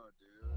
It 0.00 0.49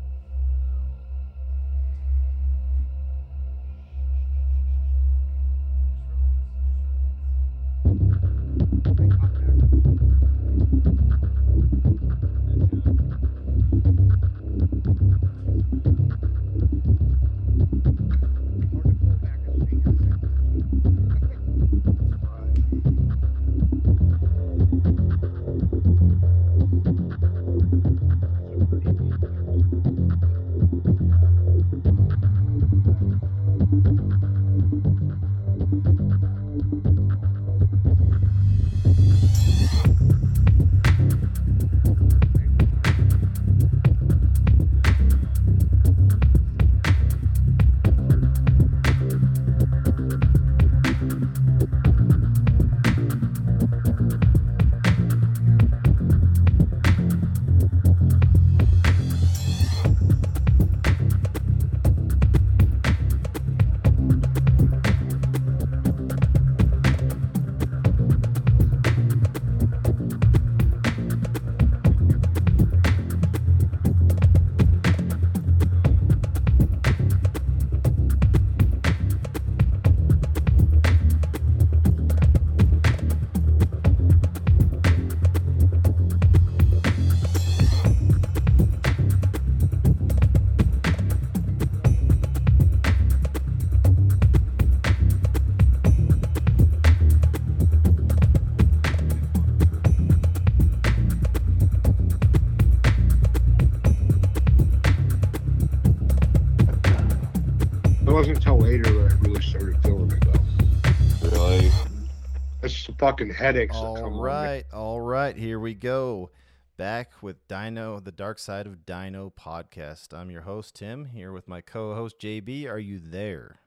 fucking 113.04 113.34
headaches 113.34 113.76
that 113.76 113.82
All 113.82 113.96
come 113.96 114.06
on 114.06 114.14
me. 114.14 114.20
right, 114.20 114.64
all 114.72 115.02
right, 115.02 115.36
here 115.36 115.59
we 115.59 115.73
go. 115.73 116.30
Back 116.78 117.12
with 117.22 117.46
Dino, 117.50 118.00
the 118.00 118.14
Dark 118.14 118.40
Side 118.40 118.66
of 118.66 118.86
Dino 118.86 119.30
podcast. 119.38 120.18
I'm 120.18 120.32
your 120.32 120.44
host, 120.44 120.76
Tim, 120.76 121.04
here 121.04 121.34
with 121.34 121.46
my 121.46 121.59
co 121.59 121.96
host, 121.96 122.18
JB. 122.18 122.66
Are 122.70 122.80
you 122.80 123.02
there? 123.04 123.59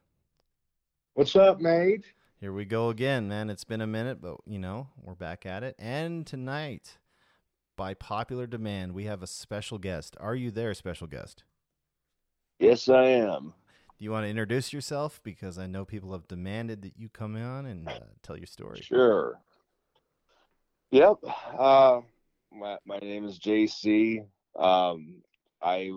What's 1.13 1.35
up, 1.35 1.61
mate? 1.61 2.05
Here 2.39 2.51
we 2.51 2.65
go 2.65 2.89
again, 2.89 3.27
man. 3.27 3.51
It's 3.51 3.63
been 3.63 3.79
a 3.79 3.85
minute, 3.85 4.23
but 4.23 4.37
you 4.47 4.57
know, 4.57 4.87
we're 5.03 5.13
back 5.13 5.45
at 5.45 5.61
it. 5.61 5.75
And 5.77 6.25
tonight, 6.25 6.97
by 7.75 7.93
popular 7.93 8.47
demand, 8.47 8.93
we 8.93 9.03
have 9.03 9.21
a 9.21 9.27
special 9.27 9.77
guest. 9.77 10.17
Are 10.19 10.35
you 10.35 10.49
there, 10.49 10.73
special 10.73 11.05
guest? 11.05 11.43
Yes, 12.57 12.89
I 12.89 13.03
am. 13.03 13.53
Do 13.97 14.05
you 14.05 14.11
want 14.11 14.25
to 14.25 14.29
introduce 14.29 14.73
yourself? 14.73 15.19
Because 15.23 15.57
I 15.57 15.65
know 15.65 15.83
people 15.83 16.11
have 16.11 16.27
demanded 16.27 16.83
that 16.83 16.93
you 16.97 17.09
come 17.09 17.35
on 17.35 17.65
and 17.65 17.87
uh, 17.89 17.99
tell 18.21 18.37
your 18.37 18.45
story. 18.45 18.81
Sure. 18.81 19.39
Yep. 20.91 21.15
Uh, 21.57 22.01
my 22.53 22.77
my 22.85 22.99
name 22.99 23.25
is 23.25 23.39
JC. 23.39 24.23
Um, 24.57 25.23
I, 25.61 25.91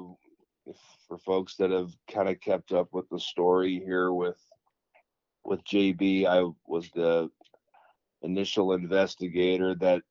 for 1.06 1.18
folks 1.18 1.56
that 1.56 1.70
have 1.70 1.94
kind 2.10 2.28
of 2.28 2.40
kept 2.40 2.72
up 2.72 2.88
with 2.92 3.08
the 3.10 3.20
story 3.20 3.82
here 3.84 4.12
with 4.12 4.40
with 5.44 5.62
JB, 5.64 6.26
I 6.26 6.50
was 6.66 6.90
the 6.94 7.30
initial 8.22 8.72
investigator 8.72 9.74
that 9.76 10.02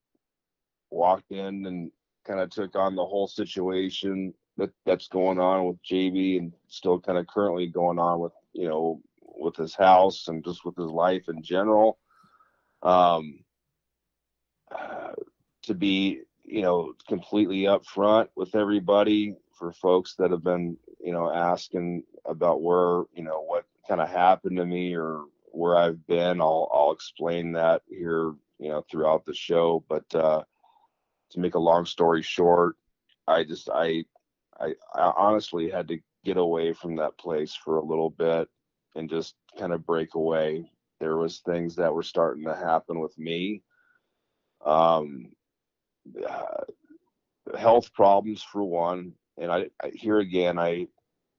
walked 0.91 1.31
in 1.31 1.65
and 1.65 1.91
kind 2.25 2.39
of 2.39 2.51
took 2.51 2.75
on 2.75 2.95
the 2.95 3.05
whole 3.05 3.27
situation 3.27 4.33
that 4.59 4.71
that's 4.85 5.07
going 5.07 5.39
on 5.39 5.65
with 5.65 5.83
JB 5.83 6.37
and 6.37 6.53
still 6.67 6.99
kind 6.99 7.17
of 7.17 7.27
currently 7.27 7.67
going 7.67 7.99
on 7.99 8.19
with 8.19 8.33
you 8.53 8.67
know 8.67 9.01
with 9.21 9.55
his 9.55 9.73
house 9.73 10.27
and 10.27 10.43
just 10.43 10.65
with 10.65 10.75
his 10.75 10.91
life 10.91 11.23
in 11.27 11.41
general. 11.41 11.97
Um, 12.83 13.39
uh, 14.71 15.13
to 15.63 15.73
be 15.73 16.21
you 16.45 16.61
know 16.61 16.93
completely 17.07 17.63
upfront 17.63 18.27
with 18.35 18.55
everybody 18.55 19.35
for 19.57 19.71
folks 19.73 20.15
that 20.15 20.31
have 20.31 20.43
been 20.43 20.77
you 21.03 21.11
know 21.11 21.31
asking 21.31 22.03
about 22.25 22.61
where 22.61 23.03
you 23.13 23.23
know 23.23 23.41
what 23.41 23.65
kind 23.87 24.01
of 24.01 24.09
happened 24.09 24.57
to 24.57 24.65
me 24.65 24.95
or 24.95 25.23
where 25.51 25.75
I've 25.75 26.05
been. 26.07 26.41
I'll 26.41 26.69
I'll 26.73 26.91
explain 26.91 27.53
that 27.53 27.81
here 27.89 28.33
you 28.59 28.69
know 28.69 28.83
throughout 28.89 29.25
the 29.25 29.33
show. 29.33 29.83
But 29.89 30.05
uh, 30.13 30.43
to 31.31 31.39
make 31.39 31.55
a 31.55 31.59
long 31.59 31.85
story 31.85 32.21
short, 32.21 32.75
I 33.27 33.43
just 33.43 33.69
I 33.73 34.05
I, 34.59 34.73
I 34.95 35.13
honestly 35.17 35.69
had 35.69 35.87
to 35.89 35.99
get 36.25 36.37
away 36.37 36.73
from 36.73 36.95
that 36.97 37.17
place 37.17 37.55
for 37.55 37.77
a 37.77 37.85
little 37.85 38.09
bit 38.09 38.47
and 38.95 39.09
just 39.09 39.35
kind 39.57 39.73
of 39.73 39.85
break 39.85 40.15
away. 40.15 40.69
There 40.99 41.17
was 41.17 41.39
things 41.39 41.75
that 41.75 41.93
were 41.93 42.03
starting 42.03 42.45
to 42.45 42.55
happen 42.55 42.99
with 42.99 43.17
me. 43.17 43.63
Um, 44.65 45.31
uh, 46.27 46.63
health 47.57 47.93
problems 47.93 48.43
for 48.43 48.63
one, 48.63 49.13
and 49.37 49.51
I, 49.51 49.67
I 49.81 49.91
here 49.93 50.19
again 50.19 50.59
I 50.59 50.87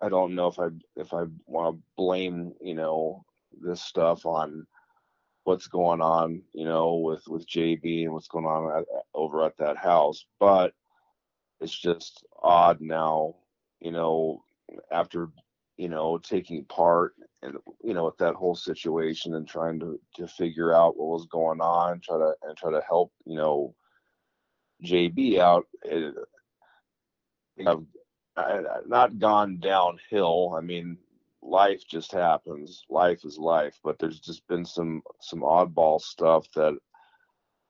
I 0.01 0.09
don't 0.09 0.35
know 0.35 0.49
if 0.49 0.59
I 0.59 0.69
if 0.97 1.13
I 1.13 1.25
want 1.47 1.77
to 1.77 1.83
blame 1.97 2.55
you 2.61 2.75
know 2.75 3.25
this 3.61 3.83
stuff 3.83 4.25
on 4.25 4.67
what's 5.45 5.67
going 5.67 6.01
on 6.01 6.43
you 6.53 6.65
know 6.65 6.95
with 6.97 7.27
with 7.29 7.49
JB 7.49 8.05
and 8.05 8.13
what's 8.13 8.29
going 8.29 8.47
on 8.47 8.81
at, 8.81 8.85
over 9.15 9.45
at 9.45 9.57
that 9.59 9.77
house, 9.77 10.25
but 10.39 10.73
it's 11.61 11.79
just 11.79 12.25
odd 12.43 12.81
now, 12.81 13.37
you 13.81 13.93
know, 13.93 14.43
after 14.91 15.29
you 15.77 15.89
know 15.89 16.19
taking 16.19 16.65
part 16.65 17.15
and 17.43 17.57
you 17.83 17.95
know 17.95 18.05
with 18.05 18.19
that 18.19 18.35
whole 18.35 18.55
situation 18.55 19.35
and 19.35 19.49
trying 19.49 19.81
to 19.81 19.99
to 20.17 20.27
figure 20.27 20.75
out 20.75 20.97
what 20.97 21.09
was 21.09 21.27
going 21.27 21.61
on, 21.61 22.01
try 22.01 22.19
to 22.19 22.35
and 22.43 22.57
try 22.57 22.71
to 22.71 22.83
help 22.89 23.13
you 23.25 23.37
know 23.37 23.75
JB 24.85 25.39
out. 25.39 25.67
It, 25.85 26.15
I've 27.67 27.85
I, 28.37 28.61
not 28.87 29.19
gone 29.19 29.59
downhill. 29.59 30.55
I 30.57 30.61
mean, 30.61 30.97
life 31.43 31.83
just 31.89 32.13
happens. 32.13 32.85
Life 32.89 33.25
is 33.25 33.39
life, 33.39 33.79
but 33.83 33.99
there's 33.99 34.21
just 34.21 34.47
been 34.49 34.65
some 34.65 35.03
some 35.21 35.41
oddball 35.41 36.01
stuff 36.01 36.47
that 36.55 36.77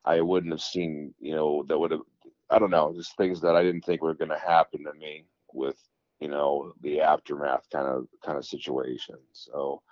I 0.05 0.21
wouldn't 0.21 0.53
have 0.53 0.63
seen. 0.63 1.15
You 1.21 1.35
know, 1.35 1.65
that 1.69 1.79
would 1.79 1.91
have 1.91 2.03
I 2.51 2.59
don't 2.59 2.71
know, 2.71 2.93
just 2.95 3.17
things 3.17 3.41
that 3.43 3.55
I 3.57 3.63
didn't 3.63 3.83
think 3.83 4.03
were 4.03 4.15
going 4.15 4.31
to 4.31 4.39
happen 4.39 4.85
to 4.85 4.93
me 4.95 5.25
with, 5.53 5.77
you 6.19 6.29
know, 6.29 6.73
the 6.81 7.01
aftermath 7.01 7.69
kind 7.71 7.87
of 7.87 8.07
kind 8.25 8.39
of 8.39 8.45
situation. 8.45 9.17
So, 9.33 9.83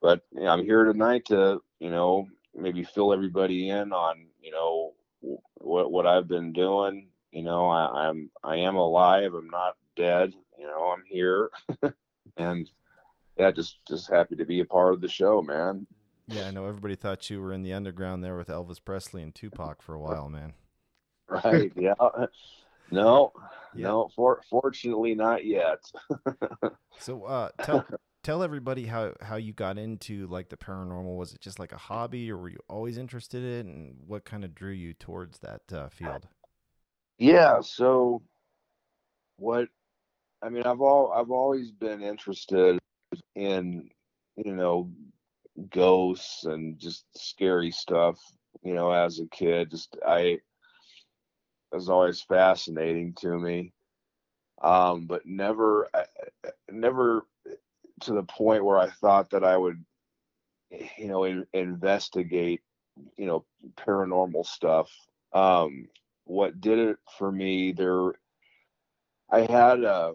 but 0.00 0.22
you 0.32 0.42
know, 0.42 0.48
I'm 0.48 0.64
here 0.64 0.84
tonight 0.84 1.24
to, 1.26 1.60
you 1.80 1.90
know, 1.90 2.26
maybe 2.54 2.84
fill 2.84 3.12
everybody 3.12 3.70
in 3.70 3.92
on, 3.92 4.26
you 4.40 4.52
know, 4.52 4.92
what 5.20 5.90
what 5.90 6.06
I've 6.06 6.28
been 6.28 6.52
doing. 6.52 7.08
You 7.32 7.42
know, 7.42 7.68
I, 7.68 8.08
I'm 8.08 8.30
I 8.42 8.56
am 8.56 8.76
alive. 8.76 9.34
I'm 9.34 9.50
not 9.50 9.76
dead. 9.96 10.32
You 10.58 10.66
know, 10.66 10.94
I'm 10.96 11.04
here, 11.06 11.50
and 12.36 12.68
yeah, 13.36 13.50
just 13.50 13.78
just 13.86 14.10
happy 14.10 14.36
to 14.36 14.44
be 14.44 14.60
a 14.60 14.64
part 14.64 14.94
of 14.94 15.00
the 15.00 15.08
show, 15.08 15.42
man. 15.42 15.86
Yeah, 16.26 16.48
I 16.48 16.50
know 16.50 16.66
everybody 16.66 16.94
thought 16.94 17.30
you 17.30 17.40
were 17.40 17.52
in 17.52 17.62
the 17.62 17.72
underground 17.72 18.22
there 18.22 18.36
with 18.36 18.48
Elvis 18.48 18.84
Presley 18.84 19.22
and 19.22 19.34
Tupac 19.34 19.80
for 19.80 19.94
a 19.94 20.00
while, 20.00 20.28
man. 20.28 20.52
Right. 21.44 21.72
Yeah. 21.76 21.94
No. 22.90 23.32
Yeah. 23.74 23.88
No. 23.88 24.10
For, 24.16 24.40
fortunately, 24.48 25.14
not 25.14 25.44
yet. 25.44 25.80
So, 27.00 27.24
uh, 27.24 27.50
tell 27.62 27.86
tell 28.24 28.42
everybody 28.42 28.86
how 28.86 29.12
how 29.20 29.36
you 29.36 29.52
got 29.52 29.78
into 29.78 30.26
like 30.26 30.48
the 30.48 30.56
paranormal. 30.56 31.16
Was 31.16 31.32
it 31.32 31.40
just 31.40 31.58
like 31.58 31.70
a 31.72 31.76
hobby, 31.76 32.30
or 32.32 32.36
were 32.36 32.48
you 32.48 32.58
always 32.68 32.98
interested 32.98 33.44
in? 33.44 33.68
it? 33.68 33.72
And 33.72 33.96
what 34.06 34.24
kind 34.24 34.44
of 34.44 34.54
drew 34.54 34.72
you 34.72 34.94
towards 34.94 35.38
that 35.40 35.60
uh, 35.72 35.88
field? 35.90 36.26
Yeah. 37.18 37.60
So, 37.60 38.22
what 39.36 39.68
I 40.42 40.48
mean, 40.48 40.64
I've 40.64 40.80
all 40.80 41.12
I've 41.12 41.30
always 41.30 41.70
been 41.70 42.02
interested 42.02 42.78
in 43.36 43.88
you 44.36 44.54
know 44.54 44.90
ghosts 45.70 46.44
and 46.44 46.78
just 46.78 47.04
scary 47.16 47.70
stuff. 47.70 48.18
You 48.62 48.74
know, 48.74 48.90
as 48.90 49.20
a 49.20 49.26
kid, 49.26 49.70
just 49.70 49.96
I 50.06 50.38
was 51.72 51.88
always 51.88 52.20
fascinating 52.20 53.14
to 53.20 53.38
me. 53.38 53.72
Um, 54.62 55.06
but 55.06 55.24
never, 55.24 55.88
never 56.70 57.26
to 58.00 58.12
the 58.12 58.22
point 58.24 58.64
where 58.64 58.78
I 58.78 58.90
thought 58.90 59.30
that 59.30 59.44
I 59.44 59.56
would, 59.56 59.84
you 60.70 61.08
know, 61.08 61.24
in, 61.24 61.46
investigate, 61.52 62.60
you 63.16 63.26
know, 63.26 63.44
paranormal 63.76 64.46
stuff. 64.46 64.90
Um, 65.32 65.88
what 66.24 66.60
did 66.60 66.78
it 66.78 66.96
for 67.18 67.30
me? 67.30 67.72
There, 67.72 68.12
I 69.30 69.40
had 69.40 69.84
uh, 69.84 70.12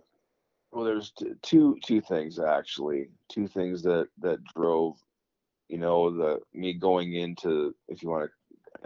well, 0.72 0.86
there's 0.86 1.14
two 1.42 1.78
two 1.84 2.02
things 2.02 2.40
actually, 2.40 3.10
two 3.30 3.48
things 3.48 3.84
that 3.84 4.08
that 4.20 4.44
drove, 4.56 4.98
you 5.70 5.78
know, 5.78 6.12
the 6.12 6.40
me 6.54 6.74
going 6.74 7.14
into, 7.14 7.76
if 7.88 8.02
you 8.02 8.10
want 8.10 8.30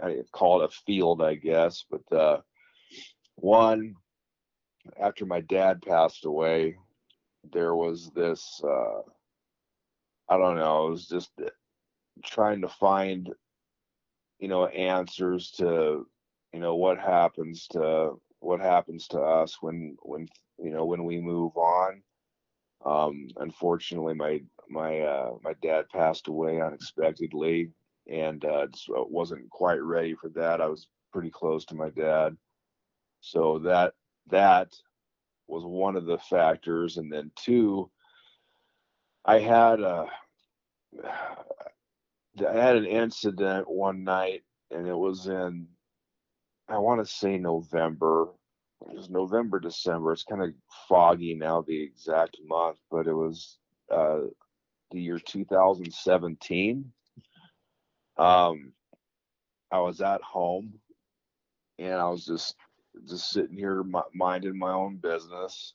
to 0.00 0.24
call 0.32 0.60
it 0.60 0.66
a 0.66 0.82
field, 0.86 1.22
I 1.22 1.34
guess, 1.34 1.84
but 1.90 2.16
uh, 2.16 2.40
one 3.40 3.94
after 5.00 5.26
my 5.26 5.40
dad 5.40 5.82
passed 5.82 6.24
away, 6.24 6.76
there 7.52 7.74
was 7.74 8.10
this 8.14 8.60
uh, 8.64 9.00
I 10.28 10.36
don't 10.36 10.56
know, 10.56 10.88
it 10.88 10.90
was 10.90 11.08
just 11.08 11.30
trying 12.24 12.60
to 12.62 12.68
find 12.68 13.30
you 14.38 14.48
know 14.48 14.66
answers 14.66 15.50
to 15.52 16.06
you 16.52 16.60
know 16.60 16.76
what 16.76 16.98
happens 16.98 17.66
to 17.68 18.12
what 18.40 18.60
happens 18.60 19.08
to 19.08 19.20
us 19.20 19.58
when 19.60 19.96
when 20.02 20.28
you 20.58 20.70
know 20.70 20.84
when 20.84 21.04
we 21.04 21.20
move 21.20 21.56
on. 21.56 22.02
Um 22.84 23.28
unfortunately 23.36 24.14
my 24.14 24.40
my 24.68 25.00
uh 25.00 25.32
my 25.42 25.54
dad 25.62 25.88
passed 25.90 26.28
away 26.28 26.60
unexpectedly 26.60 27.70
and 28.10 28.44
uh 28.44 28.66
wasn't 28.88 29.48
quite 29.50 29.82
ready 29.82 30.14
for 30.14 30.28
that. 30.30 30.60
I 30.60 30.66
was 30.66 30.88
pretty 31.12 31.30
close 31.30 31.64
to 31.66 31.74
my 31.74 31.90
dad 31.90 32.36
so 33.20 33.58
that 33.60 33.94
that 34.28 34.72
was 35.46 35.64
one 35.64 35.96
of 35.96 36.04
the 36.06 36.18
factors. 36.18 36.96
And 36.98 37.12
then 37.12 37.30
two 37.36 37.90
i 39.24 39.38
had 39.38 39.80
a 39.80 40.06
i 41.04 42.52
had 42.52 42.76
an 42.76 42.86
incident 42.86 43.68
one 43.68 44.02
night 44.02 44.42
and 44.70 44.86
it 44.86 44.96
was 44.96 45.26
in 45.26 45.66
i 46.68 46.78
want 46.78 47.04
to 47.04 47.12
say 47.12 47.36
november. 47.38 48.28
It 48.88 48.96
was 48.96 49.10
november 49.10 49.60
december. 49.60 50.12
It's 50.12 50.24
kind 50.24 50.42
of 50.42 50.54
foggy 50.88 51.34
now 51.34 51.62
the 51.62 51.82
exact 51.82 52.38
month 52.46 52.78
but 52.90 53.06
it 53.06 53.14
was 53.14 53.58
uh 53.92 54.20
the 54.90 55.00
year 55.00 55.18
2017 55.18 56.92
um 58.16 58.72
i 59.70 59.78
was 59.78 60.00
at 60.00 60.22
home 60.22 60.72
and 61.78 61.94
i 61.94 62.08
was 62.08 62.24
just 62.24 62.56
just 63.06 63.30
sitting 63.30 63.56
here 63.56 63.84
minding 64.14 64.58
my 64.58 64.72
own 64.72 64.96
business. 64.96 65.74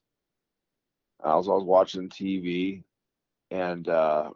I 1.24 1.36
was, 1.36 1.48
I 1.48 1.52
was 1.52 1.64
watching 1.64 2.10
TV, 2.10 2.84
and 3.52 3.88
uh, 3.88 4.32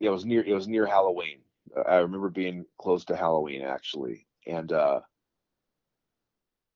it 0.00 0.10
was 0.10 0.24
near 0.24 0.42
it 0.42 0.52
was 0.52 0.68
near 0.68 0.86
Halloween. 0.86 1.38
I 1.86 1.96
remember 1.96 2.30
being 2.30 2.64
close 2.80 3.04
to 3.06 3.16
Halloween 3.16 3.62
actually, 3.62 4.26
and 4.46 4.72
uh, 4.72 5.00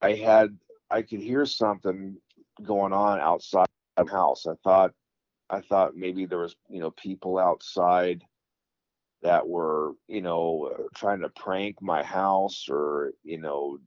I 0.01 0.13
had 0.13 0.57
I 0.89 1.01
could 1.01 1.21
hear 1.21 1.45
something 1.45 2.17
going 2.61 2.93
on 2.93 3.19
outside 3.19 3.67
the 3.97 4.05
house. 4.05 4.45
I 4.47 4.53
thought 4.63 4.91
I 5.49 5.61
thought 5.61 5.95
maybe 5.95 6.25
there 6.25 6.39
was 6.39 6.55
you 6.69 6.79
know 6.79 6.91
people 6.91 7.37
outside 7.37 8.23
that 9.21 9.47
were 9.47 9.93
you 10.07 10.21
know 10.21 10.87
trying 10.95 11.21
to 11.21 11.29
prank 11.29 11.81
my 11.81 12.03
house 12.03 12.67
or 12.69 13.13
you 13.23 13.37
know 13.37 13.79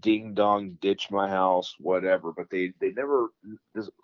ding 0.00 0.34
dong 0.34 0.76
ditch 0.82 1.10
my 1.10 1.28
house 1.28 1.74
whatever 1.78 2.30
but 2.32 2.48
they 2.50 2.72
they 2.80 2.90
never 2.92 3.28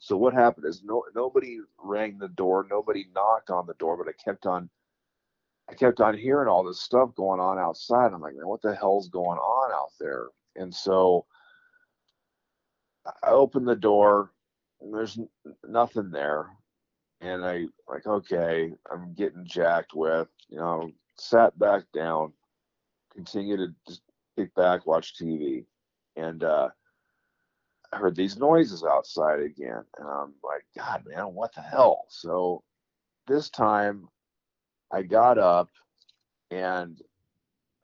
so 0.00 0.16
what 0.16 0.32
happened 0.32 0.66
is 0.66 0.82
no 0.82 1.04
nobody 1.14 1.58
rang 1.78 2.16
the 2.18 2.28
door 2.28 2.66
nobody 2.70 3.06
knocked 3.14 3.50
on 3.50 3.66
the 3.66 3.74
door 3.74 3.96
but 3.96 4.08
i 4.08 4.24
kept 4.24 4.46
on 4.46 4.70
i 5.70 5.74
kept 5.74 6.00
on 6.00 6.16
hearing 6.16 6.48
all 6.48 6.64
this 6.64 6.80
stuff 6.80 7.14
going 7.14 7.40
on 7.40 7.58
outside. 7.58 8.12
I'm 8.12 8.20
like 8.20 8.34
man 8.34 8.48
what 8.48 8.62
the 8.62 8.74
hell's 8.74 9.08
going 9.08 9.38
on 9.38 9.72
out 9.72 9.92
there? 10.00 10.28
And 10.56 10.74
so 10.74 11.26
i 13.22 13.30
opened 13.30 13.68
the 13.68 13.76
door 13.76 14.32
and 14.80 14.92
there's 14.92 15.18
nothing 15.68 16.10
there. 16.10 16.48
And 17.20 17.44
i 17.44 17.66
like 17.86 18.06
okay 18.06 18.72
i'm 18.90 19.12
getting 19.12 19.44
jacked 19.44 19.92
with 19.94 20.28
you 20.48 20.56
know 20.56 20.90
sat 21.18 21.56
back 21.58 21.82
down 21.92 22.32
continue 23.14 23.58
to 23.58 23.74
just 23.86 24.00
kick 24.36 24.54
back, 24.54 24.86
watch 24.86 25.14
TV, 25.20 25.64
and 26.16 26.42
uh, 26.44 26.68
I 27.92 27.96
heard 27.96 28.16
these 28.16 28.36
noises 28.36 28.84
outside 28.84 29.40
again, 29.40 29.84
and 29.98 30.08
I'm 30.08 30.34
like, 30.42 30.64
God, 30.76 31.04
man, 31.06 31.34
what 31.34 31.54
the 31.54 31.62
hell? 31.62 32.04
So 32.08 32.62
this 33.26 33.50
time, 33.50 34.08
I 34.90 35.02
got 35.02 35.38
up 35.38 35.70
and 36.50 37.00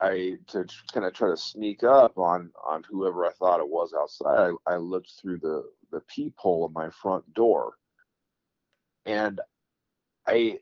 I 0.01 0.37
to 0.47 0.65
kind 0.93 1.05
of 1.05 1.13
try 1.13 1.29
to 1.29 1.37
sneak 1.37 1.83
up 1.83 2.17
on 2.17 2.51
on 2.65 2.83
whoever 2.89 3.25
I 3.25 3.31
thought 3.31 3.59
it 3.59 3.67
was 3.67 3.93
outside. 3.99 4.53
I, 4.67 4.73
I 4.73 4.77
looked 4.77 5.11
through 5.19 5.39
the 5.39 5.63
the 5.91 6.01
peephole 6.01 6.65
of 6.65 6.73
my 6.73 6.89
front 6.89 7.33
door, 7.33 7.73
and 9.05 9.41
I 10.27 10.59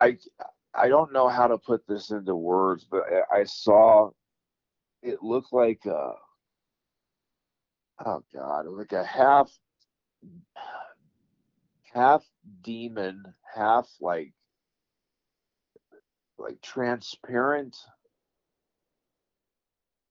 I 0.00 0.18
I 0.74 0.88
don't 0.88 1.12
know 1.12 1.28
how 1.28 1.46
to 1.46 1.58
put 1.58 1.86
this 1.86 2.10
into 2.10 2.34
words, 2.34 2.86
but 2.90 3.04
I, 3.32 3.40
I 3.40 3.44
saw 3.44 4.10
it 5.02 5.22
looked 5.22 5.52
like 5.52 5.80
uh 5.86 6.12
oh 8.04 8.22
god, 8.34 8.66
like 8.66 8.92
a 8.92 9.04
half 9.04 9.50
half 11.92 12.24
demon, 12.62 13.22
half 13.54 13.88
like 14.00 14.32
like 16.38 16.60
transparent. 16.62 17.76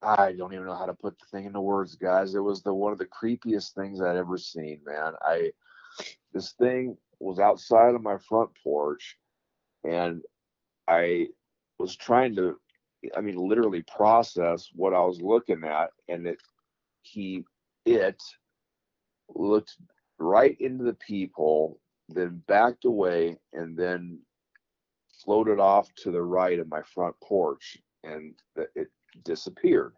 I 0.01 0.31
don't 0.31 0.53
even 0.53 0.65
know 0.65 0.75
how 0.75 0.85
to 0.85 0.93
put 0.93 1.19
the 1.19 1.25
thing 1.25 1.45
into 1.45 1.59
words, 1.59 1.95
guys. 1.95 2.33
It 2.33 2.39
was 2.39 2.63
the 2.63 2.73
one 2.73 2.93
of 2.93 2.99
the 2.99 3.05
creepiest 3.05 3.73
things 3.73 4.01
I'd 4.01 4.15
ever 4.15 4.37
seen, 4.37 4.79
man. 4.85 5.13
I 5.21 5.51
this 6.33 6.53
thing 6.53 6.97
was 7.19 7.39
outside 7.39 7.95
of 7.95 8.01
my 8.01 8.17
front 8.17 8.49
porch 8.63 9.17
and 9.83 10.21
I 10.87 11.27
was 11.77 11.95
trying 11.95 12.35
to 12.35 12.55
I 13.15 13.21
mean, 13.21 13.35
literally 13.35 13.83
process 13.83 14.69
what 14.73 14.93
I 14.93 14.99
was 14.99 15.21
looking 15.21 15.63
at, 15.63 15.89
and 16.07 16.27
it 16.27 16.37
he 17.01 17.43
it 17.85 18.21
looked 19.29 19.75
right 20.17 20.57
into 20.59 20.83
the 20.83 20.93
peephole, 20.93 21.79
then 22.09 22.43
backed 22.47 22.85
away, 22.85 23.37
and 23.53 23.77
then 23.77 24.19
floated 25.23 25.59
off 25.59 25.87
to 25.95 26.11
the 26.11 26.21
right 26.21 26.59
of 26.59 26.69
my 26.69 26.81
front 26.93 27.15
porch, 27.23 27.77
and 28.03 28.33
it 28.75 28.89
disappeared. 29.23 29.93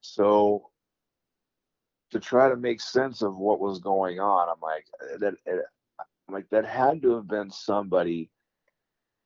So 0.00 0.70
to 2.10 2.18
try 2.18 2.48
to 2.48 2.56
make 2.56 2.80
sense 2.80 3.22
of 3.22 3.36
what 3.36 3.60
was 3.60 3.78
going 3.78 4.18
on, 4.18 4.48
I'm 4.48 4.60
like 4.60 4.86
that. 5.20 5.34
I'm 6.28 6.34
like 6.34 6.48
that 6.50 6.64
had 6.64 7.02
to 7.02 7.14
have 7.14 7.28
been 7.28 7.50
somebody 7.50 8.30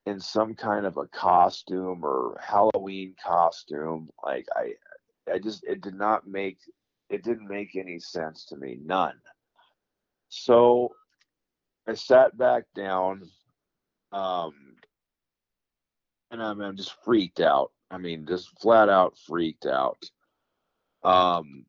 in 0.07 0.21
some 0.21 0.55
kind 0.55 0.85
of 0.85 0.97
a 0.97 1.07
costume 1.07 2.05
or 2.05 2.39
Halloween 2.43 3.15
costume. 3.25 4.11
Like 4.25 4.47
I, 4.55 4.75
I 5.33 5.39
just 5.39 5.65
it 5.65 5.81
did 5.81 5.95
not 5.95 6.27
make 6.27 6.59
it 7.09 7.23
didn't 7.23 7.49
make 7.49 7.77
any 7.77 7.99
sense 7.99 8.45
to 8.47 8.57
me, 8.57 8.79
none. 8.85 9.15
So 10.29 10.95
I 11.87 11.95
sat 11.95 12.37
back 12.37 12.65
down, 12.75 13.23
um, 14.13 14.53
and 16.31 16.43
I'm, 16.43 16.61
I'm 16.61 16.77
just 16.77 16.95
freaked 17.05 17.41
out. 17.41 17.71
I 17.91 17.99
mean, 17.99 18.27
just 18.27 18.49
flat 18.61 18.89
out 18.89 19.17
freaked 19.27 19.67
out. 19.67 20.03
Um, 21.03 21.67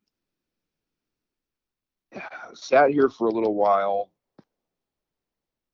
sat 2.54 2.90
here 2.90 3.10
for 3.10 3.28
a 3.28 3.32
little 3.32 3.54
while, 3.54 4.10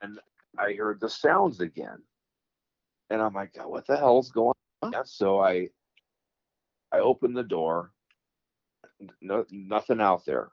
and 0.00 0.18
I 0.58 0.74
heard 0.74 1.00
the 1.00 1.08
sounds 1.08 1.60
again 1.60 2.02
and 3.12 3.20
I'm 3.20 3.34
like, 3.34 3.56
what 3.64 3.86
the 3.86 3.96
hell's 3.96 4.30
going 4.30 4.54
on? 4.82 4.92
So 5.04 5.40
I 5.40 5.68
I 6.90 6.98
open 6.98 7.34
the 7.34 7.42
door. 7.42 7.90
No, 9.20 9.44
nothing 9.50 10.00
out 10.00 10.24
there. 10.24 10.50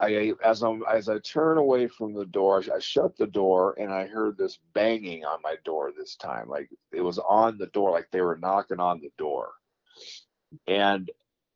I 0.00 0.32
as 0.42 0.62
I'm 0.62 0.82
as 0.90 1.08
I 1.08 1.18
turn 1.18 1.58
away 1.58 1.88
from 1.88 2.14
the 2.14 2.24
door, 2.24 2.62
I 2.74 2.78
shut 2.78 3.16
the 3.16 3.26
door 3.26 3.74
and 3.78 3.92
I 3.92 4.06
heard 4.06 4.38
this 4.38 4.58
banging 4.72 5.24
on 5.24 5.42
my 5.42 5.56
door 5.64 5.92
this 5.96 6.16
time. 6.16 6.48
Like 6.48 6.70
it 6.92 7.02
was 7.02 7.18
on 7.18 7.58
the 7.58 7.66
door, 7.66 7.90
like 7.90 8.08
they 8.10 8.22
were 8.22 8.38
knocking 8.38 8.80
on 8.80 9.00
the 9.00 9.10
door. 9.18 9.50
And 10.66 11.10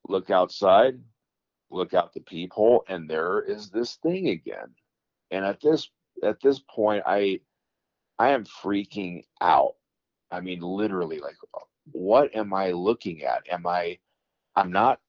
look 0.08 0.30
outside, 0.30 1.00
look 1.70 1.94
out 1.94 2.12
the 2.12 2.20
peephole, 2.20 2.84
and 2.88 3.08
there 3.08 3.40
is 3.40 3.70
this 3.70 3.96
thing 4.02 4.28
again. 4.28 4.74
And 5.30 5.44
at 5.44 5.60
this 5.62 5.88
at 6.22 6.40
this 6.42 6.60
point, 6.68 7.04
I 7.06 7.40
I 8.18 8.30
am 8.30 8.44
freaking 8.44 9.24
out. 9.40 9.74
I 10.30 10.40
mean, 10.40 10.60
literally, 10.60 11.18
like, 11.20 11.36
what 11.90 12.34
am 12.34 12.54
I 12.54 12.70
looking 12.70 13.22
at? 13.24 13.42
Am 13.50 13.66
I? 13.66 13.98
I'm 14.56 14.70
not. 14.70 15.00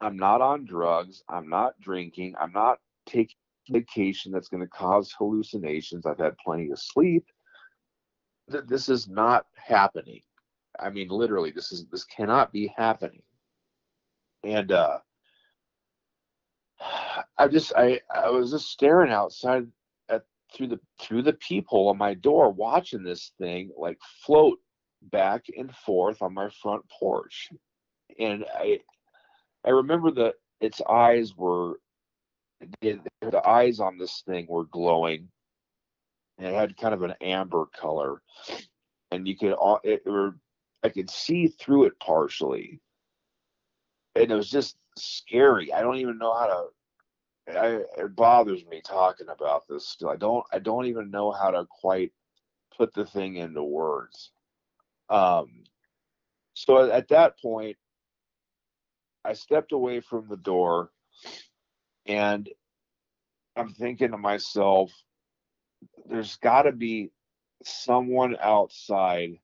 I'm 0.00 0.16
not 0.16 0.40
on 0.40 0.64
drugs. 0.64 1.22
I'm 1.28 1.48
not 1.48 1.80
drinking. 1.80 2.34
I'm 2.40 2.52
not 2.52 2.78
taking 3.06 3.36
medication 3.68 4.32
that's 4.32 4.48
going 4.48 4.62
to 4.62 4.68
cause 4.68 5.14
hallucinations. 5.16 6.06
I've 6.06 6.18
had 6.18 6.36
plenty 6.38 6.70
of 6.70 6.78
sleep. 6.78 7.24
This 8.48 8.88
is 8.88 9.08
not 9.08 9.46
happening. 9.54 10.22
I 10.80 10.90
mean, 10.90 11.08
literally, 11.08 11.50
this 11.50 11.72
is 11.72 11.86
this 11.90 12.04
cannot 12.04 12.52
be 12.52 12.72
happening. 12.76 13.22
And 14.42 14.72
uh, 14.72 14.98
I 17.38 17.48
just 17.48 17.72
I 17.76 18.00
I 18.12 18.30
was 18.30 18.50
just 18.50 18.70
staring 18.70 19.12
outside 19.12 19.66
through 20.54 20.68
the 20.68 20.80
through 21.00 21.22
the 21.22 21.32
peephole 21.34 21.88
on 21.88 21.98
my 21.98 22.14
door, 22.14 22.50
watching 22.50 23.02
this 23.02 23.32
thing 23.38 23.70
like 23.76 23.98
float 24.24 24.58
back 25.02 25.44
and 25.56 25.74
forth 25.74 26.22
on 26.22 26.34
my 26.34 26.48
front 26.62 26.82
porch, 26.98 27.48
and 28.18 28.44
I 28.54 28.80
I 29.64 29.70
remember 29.70 30.10
that 30.12 30.34
its 30.60 30.80
eyes 30.88 31.34
were 31.36 31.78
the, 32.80 33.00
the 33.20 33.46
eyes 33.46 33.80
on 33.80 33.98
this 33.98 34.22
thing 34.26 34.46
were 34.48 34.64
glowing. 34.64 35.28
And 36.38 36.48
it 36.48 36.54
had 36.54 36.76
kind 36.76 36.94
of 36.94 37.02
an 37.02 37.14
amber 37.20 37.66
color, 37.78 38.22
and 39.10 39.28
you 39.28 39.36
could 39.36 39.54
uh, 39.60 39.78
it, 39.84 40.02
it 40.04 40.10
were 40.10 40.36
I 40.82 40.88
could 40.88 41.10
see 41.10 41.46
through 41.46 41.84
it 41.84 41.98
partially, 42.00 42.80
and 44.16 44.30
it 44.30 44.34
was 44.34 44.50
just 44.50 44.76
scary. 44.96 45.72
I 45.72 45.82
don't 45.82 45.98
even 45.98 46.18
know 46.18 46.34
how 46.34 46.46
to. 46.46 46.64
I, 47.48 47.82
it 47.98 48.14
bothers 48.14 48.64
me 48.66 48.80
talking 48.84 49.28
about 49.28 49.64
this 49.68 49.88
still. 49.88 50.10
I 50.10 50.16
don't. 50.16 50.44
I 50.52 50.58
don't 50.58 50.86
even 50.86 51.10
know 51.10 51.32
how 51.32 51.50
to 51.50 51.66
quite 51.66 52.12
put 52.76 52.94
the 52.94 53.04
thing 53.04 53.36
into 53.36 53.62
words. 53.62 54.30
Um, 55.08 55.64
so 56.54 56.90
at 56.90 57.08
that 57.08 57.40
point, 57.40 57.76
I 59.24 59.32
stepped 59.32 59.72
away 59.72 60.00
from 60.00 60.28
the 60.28 60.36
door, 60.36 60.90
and 62.06 62.48
I'm 63.56 63.72
thinking 63.74 64.12
to 64.12 64.18
myself, 64.18 64.92
"There's 66.06 66.36
got 66.36 66.62
to 66.62 66.72
be 66.72 67.10
someone 67.64 68.36
outside 68.40 69.38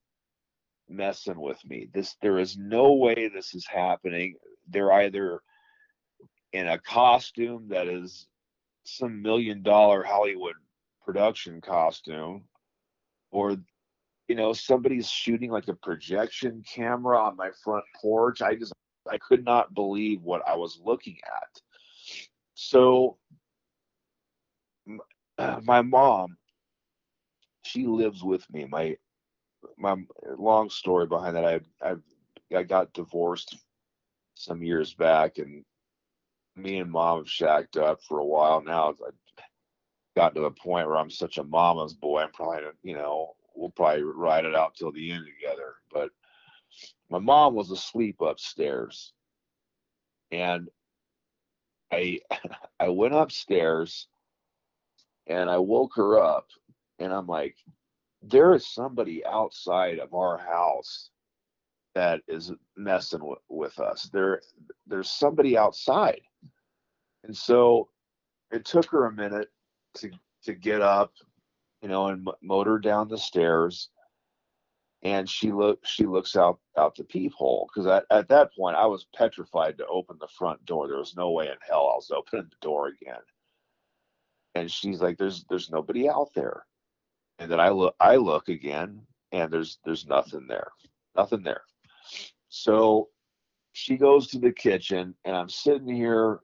messing 0.89 1.41
with 1.41 1.63
me. 1.65 1.89
This 1.93 2.17
there 2.23 2.39
is 2.39 2.57
no 2.57 2.95
way 2.95 3.29
this 3.29 3.55
is 3.55 3.67
happening. 3.67 4.37
They're 4.69 4.93
either 4.93 5.43
in 6.53 6.69
a 6.69 6.79
costume 6.79 7.69
that 7.69 7.89
is 7.89 8.27
some 8.85 9.23
million 9.23 9.63
dollar 9.63 10.03
Hollywood 10.03 10.55
production 11.05 11.61
costume, 11.61 12.45
or 13.31 13.57
you 14.29 14.35
know, 14.35 14.53
somebody's 14.53 15.09
shooting 15.09 15.51
like 15.51 15.69
a 15.69 15.75
projection 15.75 16.63
camera 16.71 17.19
on 17.19 17.37
my 17.37 17.51
front 17.65 17.85
porch. 18.01 18.43
I 18.43 18.55
just 18.55 18.73
I 19.11 19.19
could 19.19 19.45
not 19.45 19.75
believe 19.75 20.23
what 20.23 20.47
I 20.47 20.55
was 20.57 20.81
looking 20.85 21.19
at. 21.25 21.61
So 22.55 23.17
my 25.63 25.83
mom, 25.83 26.37
she 27.63 27.87
lives 27.87 28.23
with 28.23 28.45
me. 28.53 28.67
My 28.67 28.97
my 29.77 29.97
long 30.37 30.71
story 30.71 31.07
behind 31.07 31.37
that. 31.37 31.45
I 31.45 31.61
I 31.83 31.95
I 32.57 32.63
got 32.63 32.93
divorced 32.93 33.57
some 34.35 34.63
years 34.63 34.95
back, 34.95 35.39
and 35.39 35.65
me 36.59 36.79
and 36.79 36.91
mom 36.91 37.19
have 37.19 37.31
shacked 37.31 37.77
up 37.77 38.03
for 38.03 38.19
a 38.19 38.27
while 38.27 38.63
now. 38.63 38.91
I've 38.91 39.15
gotten 40.17 40.43
to 40.43 40.49
the 40.49 40.51
point 40.51 40.87
where 40.87 40.97
I'm 40.97 41.11
such 41.11 41.39
a 41.39 41.45
mama's 41.45 41.95
boy. 41.95 42.21
I'm 42.21 42.33
probably 42.33 42.65
you 42.83 42.95
know 42.95 43.35
we'll 43.55 43.71
probably 43.71 44.03
ride 44.03 44.45
it 44.45 44.55
out 44.55 44.75
till 44.75 44.93
the 44.93 45.11
end 45.13 45.25
together. 45.27 45.75
But 45.93 46.11
my 47.11 47.19
mom 47.19 47.55
was 47.55 47.71
asleep 47.71 48.21
upstairs, 48.21 49.13
and 50.31 50.69
I 51.93 52.21
I 52.81 52.89
went 52.89 53.15
upstairs 53.15 54.09
and 55.27 55.51
I 55.51 55.59
woke 55.59 55.95
her 55.97 56.19
up, 56.19 56.47
and 56.99 57.13
I'm 57.13 57.27
like, 57.27 57.57
there 58.23 58.55
is 58.55 58.73
somebody 58.73 59.25
outside 59.27 59.99
of 59.99 60.15
our 60.15 60.39
house 60.39 61.11
that 61.99 62.23
is 62.29 62.53
messing 62.77 63.25
with, 63.25 63.41
with 63.49 63.79
us. 63.81 64.09
There, 64.13 64.41
there's 64.87 65.11
somebody 65.11 65.59
outside, 65.59 66.21
and 67.25 67.37
so 67.37 67.89
it 68.51 68.65
took 68.65 68.87
her 68.91 69.07
a 69.07 69.13
minute 69.13 69.49
to 69.95 70.11
to 70.45 70.55
get 70.55 70.81
up, 70.81 71.13
you 71.83 71.89
know, 71.89 72.07
and 72.07 72.29
motor 72.43 72.79
down 72.79 73.09
the 73.09 73.19
stairs. 73.19 73.91
And 75.03 75.29
she 75.29 75.53
look 75.53 75.85
she 75.85 76.07
looks 76.07 76.37
out 76.37 76.59
out 76.77 76.97
the 76.97 77.05
peephole 77.05 77.69
because 77.69 77.87
at, 77.87 78.05
at 78.11 78.29
that 78.29 78.55
point 78.55 78.77
I 78.77 78.87
was 78.87 79.07
petrified 79.17 79.79
to 79.79 79.87
open 79.87 80.17
the 80.21 80.29
front 80.29 80.65
door. 80.65 80.89
There 80.89 80.99
was 80.99 81.17
no 81.17 81.31
way 81.31 81.47
in 81.47 81.57
hell 81.61 81.91
I 81.93 81.97
was 81.97 82.11
opening 82.17 82.49
the 82.51 82.67
door 82.67 82.89
again. 82.89 83.23
And 84.55 84.71
she's 84.71 85.01
like, 85.01 85.19
"There's 85.19 85.45
there's 85.49 85.71
nobody 85.71 86.09
out 86.09 86.31
there." 86.35 86.65
and 87.39 87.51
then 87.51 87.61
I 87.61 87.69
look 87.71 87.95
I 88.01 88.17
look 88.17 88.49
again 88.49 89.01
and 89.33 89.53
there's 89.53 89.79
there's 89.85 90.07
nothing 90.07 90.47
there. 90.49 90.69
Nothing 91.17 91.43
there. 91.43 91.63
So 92.49 93.09
she 93.73 93.97
goes 93.97 94.29
to 94.29 94.39
the 94.39 94.53
kitchen 94.53 95.15
and 95.25 95.37
I'm 95.37 95.49
sitting 95.49 95.89
here 95.89 96.41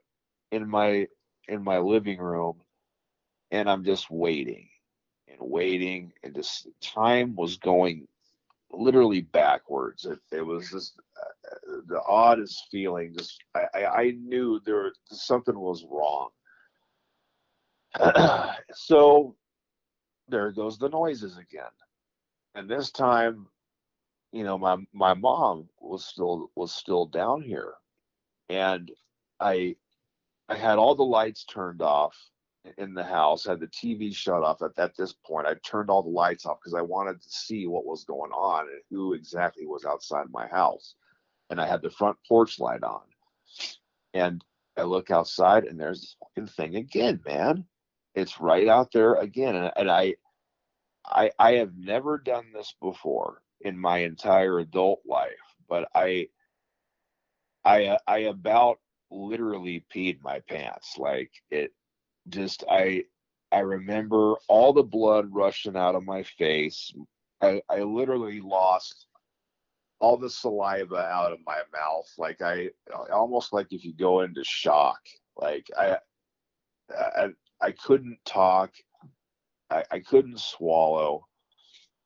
in 0.52 0.68
my 0.68 1.06
in 1.49 1.62
my 1.62 1.78
living 1.78 2.18
room 2.18 2.61
and 3.50 3.68
I'm 3.68 3.85
just 3.85 4.11
waiting 4.11 4.68
and 5.28 5.38
waiting 5.40 6.12
and 6.23 6.35
just 6.35 6.68
time 6.80 7.35
was 7.35 7.56
going 7.56 8.06
literally 8.73 9.23
backwards. 9.23 10.04
It, 10.04 10.18
it 10.33 10.42
was 10.42 10.71
just 10.71 11.00
uh, 11.21 11.76
the 11.87 12.00
oddest 12.06 12.66
feeling. 12.71 13.14
Just 13.16 13.42
I, 13.54 13.85
I 13.85 14.11
knew 14.18 14.61
there 14.64 14.92
something 15.11 15.59
was 15.59 15.85
wrong. 15.90 16.30
so 18.75 19.37
there 20.28 20.50
goes 20.52 20.78
the 20.78 20.88
noises 20.88 21.37
again. 21.37 21.64
And 22.54 22.68
this 22.68 22.90
time, 22.90 23.47
you 24.34 24.44
know, 24.44 24.58
my 24.58 24.76
my 24.92 25.14
mom 25.14 25.68
was 25.80 26.04
still 26.04 26.50
was 26.56 26.72
still 26.72 27.06
down 27.06 27.42
here. 27.42 27.74
And 28.48 28.90
I 29.40 29.76
I 30.48 30.56
had 30.56 30.78
all 30.78 30.94
the 30.94 31.04
lights 31.04 31.44
turned 31.44 31.82
off 31.82 32.16
in 32.78 32.94
the 32.94 33.04
house, 33.04 33.44
had 33.44 33.60
the 33.60 33.68
TV 33.68 34.14
shut 34.14 34.42
off 34.42 34.62
at, 34.62 34.78
at 34.78 34.96
this 34.96 35.12
point. 35.12 35.46
I 35.46 35.54
turned 35.64 35.90
all 35.90 36.02
the 36.02 36.08
lights 36.08 36.46
off 36.46 36.58
because 36.60 36.74
I 36.74 36.82
wanted 36.82 37.22
to 37.22 37.28
see 37.30 37.66
what 37.66 37.86
was 37.86 38.04
going 38.04 38.32
on 38.32 38.68
and 38.68 38.80
who 38.90 39.14
exactly 39.14 39.66
was 39.66 39.84
outside 39.84 40.26
my 40.30 40.46
house. 40.48 40.94
And 41.50 41.60
I 41.60 41.66
had 41.66 41.82
the 41.82 41.90
front 41.90 42.16
porch 42.26 42.58
light 42.58 42.82
on. 42.82 43.02
And 44.14 44.44
I 44.76 44.82
look 44.82 45.10
outside 45.10 45.64
and 45.64 45.78
there's 45.78 46.00
this 46.00 46.16
fucking 46.20 46.48
thing 46.48 46.76
again, 46.76 47.20
man 47.26 47.66
it's 48.14 48.40
right 48.40 48.68
out 48.68 48.92
there 48.92 49.14
again 49.14 49.54
and, 49.56 49.72
and 49.76 49.90
i 49.90 50.14
i 51.04 51.30
i 51.38 51.52
have 51.52 51.76
never 51.76 52.18
done 52.18 52.44
this 52.52 52.74
before 52.80 53.42
in 53.64 53.78
my 53.78 53.99
entire 53.99 54.61
adult 54.61 55.00
life 55.06 55.28
but 55.68 55.88
i 55.94 56.26
i 57.64 57.97
i 58.06 58.18
about 58.18 58.78
literally 59.11 59.85
peed 59.94 60.18
my 60.23 60.40
pants 60.49 60.97
like 60.99 61.30
it 61.50 61.73
just 62.28 62.64
i 62.71 63.02
i 63.52 63.59
remember 63.59 64.35
all 64.49 64.73
the 64.73 64.83
blood 64.83 65.28
rushing 65.33 65.76
out 65.76 65.94
of 65.94 66.04
my 66.04 66.23
face 66.23 66.92
i 67.42 67.61
i 67.71 67.80
literally 67.80 68.40
lost 68.40 69.06
all 70.00 70.16
the 70.16 70.30
saliva 70.30 70.97
out 70.97 71.33
of 71.33 71.38
my 71.47 71.59
mouth 71.73 72.11
like 72.18 72.42
i 72.42 72.68
almost 73.12 73.52
like 73.52 73.68
if 73.71 73.85
you 73.85 73.94
go 73.94 74.21
into 74.23 74.42
shock 74.44 75.00
like 75.37 75.66
i, 75.78 75.97
I 77.16 77.28
I 77.61 77.73
couldn't 77.73 78.18
talk. 78.26 78.73
I, 79.71 79.85
I 79.90 80.00
couldn't 80.00 80.38
swallow. 80.38 81.26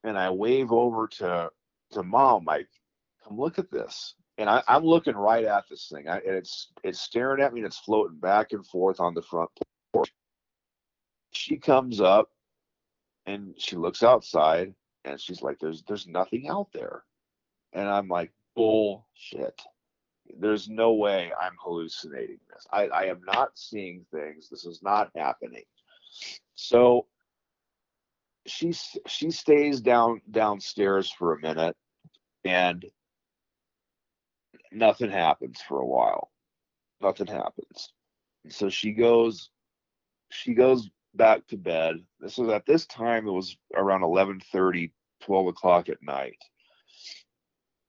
And 0.04 0.18
I 0.18 0.30
wave 0.30 0.72
over 0.72 1.08
to 1.18 1.50
to 1.92 2.02
mom, 2.02 2.44
like, 2.44 2.68
come 3.24 3.38
look 3.38 3.58
at 3.58 3.70
this. 3.70 4.14
And 4.36 4.48
I, 4.48 4.62
am 4.68 4.84
looking 4.84 5.16
right 5.16 5.44
at 5.44 5.64
this 5.68 5.88
thing. 5.92 6.08
I, 6.08 6.18
and 6.18 6.36
it's 6.36 6.70
it's 6.84 7.00
staring 7.00 7.42
at 7.42 7.52
me 7.52 7.60
and 7.60 7.66
it's 7.66 7.78
floating 7.78 8.18
back 8.18 8.52
and 8.52 8.64
forth 8.66 9.00
on 9.00 9.14
the 9.14 9.22
front 9.22 9.50
porch. 9.92 10.12
She 11.32 11.56
comes 11.56 12.00
up 12.00 12.30
and 13.26 13.54
she 13.58 13.76
looks 13.76 14.02
outside 14.02 14.74
and 15.04 15.20
she's 15.20 15.42
like, 15.42 15.58
There's 15.58 15.82
there's 15.82 16.06
nothing 16.06 16.48
out 16.48 16.68
there. 16.72 17.02
And 17.72 17.88
I'm 17.88 18.08
like, 18.08 18.32
bullshit 18.54 19.60
there's 20.36 20.68
no 20.68 20.92
way 20.92 21.32
I'm 21.40 21.56
hallucinating 21.60 22.38
this. 22.52 22.66
I, 22.72 22.88
I 22.88 23.04
am 23.04 23.20
not 23.26 23.50
seeing 23.54 24.04
things. 24.12 24.48
This 24.48 24.64
is 24.64 24.82
not 24.82 25.10
happening. 25.16 25.64
So 26.54 27.06
she 28.48 28.72
she 29.06 29.30
stays 29.30 29.80
down 29.80 30.20
downstairs 30.30 31.10
for 31.10 31.34
a 31.34 31.40
minute 31.40 31.76
and 32.44 32.84
nothing 34.72 35.10
happens 35.10 35.60
for 35.60 35.80
a 35.80 35.86
while. 35.86 36.30
Nothing 37.00 37.26
happens. 37.28 37.92
so 38.48 38.68
she 38.68 38.92
goes 38.92 39.50
she 40.30 40.54
goes 40.54 40.88
back 41.14 41.46
to 41.48 41.56
bed 41.56 41.96
this 42.20 42.38
was 42.38 42.48
at 42.50 42.66
this 42.66 42.86
time 42.86 43.26
it 43.26 43.32
was 43.32 43.56
around 43.76 44.02
11 44.02 44.40
30 44.52 44.92
12 45.22 45.46
o'clock 45.48 45.88
at 45.88 46.02
night 46.02 46.38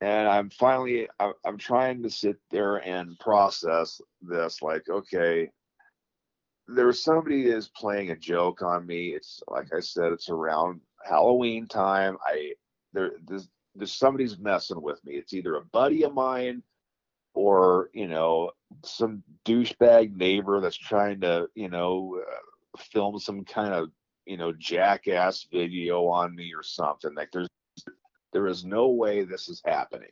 and 0.02 0.28
i'm 0.28 0.50
finally 0.50 1.08
I'm 1.46 1.58
trying 1.58 2.02
to 2.04 2.10
sit 2.10 2.38
there 2.50 2.78
and 2.78 3.20
process 3.20 4.02
this 4.22 4.62
like 4.62 4.84
okay 4.90 5.50
there's 6.76 7.04
somebody 7.04 7.48
is 7.48 7.70
playing 7.70 8.12
a 8.12 8.16
joke 8.16 8.62
on 8.62 8.86
me. 8.86 9.10
It's 9.10 9.42
like 9.48 9.74
i 9.76 9.80
said 9.80 10.12
it's 10.12 10.30
around 10.30 10.82
halloween 11.04 11.68
time. 11.68 12.18
I 12.26 12.54
there 12.94 13.12
there's, 13.28 13.50
there's 13.76 13.94
somebody's 13.94 14.38
messing 14.38 14.82
with 14.82 15.04
me. 15.04 15.14
It's 15.14 15.34
either 15.34 15.56
a 15.56 15.66
buddy 15.66 16.04
of 16.04 16.14
mine 16.14 16.64
or 17.34 17.90
you 17.94 18.08
know 18.08 18.52
some 18.84 19.24
douchebag 19.46 20.16
neighbor 20.16 20.60
that's 20.62 20.78
trying 20.78 21.22
to 21.22 21.48
you 21.56 21.70
know 21.70 22.22
uh, 22.22 22.82
film 22.92 23.20
some 23.20 23.44
kind 23.44 23.74
of 23.74 23.90
you 24.26 24.38
know 24.38 24.54
jackass 24.54 25.48
video 25.52 26.06
on 26.08 26.36
me 26.36 26.54
or 26.54 26.64
something. 26.64 27.14
Like 27.16 27.32
there's 27.32 27.50
there 28.32 28.48
is 28.48 28.64
no 28.64 28.90
way 28.90 29.24
this 29.24 29.50
is 29.50 29.62
happening. 29.66 30.12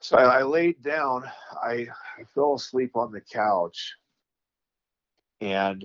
So 0.00 0.16
i, 0.16 0.40
I 0.40 0.42
laid 0.44 0.80
down. 0.82 1.24
I, 1.62 1.88
I 2.18 2.24
fell 2.34 2.54
asleep 2.54 2.96
on 2.96 3.10
the 3.10 3.20
couch 3.20 3.96
and 5.40 5.84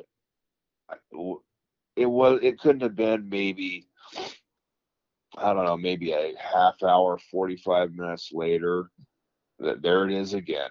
it 1.95 2.05
was 2.05 2.39
it 2.41 2.59
couldn't 2.59 2.81
have 2.81 2.95
been 2.95 3.27
maybe 3.29 3.87
i 5.37 5.53
don't 5.53 5.65
know 5.65 5.77
maybe 5.77 6.11
a 6.11 6.33
half 6.37 6.81
hour 6.83 7.17
45 7.31 7.93
minutes 7.93 8.31
later 8.33 8.89
that 9.59 9.81
there 9.81 10.05
it 10.05 10.11
is 10.11 10.33
again. 10.33 10.69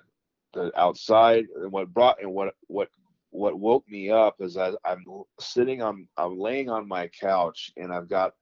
The 0.53 0.71
outside 0.79 1.47
and 1.57 1.73
what 1.73 1.93
brought 1.93 2.23
and 2.23 2.33
what 2.33 2.55
what 2.69 2.89
what 3.31 3.59
woke 3.59 3.89
me 3.89 4.11
up 4.11 4.37
is 4.41 4.57
I, 4.57 4.71
i'm 4.85 5.05
sitting 5.41 5.83
on 5.83 6.07
i'm 6.17 6.39
laying 6.39 6.71
on 6.71 6.87
my 6.87 7.09
couch 7.09 7.73
and 7.77 7.93
i've 7.93 8.09
got 8.09 8.35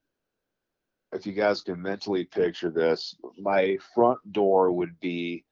if 1.12 1.26
you 1.26 1.32
guys 1.32 1.62
can 1.62 1.80
mentally 1.80 2.25
picture 2.25 2.70
this 2.70 3.16
my 3.38 3.78
front 3.94 4.18
door 4.32 4.72
would 4.72 5.00
be 5.00 5.44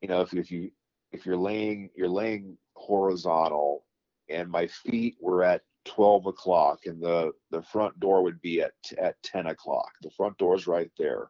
you 0.00 0.08
know 0.08 0.20
if, 0.22 0.34
if 0.34 0.50
you 0.50 0.72
if 1.12 1.24
you're 1.24 1.36
laying 1.36 1.90
you're 1.94 2.08
laying 2.08 2.58
horizontal 2.74 3.84
and 4.28 4.50
my 4.50 4.66
feet 4.66 5.16
were 5.20 5.42
at 5.42 5.62
12 5.84 6.26
o'clock 6.26 6.80
and 6.86 7.02
the 7.02 7.30
the 7.50 7.62
front 7.62 7.98
door 8.00 8.22
would 8.22 8.40
be 8.40 8.62
at 8.62 8.72
at 8.98 9.22
10 9.22 9.48
o'clock 9.48 9.90
the 10.02 10.10
front 10.10 10.36
door's 10.38 10.66
right 10.66 10.90
there 10.98 11.28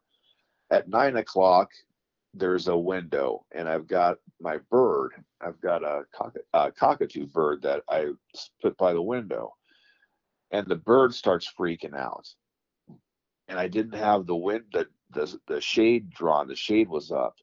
at 0.70 0.88
9 0.88 1.16
o'clock 1.16 1.70
there's 2.34 2.68
a 2.68 2.76
window 2.76 3.44
and 3.52 3.68
I've 3.68 3.86
got 3.86 4.18
my 4.40 4.58
bird. 4.70 5.12
I've 5.40 5.60
got 5.60 5.82
a, 5.84 6.02
cock- 6.14 6.36
a 6.52 6.72
cockatoo 6.72 7.26
bird 7.26 7.62
that 7.62 7.82
I 7.88 8.08
put 8.60 8.76
by 8.76 8.92
the 8.92 9.02
window. 9.02 9.54
And 10.50 10.66
the 10.66 10.76
bird 10.76 11.14
starts 11.14 11.50
freaking 11.58 11.96
out. 11.96 12.28
And 13.48 13.58
I 13.58 13.68
didn't 13.68 13.98
have 13.98 14.26
the 14.26 14.36
wind, 14.36 14.64
the, 14.72 14.86
the, 15.10 15.38
the 15.46 15.60
shade 15.60 16.10
drawn. 16.10 16.48
The 16.48 16.56
shade 16.56 16.88
was 16.88 17.10
up. 17.10 17.36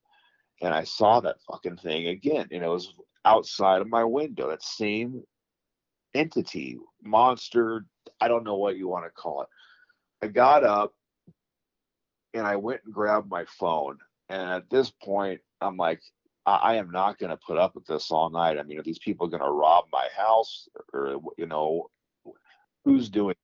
And 0.62 0.74
I 0.74 0.84
saw 0.84 1.20
that 1.22 1.41
fucking 1.48 1.77
thing 1.77 2.08
again. 2.08 2.48
And 2.51 2.63
it 2.63 2.67
was 2.67 2.93
outside 3.25 3.81
of 3.81 3.89
my 3.89 4.03
window. 4.03 4.50
That 4.50 4.63
same 4.63 5.24
entity, 6.13 6.77
monster, 7.03 7.86
I 8.20 8.27
don't 8.27 8.44
know 8.44 8.56
what 8.56 8.77
you 8.77 8.88
want 8.88 9.06
to 9.06 9.12
call 9.12 9.41
it. 9.41 9.48
I 10.24 10.27
got 10.27 10.63
up 10.63 10.94
and 12.34 12.46
I 12.46 12.56
went 12.56 12.82
and 12.86 12.94
grabbed 12.94 13.30
my 13.30 13.46
phone 13.46 13.98
and 14.32 14.50
at 14.50 14.70
this 14.70 14.89
point, 14.89 15.41
I'm 15.60 15.75
like, 15.75 16.01
I, 16.46 16.56
I 16.56 16.75
am 16.75 16.89
not 16.89 17.20
going 17.20 17.32
to 17.32 17.38
put 17.46 17.58
up 17.58 17.75
with 17.75 17.86
this 17.86 18.12
all 18.12 18.30
night. 18.30 18.58
I 18.58 18.63
mean, 18.63 18.80
are 18.80 18.84
these 18.84 19.00
people 19.00 19.27
going 19.27 19.44
to 19.44 19.50
rob 19.50 19.86
my 19.91 20.08
house 20.15 20.70
or, 20.94 21.18
you 21.38 21.48
know, 21.48 21.89
who's 22.86 23.10
doing? 23.10 23.32
It? 23.32 23.38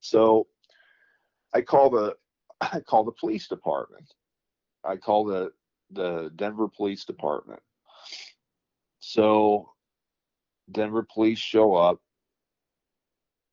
So 0.00 0.48
I 1.54 1.60
call 1.60 1.88
the, 1.90 2.16
I 2.60 2.80
call 2.80 3.04
the 3.04 3.12
police 3.12 3.46
department. 3.46 4.12
I 4.84 4.96
call 4.96 5.24
the, 5.24 5.52
the 5.92 6.32
Denver 6.34 6.66
Police 6.66 7.04
Department. 7.04 7.60
So 8.98 9.70
Denver 10.70 11.06
police 11.12 11.38
show 11.38 11.74
up 11.74 11.98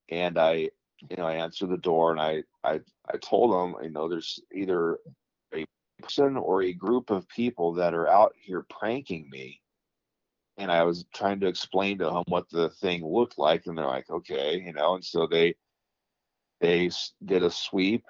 and 0.10 0.38
I, 0.38 0.70
you 1.10 1.18
know, 1.18 1.26
I 1.26 1.36
answer 1.36 1.66
the 1.66 1.78
door 1.78 2.12
and 2.12 2.20
I, 2.20 2.44
I, 2.64 2.82
I 3.12 3.18
told 3.18 3.52
them, 3.52 3.84
you 3.84 3.90
know, 3.90 4.08
there's 4.08 4.40
either 4.54 5.00
a 5.54 5.66
person 6.02 6.38
or 6.38 6.64
a 6.64 6.74
group 6.74 7.10
of 7.10 7.28
people 7.28 7.74
that 7.74 7.94
are 7.94 8.08
out 8.08 8.34
here 8.38 8.66
pranking 8.70 9.30
me 9.30 9.62
and 10.58 10.72
I 10.72 10.84
was 10.84 11.06
trying 11.14 11.40
to 11.42 11.48
explain 11.48 11.98
to 12.00 12.06
them 12.06 12.24
what 12.28 12.50
the 12.50 12.70
thing 12.70 13.06
looked 13.06 13.38
like, 13.38 13.66
and 13.66 13.78
they're 13.78 13.86
like, 13.86 14.10
"Okay," 14.10 14.62
you 14.62 14.74
know. 14.74 14.96
And 14.96 15.04
so 15.04 15.28
they 15.28 15.56
they 16.62 16.90
did 17.24 17.44
a 17.44 17.52
sweep. 17.52 18.06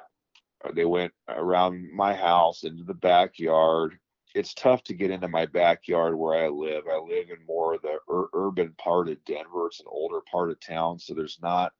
They 0.73 0.85
went 0.85 1.13
around 1.27 1.91
my 1.93 2.13
house 2.15 2.63
into 2.63 2.83
the 2.83 2.93
backyard. 2.93 3.99
It's 4.35 4.53
tough 4.53 4.83
to 4.83 4.93
get 4.93 5.11
into 5.11 5.29
my 5.29 5.45
backyard 5.45 6.13
where 6.13 6.45
I 6.45 6.49
live. 6.49 6.83
I 6.91 6.97
live 6.97 7.29
in 7.29 7.45
more 7.47 7.75
of 7.75 7.81
the 7.81 7.99
ur- 8.09 8.29
urban 8.33 8.75
part 8.77 9.07
of 9.07 9.23
Denver. 9.23 9.67
It's 9.67 9.79
an 9.79 9.85
older 9.89 10.19
part 10.29 10.51
of 10.51 10.59
town, 10.59 10.99
so 10.99 11.13
there's 11.13 11.39
not 11.41 11.71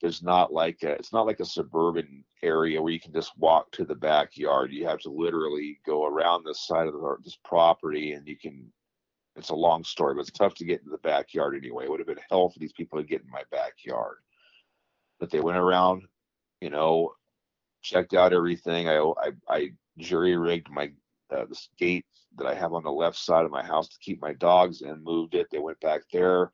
there's 0.00 0.22
not 0.22 0.50
like 0.50 0.82
a, 0.82 0.92
it's 0.92 1.12
not 1.12 1.26
like 1.26 1.40
a 1.40 1.44
suburban 1.44 2.24
area 2.42 2.80
where 2.80 2.92
you 2.92 3.00
can 3.00 3.12
just 3.12 3.36
walk 3.36 3.70
to 3.72 3.84
the 3.84 3.94
backyard. 3.94 4.72
You 4.72 4.86
have 4.86 5.00
to 5.00 5.10
literally 5.10 5.78
go 5.84 6.06
around 6.06 6.44
this 6.44 6.66
side 6.66 6.86
of 6.86 6.94
the, 6.94 7.16
this 7.22 7.38
property, 7.44 8.12
and 8.12 8.26
you 8.26 8.38
can. 8.38 8.72
It's 9.36 9.50
a 9.50 9.54
long 9.54 9.84
story, 9.84 10.14
but 10.14 10.22
it's 10.22 10.30
tough 10.30 10.54
to 10.54 10.64
get 10.64 10.80
into 10.80 10.90
the 10.90 10.98
backyard 10.98 11.54
anyway. 11.54 11.84
It 11.84 11.90
would 11.90 12.00
have 12.00 12.08
been 12.08 12.18
hell 12.30 12.48
for 12.48 12.58
these 12.60 12.72
people 12.72 12.98
to 12.98 13.06
get 13.06 13.20
in 13.22 13.30
my 13.30 13.42
backyard, 13.52 14.16
but 15.20 15.30
they 15.30 15.40
went 15.40 15.58
around, 15.58 16.04
you 16.62 16.70
know, 16.70 17.12
checked 17.82 18.14
out 18.14 18.32
everything. 18.32 18.88
I 18.88 18.96
I, 18.96 19.32
I 19.48 19.72
jury 19.98 20.36
rigged 20.36 20.70
my 20.70 20.92
uh, 21.34 21.44
this 21.48 21.68
gate 21.78 22.06
that 22.36 22.46
I 22.46 22.54
have 22.54 22.72
on 22.72 22.84
the 22.84 22.90
left 22.90 23.16
side 23.16 23.44
of 23.44 23.50
my 23.50 23.62
house 23.62 23.88
to 23.88 23.98
keep 24.00 24.20
my 24.20 24.34
dogs 24.34 24.82
and 24.82 25.02
Moved 25.02 25.34
it. 25.34 25.48
They 25.50 25.58
went 25.58 25.80
back 25.80 26.02
there, 26.12 26.52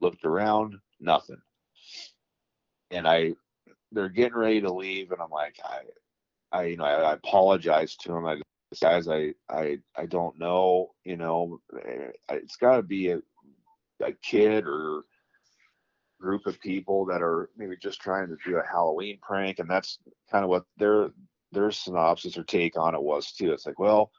looked 0.00 0.24
around, 0.24 0.76
nothing 1.00 1.40
and 2.92 3.08
I 3.08 3.32
they're 3.90 4.08
getting 4.08 4.38
ready 4.38 4.60
to 4.60 4.72
leave, 4.72 5.12
and 5.12 5.20
I'm 5.20 5.30
like, 5.30 5.56
I, 5.64 5.80
I 6.56 6.64
you 6.66 6.76
know, 6.76 6.84
I, 6.84 7.10
I 7.10 7.12
apologize 7.14 7.96
to 7.96 8.08
them. 8.08 8.26
I 8.26 8.40
guys, 8.80 9.08
I, 9.08 9.34
I, 9.50 9.78
I 9.96 10.06
don't 10.06 10.38
know. 10.38 10.92
You 11.04 11.16
know, 11.16 11.60
eh, 11.84 12.10
it's 12.30 12.56
got 12.56 12.76
to 12.76 12.82
be 12.82 13.10
a, 13.10 13.20
a 14.02 14.12
kid 14.22 14.64
or 14.66 15.02
group 16.20 16.46
of 16.46 16.60
people 16.60 17.04
that 17.06 17.20
are 17.20 17.50
maybe 17.56 17.76
just 17.76 18.00
trying 18.00 18.28
to 18.28 18.36
do 18.46 18.56
a 18.56 18.66
Halloween 18.66 19.18
prank, 19.20 19.58
and 19.58 19.68
that's 19.68 19.98
kind 20.30 20.44
of 20.44 20.50
what 20.50 20.64
their 20.78 21.10
their 21.52 21.70
synopsis 21.70 22.36
or 22.36 22.44
take 22.44 22.78
on 22.78 22.94
it 22.94 23.02
was 23.02 23.32
too. 23.32 23.52
It's 23.52 23.66
like, 23.66 23.78
well, 23.78 24.10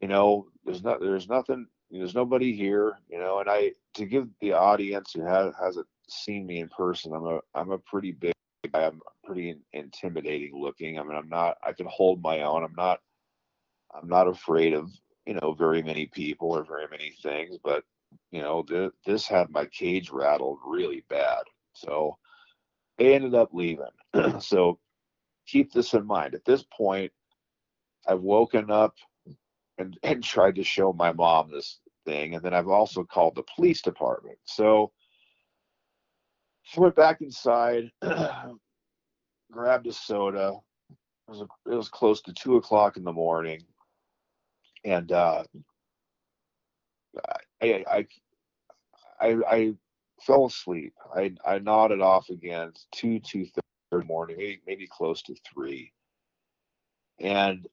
you 0.00 0.08
know, 0.08 0.46
there's 0.64 0.82
not, 0.82 1.00
there's 1.00 1.28
nothing, 1.28 1.66
there's 1.90 2.14
nobody 2.14 2.54
here, 2.54 2.98
you 3.08 3.18
know, 3.18 3.40
and 3.40 3.48
I 3.50 3.72
to 3.94 4.06
give 4.06 4.28
the 4.40 4.52
audience 4.52 5.12
who 5.12 5.22
has 5.22 5.54
hasn't 5.60 5.86
seen 6.08 6.46
me 6.46 6.60
in 6.60 6.68
person, 6.68 7.12
I'm 7.12 7.26
a 7.26 7.40
I'm 7.54 7.70
a 7.70 7.78
pretty 7.78 8.12
big 8.12 8.32
guy. 8.72 8.86
I'm 8.86 9.00
pretty 9.24 9.56
intimidating 9.72 10.60
looking. 10.60 10.98
I 10.98 11.02
mean, 11.02 11.16
I'm 11.16 11.28
not. 11.28 11.56
I 11.62 11.72
can 11.72 11.86
hold 11.86 12.22
my 12.22 12.42
own. 12.42 12.64
I'm 12.64 12.74
not. 12.76 13.00
I'm 13.94 14.08
not 14.08 14.28
afraid 14.28 14.74
of 14.74 14.90
you 15.26 15.34
know 15.34 15.54
very 15.54 15.82
many 15.82 16.06
people 16.06 16.50
or 16.50 16.64
very 16.64 16.86
many 16.90 17.12
things. 17.22 17.56
But 17.62 17.84
you 18.30 18.40
know, 18.40 18.62
th- 18.62 18.92
this 19.04 19.26
had 19.26 19.50
my 19.50 19.66
cage 19.66 20.10
rattled 20.10 20.58
really 20.64 21.04
bad. 21.08 21.42
So 21.74 22.16
they 22.98 23.14
ended 23.14 23.34
up 23.34 23.50
leaving. 23.52 23.86
so 24.40 24.78
keep 25.48 25.72
this 25.72 25.94
in 25.94 26.06
mind. 26.06 26.34
At 26.34 26.44
this 26.44 26.64
point, 26.64 27.10
I've 28.06 28.20
woken 28.20 28.70
up 28.70 28.94
and 29.78 29.98
and 30.02 30.22
tried 30.22 30.56
to 30.56 30.64
show 30.64 30.92
my 30.92 31.12
mom 31.12 31.50
this 31.50 31.80
thing, 32.04 32.34
and 32.34 32.44
then 32.44 32.54
I've 32.54 32.68
also 32.68 33.02
called 33.04 33.34
the 33.34 33.44
police 33.56 33.82
department. 33.82 34.38
So 34.44 34.92
I 36.76 36.80
went 36.80 36.96
back 36.96 37.22
inside, 37.22 37.90
grabbed 39.50 39.86
a 39.86 39.92
soda. 39.92 40.58
It 41.28 41.30
was, 41.30 41.40
it 41.40 41.74
was 41.74 41.88
close 41.88 42.22
to 42.22 42.32
two 42.32 42.56
o'clock 42.56 42.96
in 42.96 43.04
the 43.04 43.12
morning, 43.12 43.62
and 44.84 45.12
uh, 45.12 45.44
I, 47.62 47.84
I, 47.90 48.06
I, 49.20 49.36
I 49.50 49.74
fell 50.22 50.46
asleep. 50.46 50.94
I, 51.14 51.32
I 51.46 51.58
nodded 51.58 52.00
off 52.00 52.30
again. 52.30 52.72
Two 52.92 53.20
two 53.20 53.46
morning, 54.04 54.36
maybe, 54.36 54.60
maybe 54.66 54.86
close 54.86 55.22
to 55.22 55.34
three. 55.52 55.92
And 57.20 57.66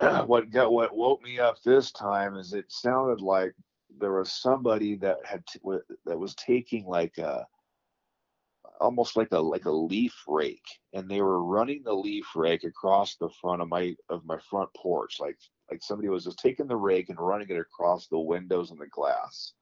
what 0.26 0.50
got 0.50 0.72
what 0.72 0.94
woke 0.94 1.22
me 1.22 1.38
up 1.38 1.62
this 1.62 1.90
time 1.92 2.36
is 2.36 2.52
it 2.52 2.66
sounded 2.70 3.20
like 3.20 3.54
there 3.98 4.12
was 4.12 4.30
somebody 4.32 4.96
that 4.96 5.16
had 5.24 5.44
t- 5.46 5.60
that 6.04 6.18
was 6.18 6.34
taking 6.34 6.86
like 6.86 7.18
a 7.18 7.46
almost 8.80 9.16
like 9.16 9.32
a 9.32 9.38
like 9.38 9.64
a 9.64 9.70
leaf 9.70 10.14
rake 10.28 10.78
and 10.92 11.08
they 11.08 11.20
were 11.20 11.42
running 11.42 11.82
the 11.82 11.92
leaf 11.92 12.26
rake 12.36 12.62
across 12.62 13.16
the 13.16 13.28
front 13.40 13.60
of 13.60 13.68
my 13.68 13.96
of 14.08 14.24
my 14.24 14.38
front 14.50 14.68
porch 14.74 15.16
like 15.18 15.36
like 15.70 15.82
somebody 15.82 16.08
was 16.08 16.24
just 16.24 16.38
taking 16.38 16.66
the 16.66 16.76
rake 16.76 17.10
and 17.10 17.18
running 17.18 17.48
it 17.50 17.58
across 17.58 18.06
the 18.06 18.18
windows 18.18 18.70
and 18.70 18.80
the 18.80 18.86
glass. 18.86 19.52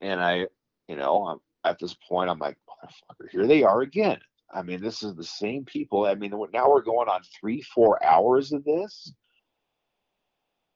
And 0.00 0.20
I, 0.20 0.46
you 0.88 0.96
know, 0.96 1.26
I'm, 1.26 1.38
at 1.64 1.78
this 1.78 1.94
point, 2.08 2.30
I'm 2.30 2.38
like, 2.38 2.56
motherfucker, 2.68 3.30
here 3.30 3.46
they 3.46 3.62
are 3.62 3.80
again. 3.80 4.18
I 4.52 4.62
mean, 4.62 4.80
this 4.80 5.02
is 5.02 5.14
the 5.14 5.24
same 5.24 5.64
people. 5.64 6.06
I 6.06 6.14
mean, 6.14 6.32
now 6.52 6.70
we're 6.70 6.82
going 6.82 7.08
on 7.08 7.20
three, 7.38 7.62
four 7.62 8.02
hours 8.04 8.52
of 8.52 8.64
this. 8.64 9.12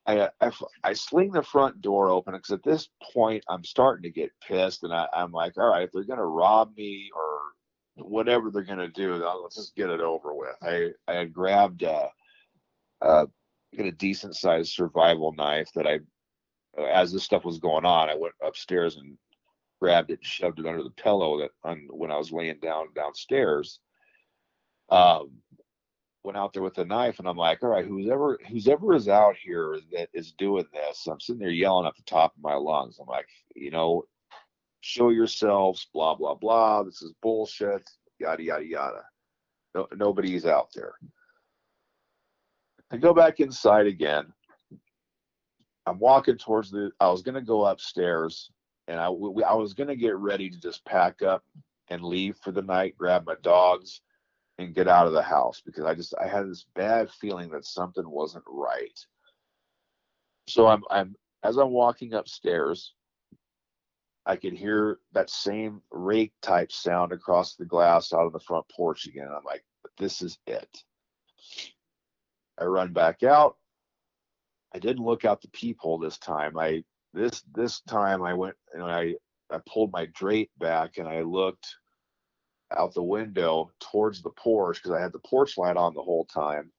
I, 0.04 0.28
I, 0.40 0.50
I 0.82 0.92
sling 0.94 1.30
the 1.32 1.42
front 1.42 1.80
door 1.80 2.10
open 2.10 2.34
because 2.34 2.50
at 2.50 2.64
this 2.64 2.88
point 3.12 3.44
I'm 3.48 3.64
starting 3.64 4.02
to 4.02 4.10
get 4.10 4.30
pissed, 4.46 4.82
and 4.82 4.92
I, 4.92 5.06
I'm 5.12 5.30
like, 5.30 5.56
all 5.56 5.70
right, 5.70 5.84
if 5.84 5.92
they're 5.92 6.02
gonna 6.04 6.26
rob 6.26 6.76
me 6.76 7.10
or 7.14 7.38
whatever 8.04 8.50
they're 8.50 8.62
gonna 8.62 8.88
do, 8.88 9.14
let's 9.14 9.56
just 9.56 9.76
get 9.76 9.90
it 9.90 10.00
over 10.00 10.34
with. 10.34 10.56
I 10.60 10.90
I 11.06 11.14
had 11.14 11.32
grabbed 11.32 11.84
uh, 13.02 13.26
get 13.76 13.86
a 13.86 13.92
decent 13.92 14.36
sized 14.36 14.72
survival 14.72 15.32
knife 15.36 15.70
that 15.74 15.86
I, 15.86 16.00
as 16.80 17.12
this 17.12 17.24
stuff 17.24 17.44
was 17.44 17.58
going 17.58 17.84
on, 17.84 18.08
I 18.08 18.14
went 18.14 18.34
upstairs 18.44 18.96
and 18.96 19.16
grabbed 19.82 20.12
it 20.12 20.20
and 20.20 20.26
shoved 20.26 20.60
it 20.60 20.66
under 20.66 20.84
the 20.84 20.90
pillow 20.90 21.40
that 21.40 21.50
on, 21.64 21.88
when 21.90 22.12
I 22.12 22.16
was 22.16 22.30
laying 22.30 22.60
down 22.62 22.86
downstairs. 22.94 23.80
Um, 24.90 25.32
went 26.22 26.38
out 26.38 26.52
there 26.52 26.62
with 26.62 26.78
a 26.78 26.84
knife 26.84 27.18
and 27.18 27.26
I'm 27.26 27.36
like, 27.36 27.64
all 27.64 27.70
right, 27.70 27.84
who's 27.84 28.08
ever 28.08 28.38
who's 28.48 28.68
ever 28.68 28.94
is 28.94 29.08
out 29.08 29.34
here 29.34 29.80
that 29.90 30.08
is 30.14 30.34
doing 30.38 30.66
this, 30.72 31.08
I'm 31.08 31.18
sitting 31.18 31.40
there 31.40 31.50
yelling 31.50 31.88
at 31.88 31.96
the 31.96 32.04
top 32.04 32.32
of 32.36 32.42
my 32.44 32.54
lungs. 32.54 32.98
I'm 33.00 33.08
like, 33.08 33.26
you 33.56 33.72
know, 33.72 34.04
show 34.82 35.08
yourselves, 35.08 35.88
blah 35.92 36.14
blah 36.14 36.36
blah. 36.36 36.84
This 36.84 37.02
is 37.02 37.12
bullshit, 37.20 37.82
yada 38.20 38.40
yada 38.40 38.64
yada. 38.64 39.02
No, 39.74 39.88
nobody's 39.96 40.46
out 40.46 40.68
there. 40.76 40.94
I 42.92 42.98
go 42.98 43.12
back 43.12 43.40
inside 43.40 43.88
again. 43.88 44.32
I'm 45.86 45.98
walking 45.98 46.38
towards 46.38 46.70
the. 46.70 46.92
I 47.00 47.10
was 47.10 47.22
gonna 47.22 47.42
go 47.42 47.64
upstairs, 47.64 48.52
and 48.88 48.98
I 49.00 49.06
I 49.06 49.54
was 49.54 49.74
gonna 49.74 49.96
get 49.96 50.16
ready 50.16 50.50
to 50.50 50.60
just 50.60 50.84
pack 50.84 51.22
up 51.22 51.44
and 51.88 52.02
leave 52.02 52.36
for 52.42 52.52
the 52.52 52.62
night, 52.62 52.96
grab 52.96 53.26
my 53.26 53.36
dogs 53.42 54.00
and 54.58 54.74
get 54.74 54.88
out 54.88 55.06
of 55.06 55.12
the 55.12 55.22
house 55.22 55.62
because 55.64 55.84
I 55.84 55.94
just 55.94 56.14
I 56.20 56.26
had 56.26 56.48
this 56.48 56.66
bad 56.74 57.10
feeling 57.10 57.50
that 57.50 57.64
something 57.64 58.08
wasn't 58.08 58.44
right. 58.46 58.98
So 60.48 60.66
I'm 60.66 60.82
I'm 60.90 61.14
as 61.42 61.56
I'm 61.56 61.70
walking 61.70 62.14
upstairs, 62.14 62.94
I 64.26 64.36
could 64.36 64.52
hear 64.52 64.98
that 65.12 65.30
same 65.30 65.82
rake 65.90 66.32
type 66.42 66.70
sound 66.70 67.12
across 67.12 67.54
the 67.54 67.64
glass 67.64 68.12
out 68.12 68.26
of 68.26 68.32
the 68.32 68.40
front 68.40 68.66
porch 68.68 69.06
again. 69.06 69.28
I'm 69.28 69.44
like, 69.44 69.64
this 69.98 70.22
is 70.22 70.38
it. 70.46 70.68
I 72.58 72.64
run 72.64 72.92
back 72.92 73.22
out. 73.22 73.56
I 74.74 74.78
didn't 74.78 75.04
look 75.04 75.24
out 75.24 75.42
the 75.42 75.48
peephole 75.48 75.98
this 75.98 76.18
time. 76.18 76.56
I 76.56 76.84
this 77.14 77.42
this 77.54 77.80
time 77.82 78.22
I 78.22 78.34
went 78.34 78.56
and 78.74 78.82
I 78.82 79.14
I 79.50 79.58
pulled 79.72 79.92
my 79.92 80.06
drape 80.06 80.50
back 80.58 80.98
and 80.98 81.06
I 81.08 81.20
looked 81.22 81.66
out 82.76 82.94
the 82.94 83.02
window 83.02 83.70
towards 83.80 84.22
the 84.22 84.30
porch 84.30 84.78
because 84.78 84.92
I 84.92 85.00
had 85.00 85.12
the 85.12 85.18
porch 85.18 85.58
light 85.58 85.76
on 85.76 85.94
the 85.94 86.02
whole 86.02 86.24
time. 86.24 86.72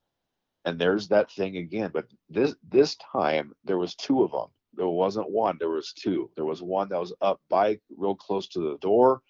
And 0.65 0.79
there's 0.79 1.07
that 1.09 1.31
thing 1.31 1.57
again. 1.57 1.91
But 1.93 2.05
this 2.29 2.55
this 2.67 2.95
time 3.11 3.53
there 3.63 3.77
was 3.77 3.95
two 3.95 4.23
of 4.23 4.31
them. 4.31 4.47
There 4.75 4.87
wasn't 4.87 5.29
one. 5.29 5.57
There 5.59 5.69
was 5.69 5.93
two. 5.93 6.31
There 6.35 6.45
was 6.45 6.61
one 6.61 6.89
that 6.89 6.99
was 6.99 7.13
up 7.21 7.39
by 7.49 7.79
real 7.95 8.15
close 8.15 8.47
to 8.49 8.59
the 8.59 8.77
door, 8.79 9.21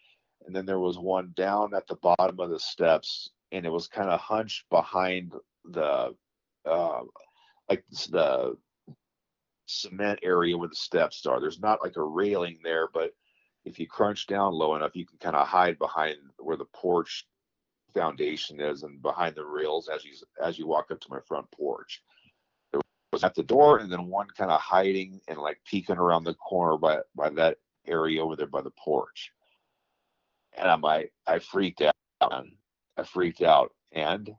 and 0.46 0.56
then 0.56 0.66
there 0.66 0.80
was 0.80 0.98
one 0.98 1.34
down 1.36 1.74
at 1.74 1.86
the 1.88 1.98
bottom 1.98 2.39
of 2.39 2.50
the 2.50 2.60
steps, 2.60 3.30
and 3.52 3.66
it 3.66 3.72
was 3.72 3.88
kind 3.88 4.10
of 4.10 4.22
hunched 4.22 4.63
behind 4.70 5.34
the 5.66 6.16
uh, 6.66 7.02
like 7.70 7.84
the 8.10 8.56
cement 9.65 10.19
area 10.23 10.58
where 10.58 10.69
the 10.69 10.76
steps 10.76 11.26
are. 11.26 11.39
There's 11.39 11.60
not 11.60 11.82
like 11.84 11.97
a 11.97 12.04
railing 12.04 12.60
there, 12.63 12.88
but 12.93 13.12
if 13.65 13.80
you 13.80 13.88
crunch 13.88 14.28
down 14.28 14.54
low 14.54 14.76
enough, 14.76 14.95
you 14.95 15.06
can 15.06 15.17
kind 15.19 15.36
of 15.36 15.47
hide 15.47 15.78
behind 15.80 16.17
where 16.38 16.58
the 16.58 16.65
porch 16.65 17.26
foundation 17.93 18.60
is 18.60 18.84
and 18.84 19.02
behind 19.02 19.36
the 19.36 19.45
rails 19.45 19.88
as 19.88 20.04
you 20.04 20.13
as 20.41 20.58
you 20.58 20.67
walk 20.67 20.91
up 20.91 20.99
to 20.99 21.10
my 21.10 21.19
front 21.28 21.49
porch. 21.52 22.02
There 22.71 22.82
was 23.12 23.23
at 23.23 23.36
the 23.36 23.43
door 23.43 23.78
and 23.78 23.91
then 23.91 24.08
one 24.08 24.28
kind 24.38 24.52
of 24.52 24.60
hiding 24.60 25.21
and 25.28 25.38
like 25.38 25.60
peeking 25.65 25.97
around 25.97 26.23
the 26.23 26.34
corner 26.36 26.78
by 26.78 26.99
by 27.15 27.30
that 27.32 27.58
area 27.88 28.23
over 28.23 28.36
there 28.36 28.47
by 28.47 28.62
the 28.62 28.71
porch. 28.71 29.32
And 30.58 30.69
I'm 30.69 30.82
like, 30.82 31.12
I 31.28 31.39
freaked 31.39 31.82
out. 31.82 31.93
I 32.95 33.04
freaked 33.04 33.41
out, 33.41 33.71
and 33.91 34.30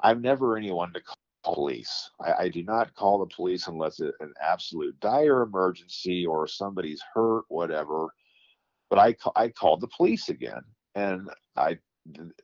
I'm 0.00 0.22
never 0.22 0.56
anyone 0.56 0.92
to 0.94 1.00
call 1.00 1.16
police. 1.44 2.10
I, 2.20 2.44
I 2.44 2.48
do 2.48 2.62
not 2.62 2.94
call 2.94 3.18
the 3.18 3.34
police 3.34 3.66
unless 3.66 4.00
it's 4.00 4.16
an 4.20 4.32
absolute 4.40 4.98
dire 5.00 5.42
emergency 5.42 6.26
or 6.26 6.46
somebody's 6.46 7.02
hurt, 7.14 7.44
whatever 7.48 8.12
but 8.92 8.98
I 8.98 9.16
I 9.36 9.48
called 9.48 9.80
the 9.80 9.88
police 9.88 10.28
again, 10.28 10.60
and 10.94 11.30
I 11.56 11.78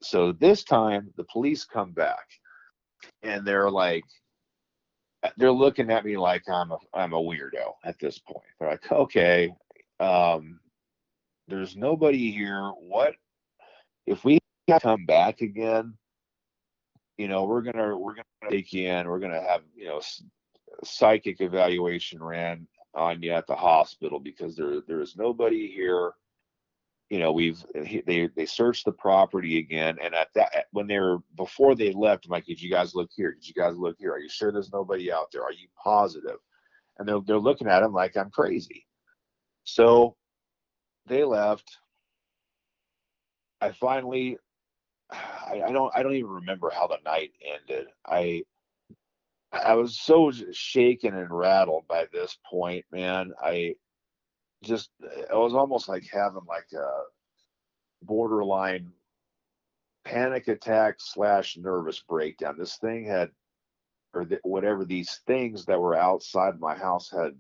so 0.00 0.32
this 0.32 0.64
time 0.64 1.12
the 1.18 1.26
police 1.30 1.66
come 1.66 1.92
back, 1.92 2.24
and 3.22 3.46
they're 3.46 3.70
like, 3.70 4.04
they're 5.37 5.52
looking 5.52 5.90
at 5.90 6.06
me 6.06 6.16
like 6.16 6.48
I'm 6.48 6.72
a 6.72 6.78
I'm 6.94 7.12
a 7.12 7.20
weirdo 7.20 7.74
at 7.84 7.98
this 7.98 8.18
point. 8.18 8.46
They're 8.58 8.70
like, 8.70 8.90
okay, 8.90 9.50
um, 10.00 10.58
there's 11.48 11.76
nobody 11.76 12.32
here. 12.32 12.72
What 12.80 13.14
if 14.06 14.24
we 14.24 14.38
come 14.80 15.04
back 15.04 15.42
again? 15.42 15.92
You 17.18 17.26
know, 17.26 17.44
we're 17.44 17.62
gonna 17.62 17.98
we're 17.98 18.14
gonna 18.14 18.50
take 18.50 18.72
you 18.72 18.88
in. 18.88 19.09
We're 19.09 19.18
gonna 19.18 19.42
have 19.42 19.62
you 19.74 19.87
know 19.87 20.00
psychic 20.85 21.40
evaluation 21.40 22.22
ran 22.22 22.66
on 22.94 23.22
you 23.22 23.33
at 23.33 23.46
the 23.48 23.57
hospital 23.57 24.20
because 24.20 24.57
there 24.57 24.81
there 24.87 25.00
is 25.00 25.16
nobody 25.16 25.68
here. 25.68 26.12
You 27.11 27.18
know 27.18 27.33
we've 27.33 27.64
they 27.74 28.28
they 28.37 28.46
searched 28.46 28.85
the 28.85 28.92
property 28.92 29.59
again 29.59 29.96
and 30.02 30.14
at 30.14 30.28
that 30.35 30.66
when 30.72 30.87
they 30.87 30.98
were 30.98 31.18
before 31.37 31.74
they 31.74 31.90
left 31.90 32.26
i'm 32.26 32.31
like 32.31 32.44
did 32.44 32.61
you 32.61 32.70
guys 32.70 32.94
look 32.94 33.11
here? 33.16 33.33
Did 33.33 33.48
you 33.48 33.54
guys 33.54 33.76
look 33.76 33.96
here? 33.98 34.12
Are 34.12 34.20
you 34.20 34.28
sure 34.28 34.52
there's 34.52 34.72
nobody 34.72 35.11
out 35.11 35.33
there? 35.33 35.42
Are 35.42 35.52
you 35.52 35.68
positive? 35.83 36.37
And 36.98 37.09
they're, 37.09 37.20
they're 37.26 37.38
looking 37.38 37.66
at 37.66 37.83
him 37.83 37.92
like 37.92 38.16
i'm 38.16 38.31
crazy. 38.31 38.87
So 39.64 40.16
they 41.07 41.24
left. 41.24 41.78
I 43.61 43.72
finally 43.72 44.38
I, 45.11 45.62
I 45.66 45.73
don't 45.73 45.92
i 45.94 46.03
don't 46.03 46.14
even 46.16 46.31
remember 46.31 46.71
how 46.71 46.87
the 46.87 46.99
night 47.05 47.33
ended 47.42 47.88
i 48.07 48.42
i 49.53 49.75
was 49.75 49.99
so 49.99 50.31
shaken 50.53 51.14
and 51.14 51.31
rattled 51.31 51.87
by 51.88 52.07
this 52.12 52.37
point 52.49 52.85
man 52.92 53.33
i 53.42 53.75
just 54.62 54.90
it 55.01 55.33
was 55.33 55.55
almost 55.55 55.88
like 55.88 56.07
having 56.12 56.44
like 56.47 56.71
a 56.73 57.03
borderline 58.03 58.92
panic 60.09 60.49
attack 60.49 60.97
slash 60.99 61.57
nervous 61.59 62.01
breakdown. 62.01 62.57
This 62.59 62.77
thing 62.77 63.05
had, 63.05 63.31
or 64.14 64.25
the, 64.25 64.40
whatever 64.42 64.85
these 64.85 65.21
things 65.27 65.66
that 65.66 65.81
were 65.81 65.94
outside 65.94 66.59
my 66.59 66.75
house 66.75 67.11
had, 67.11 67.38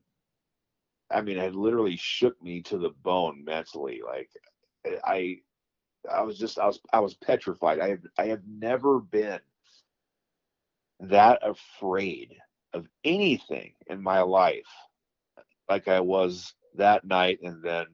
I 1.10 1.22
mean, 1.22 1.38
had 1.38 1.54
literally 1.54 1.96
shook 1.96 2.40
me 2.42 2.62
to 2.64 2.78
the 2.78 2.90
bone 3.02 3.42
mentally. 3.44 4.00
Like 4.06 4.30
I, 5.04 5.38
I 6.12 6.22
was 6.22 6.38
just, 6.38 6.58
I 6.58 6.66
was, 6.66 6.80
I 6.92 7.00
was 7.00 7.14
petrified. 7.14 7.80
I 7.80 7.90
have, 7.90 8.00
I 8.18 8.26
have 8.26 8.42
never 8.48 9.00
been 9.00 9.40
that 11.00 11.40
afraid 11.42 12.36
of 12.74 12.86
anything 13.04 13.72
in 13.88 14.02
my 14.02 14.20
life 14.20 14.66
like 15.68 15.88
I 15.88 16.00
was 16.00 16.54
that 16.76 17.04
night 17.04 17.40
and 17.42 17.62
then 17.62 17.86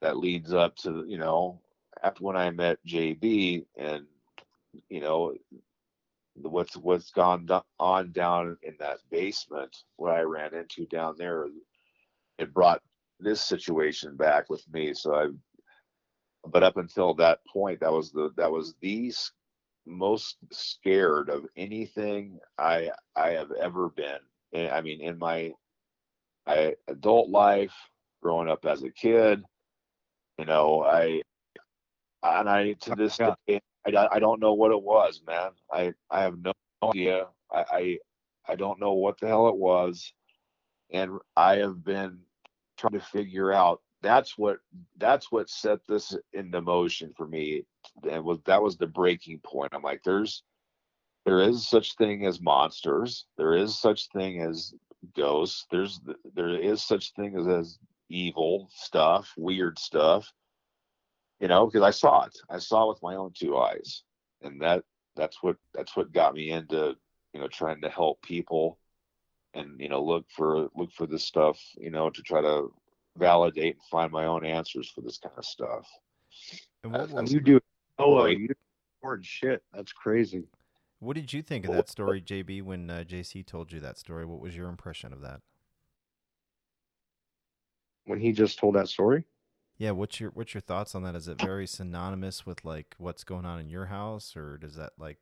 that 0.00 0.18
leads 0.18 0.52
up 0.52 0.76
to 0.76 1.04
you 1.06 1.18
know 1.18 1.60
after 2.02 2.24
when 2.24 2.36
I 2.36 2.50
met 2.50 2.78
JB 2.86 3.66
and 3.76 4.04
you 4.88 5.00
know 5.00 5.34
what's 6.36 6.76
what's 6.76 7.10
gone 7.10 7.48
on 7.78 8.12
down 8.12 8.56
in 8.62 8.74
that 8.80 8.98
basement 9.10 9.76
what 9.96 10.12
I 10.14 10.22
ran 10.22 10.54
into 10.54 10.86
down 10.86 11.14
there 11.18 11.46
it 12.38 12.52
brought 12.54 12.82
this 13.20 13.40
situation 13.40 14.16
back 14.16 14.50
with 14.50 14.64
me 14.72 14.94
so 14.94 15.14
I 15.14 15.28
but 16.50 16.62
up 16.62 16.76
until 16.76 17.14
that 17.14 17.40
point 17.46 17.80
that 17.80 17.92
was 17.92 18.12
the 18.12 18.30
that 18.36 18.50
was 18.50 18.74
the 18.80 19.12
most 19.86 20.36
scared 20.50 21.28
of 21.28 21.46
anything 21.56 22.38
I 22.58 22.90
I 23.16 23.30
have 23.30 23.52
ever 23.52 23.90
been 23.90 24.18
I 24.70 24.80
mean 24.80 25.00
in 25.00 25.18
my 25.18 25.52
I 26.46 26.74
adult 26.88 27.30
life, 27.30 27.74
growing 28.22 28.48
up 28.48 28.64
as 28.66 28.82
a 28.82 28.90
kid, 28.90 29.42
you 30.38 30.44
know, 30.44 30.82
I 30.84 31.22
and 32.22 32.48
I 32.48 32.72
to 32.72 32.94
this 32.94 33.18
yeah. 33.18 33.34
day 33.46 33.60
I, 33.86 34.08
I 34.12 34.18
don't 34.18 34.40
know 34.40 34.54
what 34.54 34.70
it 34.70 34.82
was, 34.82 35.22
man. 35.26 35.50
I 35.72 35.92
I 36.10 36.22
have 36.22 36.38
no 36.38 36.52
idea. 36.82 37.26
I, 37.52 37.64
I 37.72 37.98
I 38.48 38.56
don't 38.56 38.80
know 38.80 38.92
what 38.92 39.18
the 39.20 39.26
hell 39.26 39.48
it 39.48 39.56
was, 39.56 40.12
and 40.92 41.18
I 41.36 41.56
have 41.56 41.84
been 41.84 42.18
trying 42.76 42.92
to 42.92 43.00
figure 43.00 43.52
out. 43.52 43.80
That's 44.04 44.36
what 44.36 44.58
that's 44.98 45.32
what 45.32 45.48
set 45.48 45.78
this 45.88 46.14
into 46.34 46.60
motion 46.60 47.14
for 47.16 47.26
me, 47.26 47.64
and 48.08 48.22
was 48.22 48.38
that 48.44 48.62
was 48.62 48.76
the 48.76 48.86
breaking 48.86 49.38
point. 49.38 49.72
I'm 49.74 49.80
like, 49.80 50.02
there's 50.04 50.42
there 51.24 51.40
is 51.40 51.66
such 51.66 51.96
thing 51.96 52.26
as 52.26 52.38
monsters. 52.38 53.24
There 53.38 53.54
is 53.54 53.78
such 53.78 54.08
thing 54.08 54.42
as 54.42 54.74
ghosts. 55.16 55.66
There's 55.70 56.02
there 56.34 56.50
is 56.50 56.82
such 56.82 57.14
thing 57.14 57.34
as, 57.38 57.48
as 57.48 57.78
evil 58.10 58.68
stuff, 58.74 59.32
weird 59.38 59.78
stuff. 59.78 60.30
You 61.40 61.48
know, 61.48 61.64
because 61.64 61.82
I 61.82 61.90
saw 61.90 62.26
it. 62.26 62.36
I 62.50 62.58
saw 62.58 62.84
it 62.84 62.88
with 62.90 63.02
my 63.02 63.16
own 63.16 63.32
two 63.32 63.56
eyes, 63.56 64.02
and 64.42 64.60
that 64.60 64.84
that's 65.16 65.42
what 65.42 65.56
that's 65.72 65.96
what 65.96 66.12
got 66.12 66.34
me 66.34 66.50
into 66.50 66.94
you 67.32 67.40
know 67.40 67.48
trying 67.48 67.80
to 67.80 67.88
help 67.88 68.20
people 68.20 68.78
and 69.54 69.80
you 69.80 69.88
know 69.88 70.04
look 70.04 70.26
for 70.28 70.68
look 70.76 70.92
for 70.92 71.06
this 71.06 71.24
stuff 71.24 71.58
you 71.78 71.90
know 71.90 72.10
to 72.10 72.22
try 72.22 72.42
to 72.42 72.70
validate 73.16 73.74
and 73.74 73.84
find 73.90 74.10
my 74.12 74.26
own 74.26 74.44
answers 74.44 74.90
for 74.90 75.00
this 75.00 75.18
kind 75.18 75.34
of 75.36 75.44
stuff 75.44 75.88
And 76.82 76.92
what, 76.92 77.10
was, 77.10 77.32
you 77.32 77.40
do 77.40 77.60
oh 77.98 78.24
Right. 78.24 78.38
you 78.38 78.48
hard 79.02 79.24
shit. 79.24 79.62
That's 79.72 79.92
crazy. 79.92 80.44
what 80.98 81.14
did 81.14 81.32
you 81.32 81.42
think 81.42 81.66
of 81.66 81.72
that 81.72 81.90
story, 81.90 82.22
JB, 82.22 82.62
when 82.62 82.88
uh, 82.88 83.04
JC 83.06 83.44
told 83.46 83.70
you 83.70 83.78
that 83.80 83.98
story? 83.98 84.24
What 84.24 84.40
was 84.40 84.56
your 84.56 84.68
impression 84.68 85.12
of 85.12 85.20
that? 85.20 85.40
When 88.06 88.18
he 88.18 88.32
just 88.32 88.58
told 88.58 88.74
that 88.76 88.88
story. 88.88 89.24
Yeah, 89.76 89.90
what's 89.90 90.20
your 90.20 90.30
what's 90.30 90.54
your 90.54 90.60
thoughts 90.60 90.94
on 90.94 91.02
that? 91.02 91.14
Is 91.14 91.28
it 91.28 91.38
very 91.38 91.66
synonymous 91.66 92.46
with 92.46 92.64
like 92.64 92.94
what's 92.98 93.24
going 93.24 93.44
on 93.44 93.60
in 93.60 93.68
your 93.68 93.86
house, 93.86 94.36
or 94.36 94.56
does 94.56 94.76
that 94.76 94.92
like, 94.98 95.18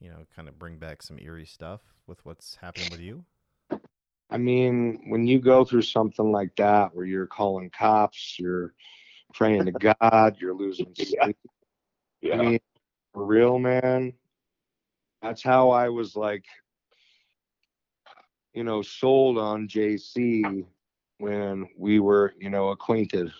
you 0.00 0.10
know, 0.10 0.26
kind 0.34 0.48
of 0.48 0.58
bring 0.58 0.76
back 0.78 1.02
some 1.02 1.18
eerie 1.18 1.46
stuff 1.46 1.80
with 2.06 2.24
what's 2.24 2.56
happening 2.56 2.88
with 2.90 3.00
you? 3.00 3.24
I 4.34 4.36
mean, 4.36 5.00
when 5.06 5.28
you 5.28 5.38
go 5.38 5.64
through 5.64 5.82
something 5.82 6.32
like 6.32 6.56
that 6.56 6.92
where 6.92 7.06
you're 7.06 7.24
calling 7.24 7.70
cops, 7.70 8.34
you're 8.36 8.74
praying 9.32 9.66
to 9.66 9.72
God, 10.00 10.36
you're 10.40 10.56
losing 10.56 10.92
sleep. 10.92 11.36
yeah 12.20 12.34
I 12.34 12.38
mean, 12.38 12.58
for 13.12 13.24
real, 13.24 13.60
man. 13.60 14.12
That's 15.22 15.40
how 15.40 15.70
I 15.70 15.88
was 15.88 16.16
like, 16.16 16.44
you 18.54 18.64
know, 18.64 18.82
sold 18.82 19.38
on 19.38 19.68
JC 19.68 20.66
when 21.18 21.68
we 21.78 22.00
were, 22.00 22.34
you 22.36 22.50
know, 22.50 22.70
acquainted, 22.70 23.32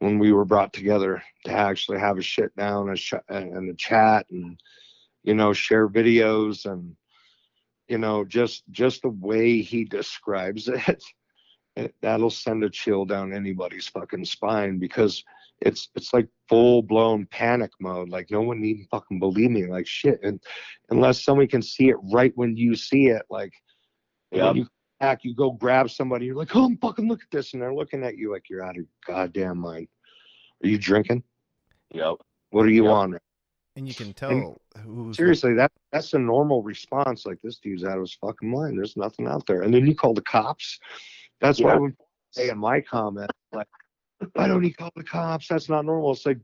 when 0.00 0.18
we 0.18 0.30
were 0.30 0.44
brought 0.44 0.74
together 0.74 1.22
to 1.46 1.52
actually 1.52 1.98
have 2.00 2.18
a 2.18 2.22
shit 2.22 2.54
down 2.54 2.94
and 3.30 3.70
a 3.70 3.74
chat 3.76 4.26
and, 4.30 4.60
you 5.22 5.32
know, 5.32 5.54
share 5.54 5.88
videos 5.88 6.70
and, 6.70 6.96
you 7.88 7.98
know, 7.98 8.24
just 8.24 8.64
just 8.70 9.02
the 9.02 9.10
way 9.10 9.60
he 9.60 9.84
describes 9.84 10.68
it, 10.68 11.02
it 11.76 11.94
that'll 12.02 12.30
send 12.30 12.64
a 12.64 12.70
chill 12.70 13.04
down 13.04 13.32
anybody's 13.32 13.88
fucking 13.88 14.24
spine 14.24 14.78
because 14.78 15.22
it's 15.60 15.88
it's 15.94 16.12
like 16.12 16.28
full 16.48 16.82
blown 16.82 17.26
panic 17.26 17.70
mode. 17.80 18.08
Like 18.08 18.30
no 18.30 18.40
one 18.40 18.60
need 18.60 18.86
fucking 18.90 19.18
believe 19.18 19.50
me. 19.50 19.66
Like 19.66 19.86
shit, 19.86 20.20
and 20.22 20.40
unless 20.90 21.24
somebody 21.24 21.46
can 21.48 21.62
see 21.62 21.88
it 21.90 21.96
right 22.12 22.32
when 22.34 22.56
you 22.56 22.74
see 22.74 23.08
it, 23.08 23.22
like 23.30 23.52
Yep. 24.32 24.44
when 24.44 24.56
you 24.56 24.66
back, 25.00 25.24
you 25.24 25.34
go 25.34 25.50
grab 25.50 25.90
somebody. 25.90 26.26
You're 26.26 26.36
like, 26.36 26.54
oh, 26.56 26.70
fucking 26.80 27.08
look 27.08 27.20
at 27.22 27.30
this, 27.30 27.52
and 27.52 27.62
they're 27.62 27.74
looking 27.74 28.02
at 28.04 28.16
you 28.16 28.32
like 28.32 28.48
you're 28.48 28.64
out 28.64 28.70
of 28.70 28.76
your 28.76 28.86
goddamn 29.06 29.58
mind. 29.58 29.88
Are 30.64 30.68
you 30.68 30.78
drinking? 30.78 31.22
yep 31.92 32.14
What 32.50 32.64
are 32.64 32.70
you 32.70 32.84
Yep. 32.84 32.92
on? 32.92 33.18
And 33.76 33.88
you 33.88 33.94
can 33.94 34.12
tell 34.12 34.60
who's 34.84 35.16
Seriously, 35.16 35.54
that 35.54 35.72
that's 35.92 36.12
a 36.12 36.18
normal 36.18 36.62
response. 36.62 37.24
Like 37.24 37.40
this 37.42 37.58
dude's 37.58 37.84
out 37.84 37.96
of 37.96 38.02
his 38.02 38.14
fucking 38.14 38.50
mind. 38.50 38.76
There's 38.78 38.96
nothing 38.96 39.26
out 39.26 39.46
there. 39.46 39.62
And 39.62 39.72
then 39.72 39.86
you 39.86 39.94
call 39.94 40.12
the 40.14 40.22
cops. 40.22 40.78
That's 41.40 41.60
why 41.60 41.70
Yeah. 41.70 41.76
I 41.76 41.78
would 41.78 41.96
say 42.32 42.48
in 42.50 42.58
my 42.58 42.80
comment, 42.82 43.30
like, 43.52 43.68
why 44.34 44.46
don't 44.48 44.62
he 44.62 44.72
call 44.72 44.90
the 44.94 45.02
cops? 45.02 45.48
That's 45.48 45.68
not 45.68 45.84
normal. 45.86 46.12
It's 46.12 46.26
like 46.26 46.38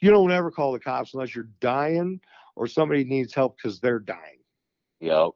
you 0.00 0.10
don't 0.10 0.32
ever 0.32 0.50
call 0.50 0.72
the 0.72 0.80
cops 0.80 1.12
unless 1.14 1.34
you're 1.34 1.48
dying 1.60 2.20
or 2.56 2.66
somebody 2.66 3.04
needs 3.04 3.34
help 3.34 3.56
because 3.56 3.78
they're 3.80 4.00
dying. 4.00 4.40
yep 5.00 5.30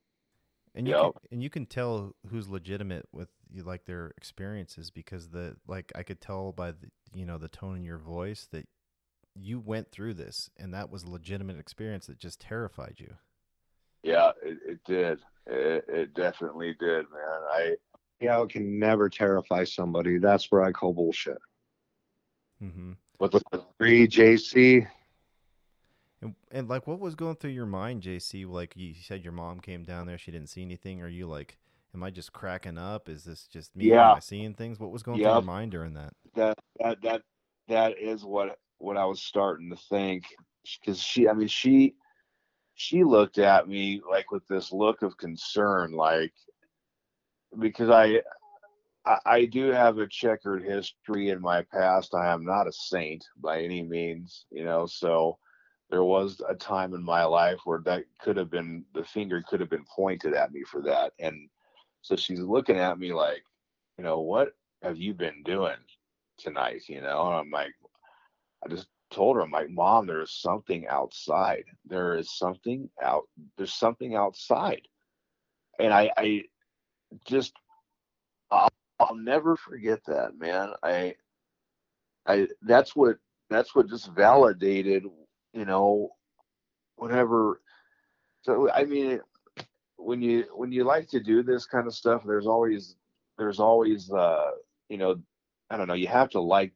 and 0.75 0.87
you 0.87 0.95
Yep. 0.95 1.03
can, 1.03 1.13
and 1.33 1.43
you 1.43 1.49
can 1.51 1.65
tell 1.67 2.15
who's 2.31 2.49
legitimate 2.49 3.07
with 3.13 3.29
you 3.51 3.63
like 3.63 3.85
their 3.87 4.13
experiences 4.19 4.91
because 4.91 5.29
the 5.31 5.57
like 5.67 5.91
I 5.95 6.03
could 6.03 6.21
tell 6.21 6.53
by 6.53 6.73
the 6.73 6.89
you 7.15 7.25
know 7.25 7.39
the 7.39 7.49
tone 7.49 7.77
in 7.77 7.83
your 7.85 7.99
voice 7.99 8.47
that 8.53 8.67
you 9.39 9.59
went 9.61 9.91
through 9.91 10.15
this 10.15 10.51
and 10.57 10.73
that 10.75 10.91
was 10.91 11.03
a 11.05 11.11
legitimate 11.11 11.59
experience 11.59 12.07
that 12.07 12.19
just 12.19 12.41
terrified 12.41 12.95
you. 12.99 13.15
yeah 14.03 14.31
it, 14.43 14.59
it 14.67 14.79
did 14.85 15.19
it, 15.47 15.85
it 15.89 16.15
definitely 16.15 16.75
did 16.81 17.05
man 17.13 17.41
i 17.53 17.75
Yeah, 18.21 18.43
it 18.43 18.49
can 18.49 18.79
never 18.79 19.09
terrify 19.11 19.65
somebody. 19.65 20.17
That's 20.19 20.51
where 20.51 20.63
I 20.63 20.73
call 20.73 20.95
bullshit. 20.95 21.37
Mm-hmm. 22.63 22.93
but 23.19 23.35
Agree, 23.53 24.09
JC. 24.09 24.87
And, 26.23 26.35
and 26.51 26.67
like, 26.67 26.87
what 26.87 26.99
was 26.99 27.15
going 27.15 27.37
through 27.37 27.51
your 27.51 27.67
mind, 27.67 28.03
JC? 28.03 28.49
Like 28.49 28.73
you 28.75 28.95
said, 28.95 29.23
your 29.23 29.35
mom 29.35 29.61
came 29.61 29.85
down 29.85 30.07
there; 30.07 30.17
she 30.17 30.31
didn't 30.31 30.49
see 30.49 30.63
anything. 30.63 31.03
Are 31.03 31.09
you 31.09 31.27
like, 31.27 31.59
am 31.95 32.03
I 32.03 32.09
just 32.11 32.33
cracking 32.33 32.79
up? 32.79 33.11
Is 33.11 33.25
this 33.25 33.47
just 33.47 33.77
me? 33.77 33.91
Yeah. 33.91 34.11
Am 34.13 34.17
I 34.17 34.21
seeing 34.21 34.55
things? 34.55 34.81
What 34.81 34.91
was 34.93 35.03
going 35.03 35.19
through 35.19 35.27
your 35.27 35.35
Yep. 35.37 35.45
mind 35.45 35.71
during 35.73 35.93
that? 35.95 36.15
that 36.35 36.59
that 36.81 37.03
that 37.03 37.23
that 37.69 37.99
is 37.99 38.25
what 38.25 38.59
what 38.79 38.97
I 38.97 39.05
was 39.05 39.23
starting 39.23 39.71
to 39.71 39.77
think 39.77 40.25
because 40.81 41.01
she 41.01 41.29
I 41.29 41.33
mean 41.33 41.49
she 41.49 41.95
she 42.75 43.05
looked 43.05 43.39
at 43.39 43.69
me 43.69 44.01
like 44.09 44.31
with 44.31 44.47
this 44.49 44.73
look 44.73 45.03
of 45.03 45.17
concern 45.17 45.93
like 45.93 46.33
because 47.59 47.91
I 47.91 48.21
I, 49.07 49.19
I 49.25 49.45
do 49.47 49.71
have 49.71 49.99
a 49.99 50.07
checkered 50.09 50.63
history 50.63 51.31
in 51.31 51.41
my 51.41 51.63
past 51.73 52.15
I 52.15 52.33
am 52.33 52.45
not 52.45 52.69
a 52.69 52.73
saint 52.73 53.25
by 53.37 53.63
any 53.63 53.83
means 53.83 54.47
you 54.51 54.65
know 54.65 54.87
so 54.87 55.39
there 55.89 56.05
was 56.05 56.41
a 56.49 56.55
time 56.55 56.95
in 56.95 57.03
my 57.03 57.25
life 57.25 57.61
where 57.65 57.81
that 57.85 58.05
could 58.21 58.37
have 58.37 58.51
been 58.51 58.85
the 58.95 59.05
finger 59.05 59.43
could 59.49 59.61
have 59.61 59.71
been 59.71 59.87
pointed 59.95 60.35
at 60.35 60.53
me 60.53 60.63
for 60.65 60.83
that 60.83 61.13
and 61.19 61.49
so 62.03 62.17
she's 62.17 62.41
looking 62.41 62.77
at 62.77 62.99
me 62.99 63.13
like 63.13 63.43
you 63.97 64.05
know 64.05 64.21
what 64.21 64.53
have 64.83 64.99
you 64.99 65.15
been 65.15 65.43
doing 65.45 65.77
tonight, 66.39 66.83
you 66.89 67.01
know. 67.01 67.27
And 67.27 67.37
I'm 67.37 67.51
like, 67.51 67.73
I 68.67 68.69
just 68.69 68.89
told 69.13 69.37
her, 69.37 69.43
I'm 69.43 69.53
like, 69.53 69.71
Mom, 69.71 70.07
there 70.07 70.23
is 70.23 70.33
something 70.33 70.87
outside. 70.89 71.65
There 71.87 72.17
is 72.17 72.37
something 72.37 72.91
out. 73.03 73.25
There's 73.57 73.75
something 73.75 74.17
outside, 74.17 74.83
and 75.79 75.95
I, 75.95 76.11
I 76.17 76.43
just, 77.25 77.55
I'll, 78.51 78.69
I'll 78.99 79.15
never 79.15 79.57
forget 79.57 80.01
that, 80.07 80.39
man. 80.39 80.71
I, 80.83 81.15
I, 82.27 82.49
that's 82.63 82.97
what, 82.97 83.19
that's 83.51 83.75
what 83.75 83.89
just 83.89 84.11
validated, 84.13 85.05
you 85.53 85.65
know, 85.65 86.11
whatever. 86.97 87.61
So 88.43 88.71
I 88.73 88.85
mean, 88.85 89.21
when 89.97 90.23
you 90.23 90.45
when 90.55 90.73
you 90.73 90.85
like 90.85 91.09
to 91.11 91.21
do 91.21 91.43
this 91.43 91.67
kind 91.67 91.87
of 91.87 91.95
stuff, 91.95 92.23
there's 92.27 92.47
always 92.47 92.97
there's 93.39 93.61
always 93.61 94.11
uh 94.11 94.51
you 94.89 94.99
know 94.99 95.21
I 95.71 95.77
don't 95.77 95.89
know 95.89 95.95
you 95.95 96.09
have 96.09 96.31
to 96.31 96.41
like 96.41 96.73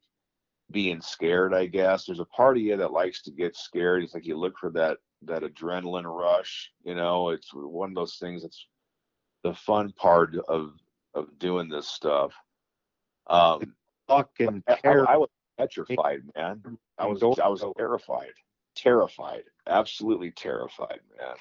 being 0.71 1.01
scared 1.01 1.55
I 1.55 1.67
guess. 1.67 2.05
There's 2.05 2.21
a 2.21 2.25
part 2.25 2.57
of 2.57 2.63
you 2.63 2.77
that 2.77 2.93
likes 2.93 3.23
to 3.23 3.31
get 3.31 3.57
scared. 3.57 4.03
It's 4.03 4.15
like 4.15 4.27
you 4.27 4.37
look 4.37 4.59
for 4.59 4.71
that 4.71 4.99
that 5.23 5.43
adrenaline 5.43 6.05
rush 6.05 6.71
you 6.85 6.95
know? 6.95 7.31
It's 7.31 7.51
one 7.53 7.91
of 7.91 7.95
those 7.95 8.17
things 8.17 8.43
that's 8.43 8.67
the 9.43 9.55
fun 9.55 9.93
part 9.93 10.37
of 10.49 10.73
of 11.15 11.27
doing 11.39 11.69
this 11.69 11.89
stuff. 11.89 12.33
Um 13.27 13.75
Fucking 14.09 14.63
I, 14.69 14.79
I. 14.85 14.89
I 14.89 15.17
was 15.17 15.29
petrified 15.59 16.23
man. 16.37 16.63
I 16.99 17.07
was 17.07 17.23
I 17.23 17.49
was 17.49 17.65
terrified. 17.77 18.33
Terrified. 18.75 19.45
Absolutely 19.67 20.31
terrified 20.31 21.01
man. 21.19 21.37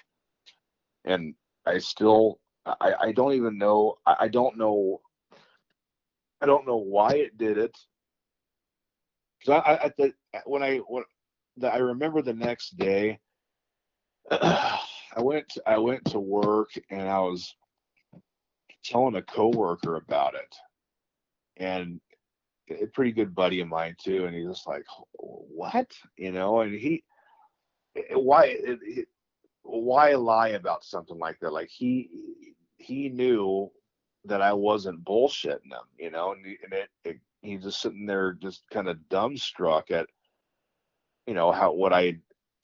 And 1.06 1.36
I 1.66 1.78
still 1.80 2.40
I, 2.66 2.94
I 3.00 3.12
don't 3.12 3.34
even 3.34 3.58
know 3.58 3.96
I, 4.06 4.16
I 4.22 4.28
don't 4.28 4.58
know 4.58 5.02
I 6.42 6.46
don't 6.46 6.68
know 6.68 6.78
why 6.78 7.14
it 7.16 7.38
did 7.38 7.58
it. 7.58 7.78
Cause 9.46 9.62
I, 9.66 9.72
I 9.72 9.86
at 9.86 9.98
the 9.98 10.14
when 10.46 10.64
I 10.64 10.78
when 10.78 11.04
I 11.64 11.78
remember 11.78 12.22
the 12.22 12.34
next 12.34 12.78
day, 12.78 13.20
I 14.32 14.82
went 15.18 15.58
I 15.66 15.78
went 15.78 16.06
to 16.06 16.20
work 16.20 16.70
and 16.90 17.08
I 17.08 17.20
was 17.20 17.56
telling 18.84 19.16
a 19.16 19.22
coworker 19.22 19.96
about 19.96 20.36
it, 20.36 20.56
and 21.58 22.00
a 22.70 22.86
pretty 22.88 23.12
good 23.12 23.34
buddy 23.34 23.62
of 23.62 23.68
mine 23.68 23.96
too, 24.02 24.26
and 24.26 24.36
he's 24.36 24.48
just 24.48 24.68
like, 24.68 24.86
"What?" 25.14 25.92
You 26.18 26.32
know, 26.32 26.62
and 26.62 26.74
he 26.74 27.04
why 28.12 28.58
why 29.64 30.14
lie 30.16 30.50
about 30.50 30.84
something 30.84 31.18
like 31.18 31.40
that? 31.40 31.54
Like 31.54 31.70
he 31.70 32.10
he 32.78 33.10
knew 33.10 33.72
that 34.26 34.42
I 34.42 34.54
wasn't 34.54 35.04
bullshitting 35.06 35.72
him, 35.72 35.88
you 35.98 36.12
know, 36.12 36.34
and, 36.34 36.46
and 36.46 36.74
it, 36.74 36.90
it 37.06 37.20
he's 37.42 37.64
just 37.64 37.82
sitting 37.82 38.06
there 38.08 38.34
just 38.34 38.64
kind 38.72 38.90
of 38.90 38.98
dumbstruck 39.10 39.92
at 39.92 40.08
you 41.28 41.34
know 41.36 41.52
how 41.52 41.74
what 41.74 41.94
I 41.94 42.18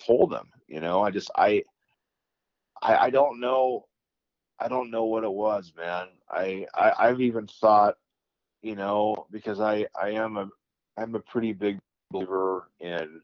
told 0.06 0.34
him, 0.34 0.48
you 0.68 0.82
know. 0.82 1.02
I 1.04 1.12
just 1.12 1.32
I 1.38 1.64
I 2.82 2.98
I 3.08 3.10
don't 3.12 3.40
know 3.42 3.88
I 4.60 4.68
don't 4.70 4.92
know 4.92 5.06
what 5.06 5.24
it 5.26 5.32
was, 5.34 5.74
man. 5.78 6.08
I, 6.30 6.68
I 6.76 6.94
I've 7.00 7.22
even 7.22 7.48
thought, 7.48 7.96
you 8.64 8.76
know, 8.76 9.28
because 9.32 9.60
I 9.62 9.88
I 10.02 10.12
am 10.12 10.38
a 10.38 10.50
I'm 10.98 11.16
a 11.16 11.20
pretty 11.22 11.54
big 11.54 11.80
believer 12.12 12.70
in 12.80 13.22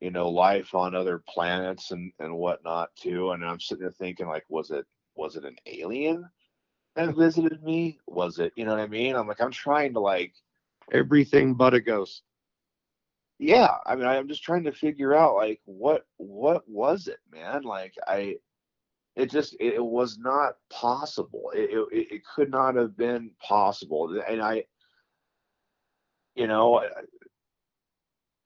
you 0.00 0.10
know, 0.10 0.28
life 0.28 0.74
on 0.74 0.94
other 0.94 1.22
planets 1.28 1.90
and 1.90 2.12
and 2.18 2.34
whatnot 2.34 2.90
too. 2.96 3.30
And 3.32 3.44
I'm 3.44 3.60
sitting 3.60 3.82
there 3.82 3.90
thinking, 3.92 4.28
like, 4.28 4.44
was 4.48 4.70
it 4.70 4.84
was 5.14 5.36
it 5.36 5.44
an 5.44 5.56
alien 5.66 6.28
that 6.96 7.16
visited 7.16 7.62
me? 7.62 7.98
Was 8.06 8.38
it, 8.38 8.52
you 8.56 8.64
know 8.64 8.72
what 8.72 8.80
I 8.80 8.86
mean? 8.88 9.16
I'm 9.16 9.28
like, 9.28 9.40
I'm 9.40 9.52
trying 9.52 9.94
to 9.94 10.00
like 10.00 10.34
Everything 10.90 11.54
but 11.54 11.74
a 11.74 11.80
ghost. 11.80 12.22
yeah 13.38 13.74
i 13.86 13.94
mean 13.94 14.06
i'm 14.06 14.28
just 14.28 14.42
trying 14.42 14.64
to 14.64 14.72
figure 14.72 15.14
out 15.14 15.34
like 15.34 15.60
what 15.64 16.06
what 16.16 16.68
was 16.68 17.08
it 17.08 17.18
man? 17.30 17.62
Like 17.62 17.94
i 18.06 18.36
it 19.14 19.30
just 19.30 19.54
it, 19.60 19.82
was 19.84 20.16
not 20.16 20.54
possible. 20.70 21.52
It, 21.54 21.70
it 21.92 22.14
it 22.14 22.22
could 22.34 22.50
not 22.50 22.76
have 22.76 22.96
been 22.96 23.30
possible. 23.46 24.18
And 24.26 24.40
i 24.40 24.64
you 26.34 26.46
know 26.46 26.82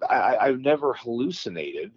i, 0.08 0.36
i've 0.36 0.60
never 0.60 0.92
hallucinated 0.94 1.92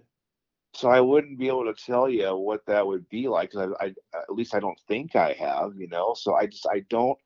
so 0.73 0.89
i 0.89 0.99
wouldn't 0.99 1.39
be 1.39 1.47
able 1.47 1.65
to 1.65 1.85
tell 1.85 2.09
you 2.09 2.35
what 2.35 2.65
that 2.67 2.85
would 2.85 3.07
be 3.09 3.27
like 3.27 3.55
I, 3.55 3.65
I 3.79 3.85
at 4.13 4.33
least 4.33 4.55
i 4.55 4.59
don't 4.59 4.79
think 4.87 5.15
i 5.15 5.33
have 5.33 5.73
you 5.75 5.87
know? 5.87 6.13
So 6.17 6.35
i 6.35 6.45
just 6.45 6.67
i 6.71 6.81
don't 6.89 7.17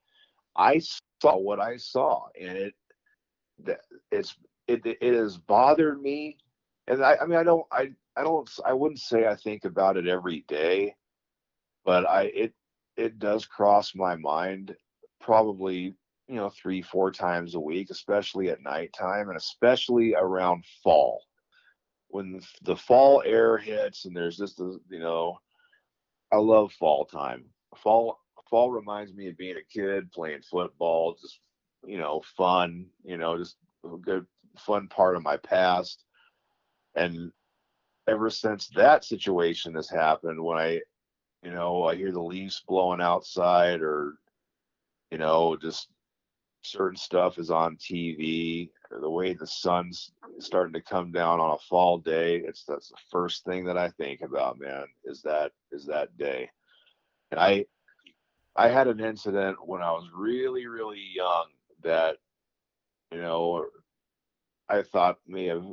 i 0.56 0.80
saw 1.21 1.38
what 1.38 1.60
i 1.60 1.78
saw 1.78 2.28
and 2.39 2.58
it 2.58 2.73
it's 4.11 4.35
it 4.67 4.81
it 4.85 5.13
has 5.13 5.37
bothered 5.37 6.01
me. 6.01 6.37
And 6.87 7.03
I, 7.03 7.17
I 7.21 7.25
mean 7.25 7.39
i 7.39 7.43
don't 7.43 7.65
i 7.71 7.91
i 8.17 8.23
don't 8.23 8.49
i 8.65 8.73
wouldn't 8.73 8.99
say 8.99 9.25
i 9.25 9.35
think 9.35 9.63
about 9.63 9.95
it 9.95 10.05
every 10.07 10.43
day 10.49 10.93
but 11.85 12.05
i 12.05 12.23
it 12.23 12.53
it 12.97 13.19
does 13.19 13.45
cross 13.45 13.95
my 13.95 14.15
mind 14.15 14.75
probably 15.21 15.95
you 16.27 16.35
know 16.35 16.49
three 16.49 16.81
four 16.81 17.11
times 17.11 17.55
a 17.55 17.59
week 17.59 17.89
especially 17.89 18.49
at 18.49 18.61
nighttime 18.61 19.29
and 19.29 19.37
especially 19.37 20.15
around 20.15 20.63
fall. 20.83 21.21
When 22.09 22.41
the 22.61 22.75
fall 22.75 23.23
air 23.25 23.57
hits 23.57 24.05
and 24.05 24.15
there's 24.15 24.37
just 24.37 24.59
a 24.59 24.77
you 24.89 24.99
know 24.99 25.37
i 26.31 26.37
love 26.37 26.71
fall 26.73 27.05
time. 27.05 27.45
Fall 27.77 28.19
fall 28.49 28.71
reminds 28.71 29.13
me 29.13 29.29
of 29.29 29.37
being 29.37 29.57
a 29.57 29.73
kid 29.73 30.11
playing 30.11 30.41
football 30.49 31.15
just 31.21 31.39
you 31.86 31.98
know 31.98 32.22
fun 32.38 32.86
you 33.04 33.17
know 33.17 33.38
just 33.38 33.58
a 33.86 33.98
good 33.98 34.26
fun 34.58 34.88
part 34.88 35.15
of 35.15 35.24
my 35.24 35.38
past. 35.38 36.04
And 36.96 37.32
ever 38.08 38.30
since 38.30 38.67
that 38.69 39.04
situation 39.04 39.76
has 39.76 39.89
happened 39.89 40.41
when 40.43 40.58
i 40.58 40.80
you 41.43 41.52
know 41.52 41.84
i 41.86 41.96
hear 41.96 42.12
the 42.12 42.22
leaves 42.22 42.63
blowing 42.67 43.02
outside 43.02 43.82
or 43.82 44.15
you 45.12 45.17
know 45.17 45.56
just 45.62 45.89
certain 46.63 46.98
stuff 46.98 47.38
is 47.38 47.52
on 47.52 47.76
tv 47.78 48.69
or 48.91 49.00
the 49.00 49.10
way 49.10 49.34
the 49.34 49.48
sun's 49.48 50.12
starting 50.39 50.74
to 50.74 50.82
come 50.82 51.12
down 51.12 51.39
on 51.39 51.52
a 51.52 51.58
fall 51.69 51.98
day 51.98 52.38
it's 52.38 52.63
that's 52.65 52.89
the 52.89 52.98
first 53.12 53.43
thing 53.46 53.65
that 53.65 53.78
i 53.78 53.89
think 53.89 54.22
about 54.22 54.60
man 54.60 54.86
is 55.06 55.22
that 55.22 55.52
is 55.72 55.86
that 55.86 56.15
day. 56.17 56.50
And 57.32 57.39
i 57.39 57.65
i 58.56 58.69
had 58.69 58.88
an 58.88 59.00
incident 59.00 59.58
when 59.65 59.82
i 59.82 59.91
was 59.91 60.10
really 60.15 60.67
really 60.67 61.04
young 61.13 61.46
that 61.84 62.17
you 63.12 63.22
know 63.22 63.65
i 64.69 64.82
thought 64.82 65.17
may 65.28 65.46
have 65.46 65.65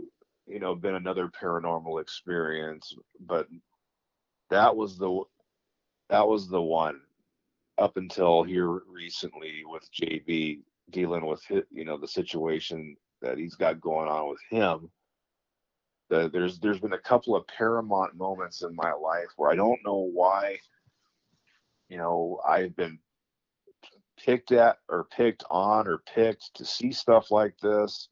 you 0.46 0.58
know 0.58 0.74
been 0.74 0.94
another 0.96 1.28
paranormal 1.28 2.00
experience 2.00 2.94
but 3.20 3.46
that 4.50 4.74
was 4.74 4.98
the 4.98 5.22
that 6.08 6.26
was 6.26 6.48
the 6.48 6.60
one 6.60 7.00
up 7.78 7.96
until 7.96 8.42
here 8.42 8.80
recently 8.88 9.62
with 9.66 9.88
jb 9.92 10.60
dealing 10.90 11.24
with 11.26 11.42
hi- 11.48 11.62
you 11.70 11.84
know 11.84 11.96
the 11.96 12.08
situation 12.08 12.96
that 13.22 13.38
he's 13.38 13.54
got 13.54 13.80
going 13.80 14.08
on 14.08 14.30
with 14.30 14.40
him. 14.50 14.90
The, 16.08 16.28
there's 16.32 16.58
there's 16.58 16.80
been 16.80 16.94
a 16.94 16.98
couple 16.98 17.36
of 17.36 17.46
paramount 17.46 18.16
moments 18.16 18.62
in 18.62 18.74
my 18.74 18.92
life 18.92 19.28
where 19.36 19.50
i 19.50 19.54
don't 19.54 19.78
know 19.84 20.10
why 20.12 20.58
you 21.88 21.98
know 21.98 22.40
i've 22.46 22.74
been 22.74 22.98
picked 24.24 24.52
at 24.52 24.78
or 24.88 25.04
picked 25.04 25.44
on 25.50 25.86
or 25.86 26.02
picked 26.14 26.54
to 26.54 26.64
see 26.64 26.92
stuff 26.92 27.30
like 27.30 27.54
this. 27.62 28.08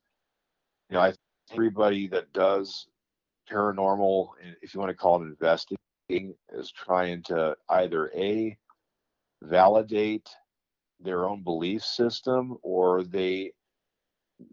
You 0.91 0.95
know, 0.95 1.03
I 1.03 1.13
everybody 1.53 2.09
that 2.09 2.33
does 2.33 2.87
paranormal, 3.51 4.29
if 4.63 4.75
you 4.75 4.81
want 4.81 4.91
to 4.91 4.97
call 4.97 5.23
it 5.23 5.27
investigating, 5.27 6.35
is 6.53 6.71
trying 6.73 7.23
to 7.25 7.57
either 7.69 8.11
a 8.15 8.57
validate 9.43 10.29
their 11.01 11.29
own 11.29 11.43
belief 11.43 11.83
system 11.83 12.57
or 12.63 13.03
they 13.05 13.53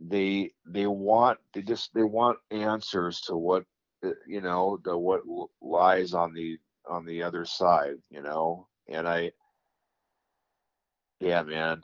they 0.08 0.52
they 0.66 0.88
want 0.88 1.40
they 1.54 1.62
just 1.62 1.94
they 1.94 2.04
want 2.04 2.38
answers 2.52 3.22
to 3.22 3.36
what 3.36 3.64
you 4.28 4.42
know 4.42 4.80
the 4.84 4.96
what 4.98 5.22
lies 5.62 6.14
on 6.14 6.34
the 6.34 6.58
on 6.88 7.06
the 7.06 7.24
other 7.24 7.46
side 7.46 7.96
you 8.10 8.22
know 8.22 8.68
and 8.88 9.08
i 9.08 9.32
yeah 11.20 11.44
man. 11.44 11.82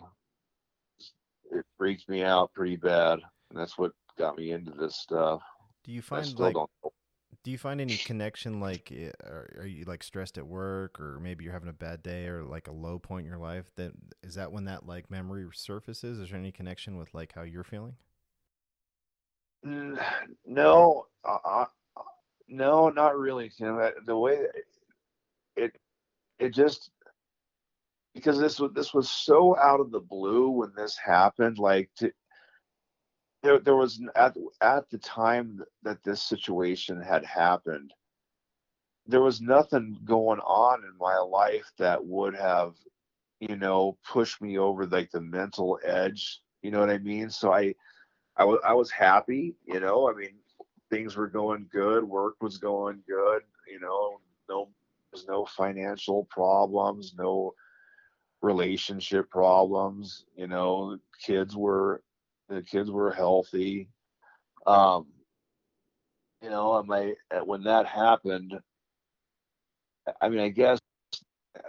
It 1.52 1.66
freaks 1.78 2.08
me 2.08 2.24
out 2.24 2.54
pretty 2.54 2.78
bad 2.78 3.20
and 3.50 3.60
that's 3.60 3.78
what 3.78 3.92
got 4.18 4.38
me 4.38 4.52
into 4.52 4.72
this 4.72 4.96
stuff. 4.96 5.42
Do 5.84 5.92
you 5.92 6.02
find 6.02 6.40
like 6.40 6.56
do 7.44 7.52
you 7.52 7.58
find 7.58 7.82
any 7.82 7.98
connection 7.98 8.60
like 8.60 8.92
eh, 8.92 9.12
are, 9.24 9.50
are 9.60 9.66
you 9.66 9.86
like 9.86 10.04
stressed 10.04 10.38
at 10.38 10.46
work 10.46 11.00
or 11.00 11.20
maybe 11.20 11.44
you're 11.44 11.54
having 11.54 11.70
a 11.70 11.74
bad 11.74 12.04
day 12.04 12.28
or 12.28 12.44
like 12.44 12.68
a 12.68 12.72
low 12.72 13.00
point 13.00 13.26
in 13.26 13.32
your 13.32 13.40
life 13.40 13.72
that 13.78 13.92
is 14.24 14.36
that 14.36 14.52
when 14.52 14.66
that 14.66 14.86
like 14.86 15.10
memory 15.10 15.48
surfaces 15.54 16.20
is 16.20 16.30
there 16.30 16.40
any 16.40 16.52
connection 16.52 16.98
with 16.98 17.14
like 17.14 17.34
how 17.34 17.42
you're 17.42 17.64
feeling? 17.64 17.96
No 19.64 21.08
uh, 21.24 21.38
uh, 21.44 21.66
no 22.48 22.90
not 22.90 23.18
really 23.18 23.50
Tim. 23.50 23.80
The 24.06 24.18
way 24.18 24.46
it 25.56 25.76
it 26.40 26.54
just 26.54 26.90
because 28.14 28.40
this 28.40 28.60
was 28.60 28.72
this 28.74 28.94
was 28.94 29.10
so 29.10 29.58
out 29.58 29.80
of 29.80 29.92
the 29.92 30.00
blue 30.00 30.50
when 30.50 30.72
this 30.76 30.98
happened 30.98 31.58
like 31.58 31.90
to, 31.98 32.12
there, 33.44 33.60
there 33.60 33.76
was 33.76 34.02
at 34.16 34.36
at 34.62 34.90
the 34.90 34.98
time 35.00 35.62
that 35.84 36.04
this 36.04 36.22
situation 36.22 37.02
had 37.02 37.26
happened 37.26 37.94
there 39.08 39.22
was 39.22 39.42
nothing 39.42 39.98
going 40.06 40.40
on 40.40 40.84
in 40.84 40.98
my 41.00 41.18
life 41.18 41.72
that 41.78 42.04
would 42.06 42.36
have 42.36 42.74
you 43.40 43.56
know 43.56 43.98
pushed 44.08 44.42
me 44.42 44.58
over 44.58 44.86
like 44.86 45.10
the 45.12 45.22
mental 45.22 45.80
edge 45.84 46.42
you 46.62 46.70
know 46.72 46.80
what 46.80 46.90
i 46.90 46.98
mean? 47.00 47.30
So 47.30 47.52
i 47.52 47.74
i 48.38 48.44
was 48.44 48.60
i 48.66 48.74
was 48.74 48.92
happy 48.92 49.56
you 49.66 49.80
know? 49.80 50.10
I 50.10 50.14
mean 50.14 50.36
things 50.90 51.16
were 51.16 51.28
going 51.28 51.68
good 51.72 52.04
work 52.04 52.36
was 52.42 52.58
going 52.58 53.02
good 53.08 53.42
you 53.68 53.80
know? 53.80 54.20
No 54.50 54.70
there's 55.12 55.28
no 55.28 55.46
financial 55.46 56.26
problems 56.30 57.16
no 57.18 57.54
relationship 58.42 59.30
problems 59.30 60.26
you 60.36 60.48
know 60.48 60.98
kids 61.24 61.56
were 61.56 62.02
the 62.50 62.62
kids 62.62 62.92
were 62.92 63.12
healthy. 63.12 63.88
Um 64.66 65.08
you 66.42 66.50
know 66.50 66.78
and 66.78 66.88
my 66.88 67.14
uh, 67.36 67.40
when 67.46 67.64
that 67.64 67.86
happened 67.86 68.60
i 70.22 70.30
mean 70.30 70.40
i 70.40 70.50
guess 70.50 70.80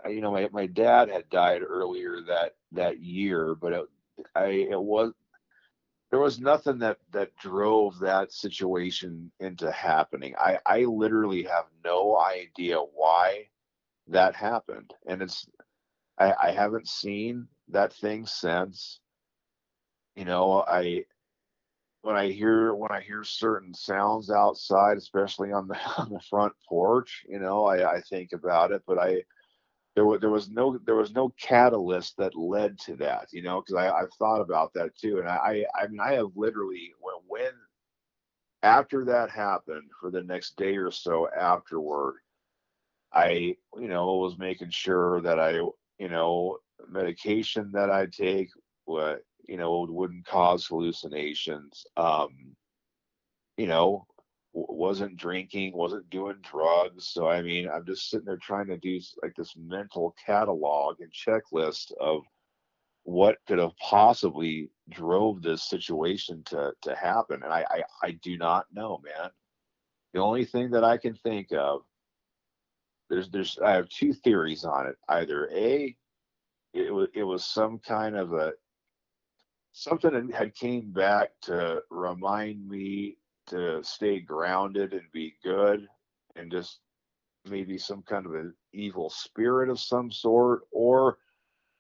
uh, 0.05 0.09
you 0.09 0.21
know 0.21 0.31
my, 0.33 0.49
my 0.53 0.67
dad 0.67 1.09
had 1.11 1.29
died 1.29 1.63
earlier 1.63 2.21
that 2.27 2.55
that 2.73 3.01
year 3.01 3.55
but 3.55 3.73
it, 3.73 3.85
i 4.35 4.47
it 4.47 4.81
was 4.81 5.13
there 6.13 6.21
was 6.21 6.39
nothing 6.39 6.79
that 6.79 6.99
that 7.11 7.35
drove 7.39 7.99
that 8.01 8.33
situation 8.33 9.33
into 9.41 9.71
happening. 9.73 10.35
I 10.39 10.59
i 10.67 10.81
literally 10.81 11.43
have 11.45 11.65
no 11.85 12.19
idea 12.19 12.77
why 12.79 13.49
that 14.09 14.37
happened. 14.37 14.93
And 15.07 15.23
it's 15.23 15.47
i 16.23 16.49
i 16.49 16.53
haven't 16.53 16.89
seen 16.89 17.47
that 17.69 17.93
thing 17.95 18.27
since 18.27 19.01
you 20.17 20.25
know 20.25 20.65
i 20.69 21.05
when 22.03 22.17
i 22.17 22.29
hear 22.31 22.75
when 22.75 22.91
i 22.93 23.01
hear 23.01 23.25
certain 23.25 23.75
sounds 23.75 24.31
outside 24.31 24.97
especially 24.97 25.53
on 25.53 25.69
the 25.69 25.79
on 25.99 26.11
the 26.11 26.21
front 26.31 26.53
porch 26.69 27.25
you 27.29 27.39
know 27.39 27.65
i 27.65 27.95
i 27.97 28.01
think 28.03 28.33
about 28.33 28.73
it 28.73 28.83
but 28.87 28.99
i 28.99 29.23
there 29.95 30.07
was 30.07 30.21
there 30.21 30.31
was 30.31 30.51
no 30.51 30.79
there 30.87 30.95
was 30.97 31.13
no 31.15 31.33
catalyst 31.41 32.17
that 32.19 32.37
led 32.37 32.79
to 32.79 32.97
that 32.97 33.29
you 33.33 33.43
know 33.43 33.61
because 33.63 33.77
i 33.77 33.91
i've 33.91 34.13
thought 34.19 34.41
about 34.41 34.73
that 34.75 34.97
too 34.97 35.19
and 35.21 35.29
i 35.29 35.65
i 35.77 35.87
mean 35.89 36.01
i 36.01 36.15
have 36.15 36.31
literally 36.37 36.93
when 37.01 37.17
when 37.29 37.53
after 38.63 39.05
that 39.05 39.31
happened 39.31 39.89
for 40.01 40.11
the 40.11 40.23
next 40.23 40.57
day 40.57 40.77
or 40.77 40.91
so 40.91 41.29
afterward 41.39 42.17
i 43.13 43.55
you 43.79 43.89
know 43.89 44.17
was 44.17 44.39
making 44.39 44.71
sure 44.71 45.21
that 45.21 45.39
i 45.39 45.61
you 45.99 46.09
know 46.09 46.59
medication 46.89 47.71
that 47.73 47.91
i 47.91 48.07
take 48.07 48.51
what 48.85 49.23
you 49.49 49.57
know 49.57 49.87
wouldn't 49.89 50.27
cause 50.27 50.67
hallucinations 50.67 51.85
um 51.97 52.29
you 53.57 53.67
know 53.67 54.07
wasn't 54.55 55.17
drinking 55.17 55.73
wasn't 55.75 56.09
doing 56.11 56.37
drugs. 56.43 57.09
So 57.09 57.27
i 57.29 57.41
mean 57.41 57.69
i'm 57.69 57.87
just 57.87 58.11
sitting 58.11 58.27
there 58.27 58.37
trying 58.37 58.67
to 58.67 58.77
do 58.79 59.01
like 59.23 59.35
this 59.37 59.55
mental 59.57 60.15
catalog 60.25 60.97
and 61.01 61.11
checklist 61.13 61.93
of 62.01 62.23
what 63.05 63.39
could 63.49 63.59
have 63.59 63.77
possibly 63.79 64.71
drove 64.91 65.43
this 65.43 65.69
situation 65.69 66.43
to 66.47 66.73
to 66.83 66.95
happen. 66.95 67.43
And 67.43 67.53
i 67.53 67.65
i, 67.71 67.83
I 68.03 68.11
do 68.23 68.37
not 68.37 68.67
know 68.73 69.01
man. 69.05 69.31
The 70.13 70.21
only 70.21 70.45
thing 70.45 70.71
that 70.73 70.85
I 70.85 70.99
can 70.99 71.15
think 71.15 71.53
of, 71.53 71.83
there's 73.13 73.29
there's 73.29 73.59
I 73.63 73.73
have 73.73 73.91
two 73.91 74.15
theories 74.15 74.65
on 74.65 74.87
it. 74.87 74.97
Either 75.07 75.47
a, 75.53 75.95
it 76.73 76.93
was 76.93 77.09
it 77.15 77.25
was 77.25 77.45
some 77.45 77.79
kind 77.79 78.17
of 78.17 78.33
a 78.33 78.55
something 79.73 80.13
that 80.13 80.35
had 80.35 80.55
came 80.55 80.93
back 80.93 81.33
to 81.43 81.83
remind 81.91 82.67
me 82.67 83.19
to 83.49 83.85
stay 83.85 84.19
grounded 84.19 84.95
and 84.95 85.03
be 85.13 85.35
good, 85.45 85.87
and 86.37 86.51
just 86.51 86.79
maybe 87.45 87.77
some 87.77 88.03
kind 88.03 88.25
of 88.25 88.35
an 88.35 88.55
evil 88.73 89.11
spirit 89.11 89.69
of 89.69 89.79
some 89.79 90.11
sort, 90.11 90.63
or 90.73 91.19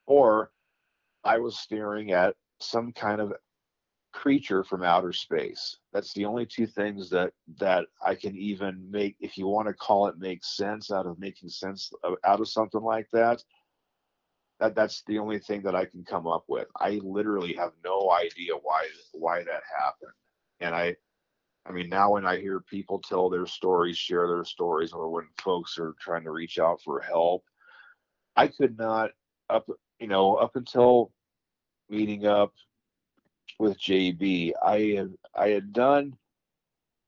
or 0.06 0.50
I 1.24 1.38
was 1.38 1.56
staring 1.56 2.12
at 2.12 2.36
some 2.60 2.92
kind 2.92 3.22
of 3.22 3.32
creature 4.12 4.62
from 4.64 4.82
outer 4.82 5.12
space. 5.12 5.76
That's 5.92 6.12
the 6.12 6.24
only 6.24 6.46
two 6.46 6.66
things 6.66 7.10
that 7.10 7.32
that 7.58 7.86
I 8.04 8.14
can 8.14 8.36
even 8.36 8.90
make, 8.90 9.16
if 9.20 9.36
you 9.36 9.46
want 9.46 9.68
to 9.68 9.74
call 9.74 10.06
it, 10.06 10.18
make 10.18 10.44
sense 10.44 10.90
out 10.90 11.06
of 11.06 11.18
making 11.18 11.48
sense 11.48 11.92
of, 12.04 12.14
out 12.24 12.40
of 12.40 12.48
something 12.48 12.82
like 12.82 13.08
that. 13.12 13.42
That 14.60 14.74
that's 14.74 15.02
the 15.06 15.18
only 15.18 15.38
thing 15.38 15.62
that 15.62 15.74
I 15.74 15.86
can 15.86 16.04
come 16.04 16.26
up 16.26 16.44
with. 16.48 16.68
I 16.78 17.00
literally 17.02 17.54
have 17.54 17.72
no 17.84 18.10
idea 18.12 18.52
why 18.62 18.86
why 19.12 19.42
that 19.42 19.62
happened, 19.78 20.12
and 20.60 20.74
I. 20.74 20.96
I 21.64 21.70
mean, 21.70 21.88
now 21.88 22.10
when 22.14 22.26
I 22.26 22.38
hear 22.38 22.58
people 22.58 22.98
tell 22.98 23.30
their 23.30 23.46
stories, 23.46 23.96
share 23.96 24.26
their 24.26 24.44
stories, 24.44 24.92
or 24.92 25.08
when 25.10 25.28
folks 25.40 25.78
are 25.78 25.94
trying 26.00 26.24
to 26.24 26.32
reach 26.32 26.58
out 26.58 26.80
for 26.82 26.98
help, 27.00 27.44
I 28.34 28.48
could 28.48 28.76
not 28.76 29.10
up, 29.48 29.68
you 30.00 30.08
know, 30.08 30.34
up 30.34 30.56
until 30.56 31.12
meeting 31.88 32.26
up 32.26 32.52
with 33.58 33.78
JB, 33.78 34.52
I 34.64 34.78
had 34.96 35.14
I 35.34 35.48
had 35.48 35.72
done 35.72 36.16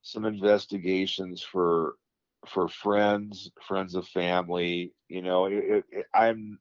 some 0.03 0.25
investigations 0.25 1.43
for 1.43 1.95
for 2.47 2.69
friends, 2.69 3.51
friends 3.67 3.95
of 3.95 4.07
family. 4.09 4.93
You 5.09 5.23
know, 5.23 5.47
it, 5.47 5.85
it, 5.91 6.07
I'm 6.15 6.59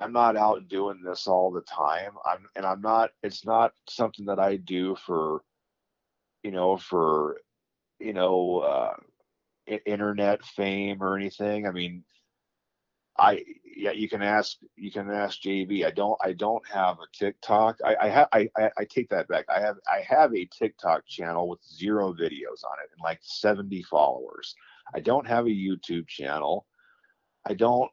I'm 0.00 0.12
not 0.12 0.36
out 0.36 0.68
doing 0.68 1.02
this 1.02 1.26
all 1.26 1.50
the 1.50 1.62
time. 1.62 2.12
I'm 2.24 2.46
and 2.56 2.66
I'm 2.66 2.80
not. 2.80 3.10
It's 3.22 3.44
not 3.46 3.72
something 3.88 4.26
that 4.26 4.38
I 4.38 4.56
do 4.56 4.96
for, 5.06 5.42
you 6.42 6.50
know, 6.50 6.76
for, 6.76 7.38
you 7.98 8.12
know, 8.12 8.58
uh, 8.58 8.94
internet 9.86 10.44
fame 10.44 11.02
or 11.02 11.16
anything. 11.16 11.66
I 11.66 11.70
mean, 11.70 12.04
I 13.18 13.42
yeah, 13.76 13.90
you 13.90 14.08
can 14.08 14.22
ask 14.22 14.56
you 14.76 14.90
can 14.90 15.10
ask 15.10 15.42
JB. 15.42 15.84
I 15.84 15.90
don't 15.90 16.18
I 16.24 16.32
don't 16.32 16.66
have 16.66 16.96
a 16.98 17.06
TikTok. 17.12 17.78
I 17.84 17.96
I 18.00 18.08
have 18.08 18.28
I, 18.32 18.48
I 18.56 18.84
take 18.88 19.10
that 19.10 19.28
back. 19.28 19.44
I 19.54 19.60
have 19.60 19.76
I 19.86 20.00
have 20.00 20.34
a 20.34 20.46
TikTok 20.46 21.06
channel 21.06 21.46
with 21.46 21.60
zero 21.62 22.14
videos 22.14 22.64
on 22.64 22.78
it 22.82 22.90
and 22.92 23.02
like 23.04 23.20
70 23.22 23.82
followers. 23.82 24.54
I 24.94 25.00
don't 25.00 25.26
have 25.26 25.44
a 25.44 25.50
YouTube 25.50 26.08
channel. 26.08 26.66
I 27.44 27.52
don't 27.52 27.90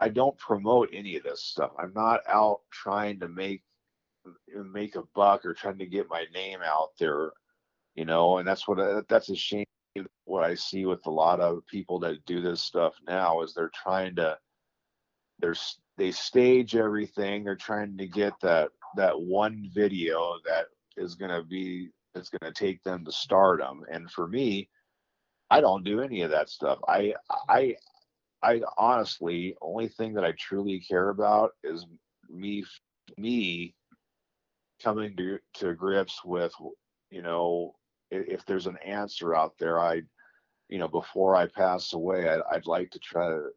I 0.00 0.08
don't 0.08 0.38
promote 0.38 0.88
any 0.94 1.16
of 1.16 1.22
this 1.22 1.44
stuff. 1.44 1.72
I'm 1.78 1.92
not 1.94 2.20
out 2.26 2.60
trying 2.72 3.20
to 3.20 3.28
make 3.28 3.62
make 4.72 4.96
a 4.96 5.02
buck 5.14 5.44
or 5.44 5.52
trying 5.52 5.78
to 5.78 5.86
get 5.86 6.08
my 6.08 6.24
name 6.32 6.60
out 6.64 6.90
there, 6.98 7.32
you 7.94 8.06
know. 8.06 8.38
And 8.38 8.48
that's 8.48 8.66
what 8.66 9.06
that's 9.08 9.28
a 9.28 9.36
shame. 9.36 9.66
What 10.24 10.44
I 10.44 10.54
see 10.54 10.86
with 10.86 11.04
a 11.06 11.10
lot 11.10 11.40
of 11.40 11.66
people 11.66 11.98
that 12.00 12.24
do 12.24 12.40
this 12.40 12.62
stuff 12.62 12.94
now 13.06 13.42
is 13.42 13.52
they're 13.52 13.72
trying 13.74 14.16
to 14.16 14.38
they're 15.40 15.56
they 15.96 16.10
stage 16.10 16.76
everything. 16.76 17.44
They're 17.44 17.56
trying 17.56 17.96
to 17.98 18.06
get 18.06 18.34
that 18.42 18.70
that 18.96 19.20
one 19.20 19.70
video 19.74 20.36
that 20.46 20.66
is 20.96 21.14
going 21.14 21.30
to 21.30 21.42
be 21.42 21.90
going 22.28 22.52
to 22.52 22.58
take 22.58 22.82
them 22.82 23.04
to 23.04 23.12
stardom. 23.12 23.84
And 23.90 24.10
for 24.10 24.26
me, 24.26 24.68
I 25.50 25.60
don't 25.60 25.84
do 25.84 26.00
any 26.00 26.22
of 26.22 26.30
that 26.30 26.48
stuff. 26.48 26.78
I 26.88 27.14
I 27.48 27.76
I 28.42 28.62
honestly 28.78 29.56
only 29.60 29.88
thing 29.88 30.14
that 30.14 30.24
I 30.24 30.32
truly 30.38 30.80
care 30.80 31.10
about 31.10 31.52
is 31.62 31.86
me 32.28 32.64
me 33.18 33.74
coming 34.82 35.16
to 35.16 35.38
to 35.54 35.74
grips 35.74 36.24
with 36.24 36.52
you 37.10 37.22
know 37.22 37.74
if, 38.10 38.44
there's 38.46 38.66
an 38.66 38.78
answer 38.84 39.34
out 39.34 39.52
there 39.58 39.78
I 39.78 40.02
you 40.68 40.78
know 40.78 40.88
before 40.88 41.36
I 41.36 41.46
pass 41.46 41.92
away 41.92 42.28
I, 42.28 42.38
I'd 42.54 42.66
like 42.66 42.90
to 42.92 42.98
try 42.98 43.28
to 43.28 43.48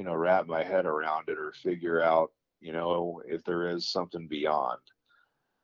you 0.00 0.06
know 0.06 0.14
wrap 0.14 0.46
my 0.46 0.64
head 0.64 0.86
around 0.86 1.28
it 1.28 1.36
or 1.36 1.52
figure 1.52 2.02
out 2.02 2.30
you 2.62 2.72
know 2.72 3.20
if 3.26 3.44
there 3.44 3.68
is 3.68 3.92
something 3.92 4.26
beyond 4.26 4.80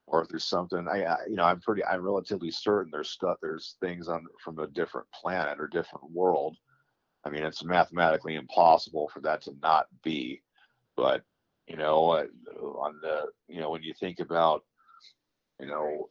or 0.06 0.20
if 0.20 0.28
there's 0.28 0.44
something 0.44 0.86
I, 0.86 1.04
I, 1.04 1.16
you 1.26 1.36
know 1.36 1.44
i'm 1.44 1.58
pretty 1.62 1.82
i'm 1.86 2.02
relatively 2.02 2.50
certain 2.50 2.90
there's 2.92 3.08
stuff 3.08 3.38
there's 3.40 3.76
things 3.80 4.08
on 4.08 4.26
from 4.44 4.58
a 4.58 4.66
different 4.66 5.06
planet 5.10 5.58
or 5.58 5.68
different 5.68 6.10
world. 6.10 6.54
I 7.24 7.30
mean 7.30 7.44
it's 7.44 7.64
mathematically 7.64 8.34
impossible 8.34 9.08
for 9.08 9.20
that 9.20 9.40
to 9.44 9.54
not 9.62 9.86
be 10.04 10.42
but 10.98 11.22
you 11.66 11.78
know 11.78 12.10
uh, 12.10 12.26
on 12.60 13.00
the 13.00 13.28
you 13.48 13.62
know 13.62 13.70
when 13.70 13.82
you 13.82 13.94
think 13.98 14.20
about 14.20 14.64
you 15.60 15.66
know 15.66 16.10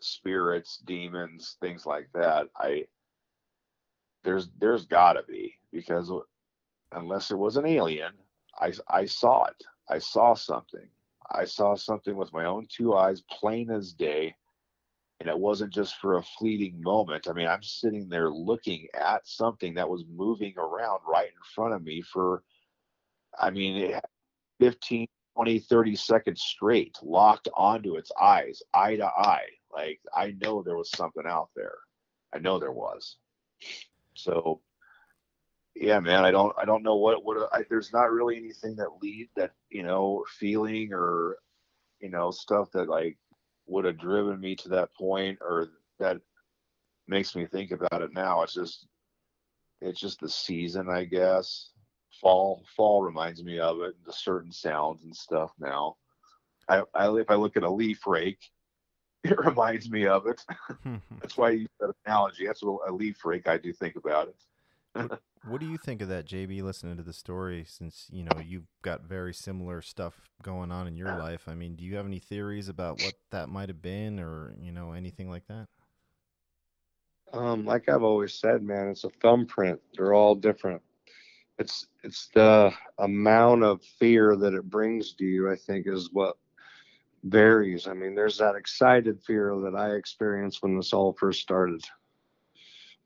spirits 0.00 0.82
demons 0.86 1.58
things 1.60 1.84
like 1.84 2.08
that 2.14 2.46
i 2.56 2.86
there's 4.24 4.48
there's 4.58 4.86
got 4.86 5.12
to 5.12 5.22
be 5.28 5.54
because 5.72 6.10
unless 6.92 7.30
it 7.30 7.38
was 7.38 7.56
an 7.56 7.66
alien, 7.66 8.12
I, 8.58 8.72
I 8.88 9.04
saw 9.06 9.44
it. 9.44 9.64
I 9.88 9.98
saw 9.98 10.34
something. 10.34 10.88
I 11.30 11.44
saw 11.44 11.74
something 11.74 12.16
with 12.16 12.32
my 12.32 12.44
own 12.44 12.66
two 12.68 12.94
eyes, 12.94 13.22
plain 13.30 13.70
as 13.70 13.92
day. 13.92 14.34
And 15.20 15.28
it 15.28 15.38
wasn't 15.38 15.72
just 15.72 15.96
for 15.96 16.18
a 16.18 16.22
fleeting 16.22 16.80
moment. 16.82 17.26
I 17.28 17.32
mean, 17.32 17.46
I'm 17.46 17.62
sitting 17.62 18.08
there 18.08 18.30
looking 18.30 18.86
at 18.94 19.26
something 19.26 19.74
that 19.74 19.88
was 19.88 20.04
moving 20.14 20.54
around 20.58 21.00
right 21.08 21.28
in 21.28 21.42
front 21.54 21.72
of 21.72 21.82
me 21.82 22.02
for, 22.02 22.42
I 23.38 23.50
mean, 23.50 23.98
15, 24.60 25.06
20, 25.34 25.58
30 25.58 25.96
seconds 25.96 26.42
straight, 26.42 26.98
locked 27.02 27.48
onto 27.54 27.96
its 27.96 28.12
eyes, 28.20 28.62
eye 28.74 28.96
to 28.96 29.06
eye. 29.06 29.46
Like, 29.72 30.00
I 30.14 30.34
know 30.40 30.62
there 30.62 30.76
was 30.76 30.90
something 30.90 31.24
out 31.26 31.48
there. 31.56 31.76
I 32.34 32.38
know 32.38 32.58
there 32.58 32.72
was. 32.72 33.16
So 34.14 34.60
yeah, 35.78 36.00
man, 36.00 36.24
I 36.24 36.30
don't, 36.30 36.54
I 36.58 36.64
don't 36.64 36.82
know 36.82 36.96
what, 36.96 37.24
what, 37.24 37.50
I, 37.52 37.64
there's 37.68 37.92
not 37.92 38.10
really 38.10 38.36
anything 38.36 38.76
that 38.76 39.02
lead 39.02 39.28
that, 39.36 39.52
you 39.68 39.82
know, 39.82 40.24
feeling 40.38 40.92
or, 40.92 41.36
you 42.00 42.08
know, 42.08 42.30
stuff 42.30 42.70
that 42.72 42.88
like 42.88 43.18
would 43.66 43.84
have 43.84 43.98
driven 43.98 44.40
me 44.40 44.56
to 44.56 44.68
that 44.70 44.94
point 44.94 45.38
or 45.42 45.68
that 45.98 46.18
makes 47.06 47.36
me 47.36 47.46
think 47.46 47.72
about 47.72 48.02
it 48.02 48.14
now. 48.14 48.42
It's 48.42 48.54
just, 48.54 48.86
it's 49.82 50.00
just 50.00 50.20
the 50.20 50.30
season, 50.30 50.88
I 50.88 51.04
guess. 51.04 51.70
Fall, 52.22 52.64
fall 52.74 53.02
reminds 53.02 53.44
me 53.44 53.58
of 53.58 53.82
it, 53.82 53.94
the 54.06 54.12
certain 54.12 54.52
sounds 54.52 55.04
and 55.04 55.14
stuff 55.14 55.52
now. 55.58 55.96
I, 56.68 56.82
I, 56.94 57.14
if 57.18 57.30
I 57.30 57.34
look 57.34 57.58
at 57.58 57.62
a 57.64 57.70
leaf 57.70 58.06
rake, 58.06 58.40
it 59.24 59.38
reminds 59.38 59.90
me 59.90 60.06
of 60.06 60.26
it. 60.26 60.42
That's 61.20 61.36
why 61.36 61.50
you 61.50 61.58
use 61.60 61.68
that 61.80 61.92
analogy. 62.06 62.46
That's 62.46 62.62
what 62.62 62.88
a 62.88 62.92
leaf 62.92 63.22
rake 63.26 63.46
I 63.46 63.58
do 63.58 63.72
think 63.74 63.96
about 63.96 64.28
it. 64.28 64.36
What 65.48 65.60
do 65.60 65.66
you 65.66 65.78
think 65.78 66.02
of 66.02 66.08
that, 66.08 66.26
JB? 66.26 66.62
Listening 66.62 66.96
to 66.96 67.04
the 67.04 67.12
story, 67.12 67.64
since 67.68 68.08
you 68.10 68.24
know 68.24 68.40
you've 68.44 68.66
got 68.82 69.02
very 69.02 69.32
similar 69.32 69.80
stuff 69.80 70.28
going 70.42 70.72
on 70.72 70.88
in 70.88 70.96
your 70.96 71.16
life. 71.16 71.44
I 71.46 71.54
mean, 71.54 71.76
do 71.76 71.84
you 71.84 71.94
have 71.96 72.06
any 72.06 72.18
theories 72.18 72.68
about 72.68 73.00
what 73.00 73.14
that 73.30 73.48
might 73.48 73.68
have 73.68 73.80
been, 73.80 74.18
or 74.18 74.56
you 74.60 74.72
know 74.72 74.90
anything 74.90 75.30
like 75.30 75.46
that? 75.46 75.68
Um, 77.32 77.64
like 77.64 77.88
I've 77.88 78.02
always 78.02 78.34
said, 78.34 78.64
man, 78.64 78.88
it's 78.88 79.04
a 79.04 79.10
thumbprint. 79.22 79.80
They're 79.96 80.14
all 80.14 80.34
different. 80.34 80.82
It's 81.60 81.86
it's 82.02 82.28
the 82.34 82.72
amount 82.98 83.62
of 83.62 83.82
fear 84.00 84.34
that 84.36 84.52
it 84.52 84.68
brings 84.68 85.12
to 85.14 85.24
you. 85.24 85.48
I 85.48 85.54
think 85.54 85.86
is 85.86 86.10
what 86.12 86.36
varies. 87.22 87.86
I 87.86 87.94
mean, 87.94 88.16
there's 88.16 88.38
that 88.38 88.56
excited 88.56 89.22
fear 89.22 89.54
that 89.60 89.76
I 89.76 89.94
experienced 89.94 90.62
when 90.62 90.76
this 90.76 90.92
all 90.92 91.12
first 91.12 91.40
started. 91.40 91.84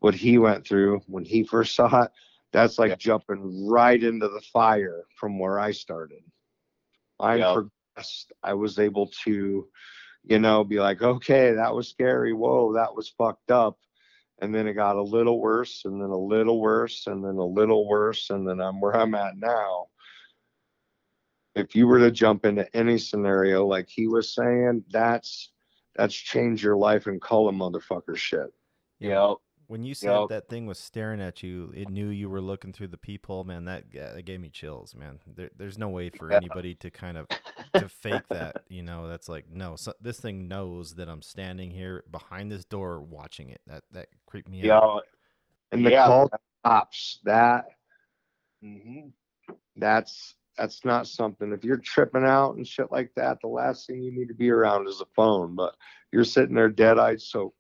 What 0.01 0.15
he 0.15 0.39
went 0.39 0.67
through 0.67 1.03
when 1.07 1.25
he 1.25 1.45
first 1.45 1.75
saw 1.75 2.03
it, 2.03 2.11
that's 2.53 2.79
like 2.79 2.91
yeah. 2.91 2.97
jumping 2.97 3.69
right 3.69 4.03
into 4.03 4.29
the 4.29 4.43
fire 4.53 5.05
from 5.17 5.39
where 5.39 5.59
I 5.59 5.71
started. 5.73 6.23
I 7.19 7.37
yeah. 7.37 7.53
progressed. 7.53 8.33
I 8.43 8.55
was 8.55 8.79
able 8.79 9.11
to, 9.25 9.69
you 10.25 10.39
know, 10.39 10.65
be 10.65 10.81
like, 10.81 11.03
okay, 11.03 11.53
that 11.53 11.75
was 11.75 11.89
scary. 11.89 12.33
Whoa, 12.33 12.75
that 12.75 12.95
was 12.95 13.09
fucked 13.09 13.51
up. 13.51 13.79
And 14.41 14.55
then 14.55 14.67
it 14.67 14.73
got 14.73 14.97
a 14.97 15.03
little 15.03 15.39
worse, 15.39 15.83
and 15.85 16.01
then 16.01 16.09
a 16.09 16.17
little 16.17 16.61
worse, 16.61 17.07
and 17.07 17.23
then 17.23 17.37
a 17.37 17.45
little 17.45 17.87
worse, 17.87 18.31
and 18.31 18.49
then 18.49 18.59
I'm 18.59 18.81
where 18.81 18.97
I'm 18.97 19.15
at 19.15 19.37
now. 19.37 19.89
If 21.55 21.77
you 21.77 21.87
were 21.87 21.99
to 21.99 22.11
jump 22.11 22.47
into 22.47 22.75
any 22.75 22.97
scenario 22.97 23.67
like 23.67 23.89
he 23.89 24.09
was 24.09 24.35
saying, 24.35 24.85
that's 24.91 25.51
that's 25.95 26.15
change 26.15 26.63
your 26.63 26.77
life 26.77 27.07
and 27.07 27.21
call 27.21 27.49
a 27.49 27.53
motherfucker 27.53 28.17
shit. 28.17 28.51
Yeah. 28.99 29.35
When 29.71 29.85
you 29.85 29.95
said 29.95 30.11
yep. 30.11 30.29
that 30.31 30.49
thing 30.49 30.67
was 30.67 30.81
staring 30.81 31.21
at 31.21 31.45
you, 31.45 31.73
it 31.77 31.89
knew 31.89 32.09
you 32.09 32.29
were 32.29 32.41
looking 32.41 32.73
through 32.73 32.89
the 32.89 32.97
peephole. 32.97 33.45
Man, 33.45 33.67
that 33.67 33.85
that 33.93 34.25
gave 34.25 34.41
me 34.41 34.49
chills. 34.49 34.97
Man, 34.97 35.21
there, 35.29 35.51
there's 35.57 35.79
no 35.79 35.89
way 35.89 36.11
for 36.11 36.33
anybody 36.33 36.75
to 36.75 36.91
kind 36.91 37.17
of 37.17 37.29
to 37.77 37.89
fake 37.89 38.29
that. 38.31 38.57
You 38.69 38.83
know, 38.83 39.07
that's 39.07 39.29
like 39.29 39.45
no. 39.49 39.77
So, 39.77 39.93
this 40.01 40.19
thing 40.19 40.49
knows 40.49 40.97
that 40.97 41.09
I'm 41.09 41.23
standing 41.23 41.71
here 41.71 42.03
behind 42.11 42.51
this 42.51 42.65
door 42.65 43.01
watching 43.01 43.51
it. 43.51 43.61
That 43.69 43.85
that 43.93 44.09
creeped 44.27 44.49
me 44.49 44.63
yeah, 44.63 44.79
out. 44.79 45.05
And 45.71 45.87
the 45.87 45.93
Yeah. 45.93 46.07
call 46.07 46.31
stops. 46.65 47.21
That 47.23 47.67
hmm 48.61 49.11
that's 49.77 50.35
that's 50.59 50.85
not 50.85 51.07
something. 51.07 51.53
If 51.53 51.63
you're 51.63 51.77
tripping 51.77 52.25
out 52.25 52.57
and 52.57 52.67
shit 52.67 52.91
like 52.91 53.13
that, 53.15 53.41
the 53.41 53.47
last 53.47 53.87
thing 53.87 54.03
you 54.03 54.11
need 54.11 54.27
to 54.27 54.35
be 54.35 54.51
around 54.51 54.89
is 54.89 55.01
a 55.01 55.07
phone. 55.15 55.55
But 55.55 55.77
you're 56.11 56.25
sitting 56.25 56.57
there 56.57 56.69
dead 56.71 56.99
eyed 56.99 57.21
so 57.21 57.55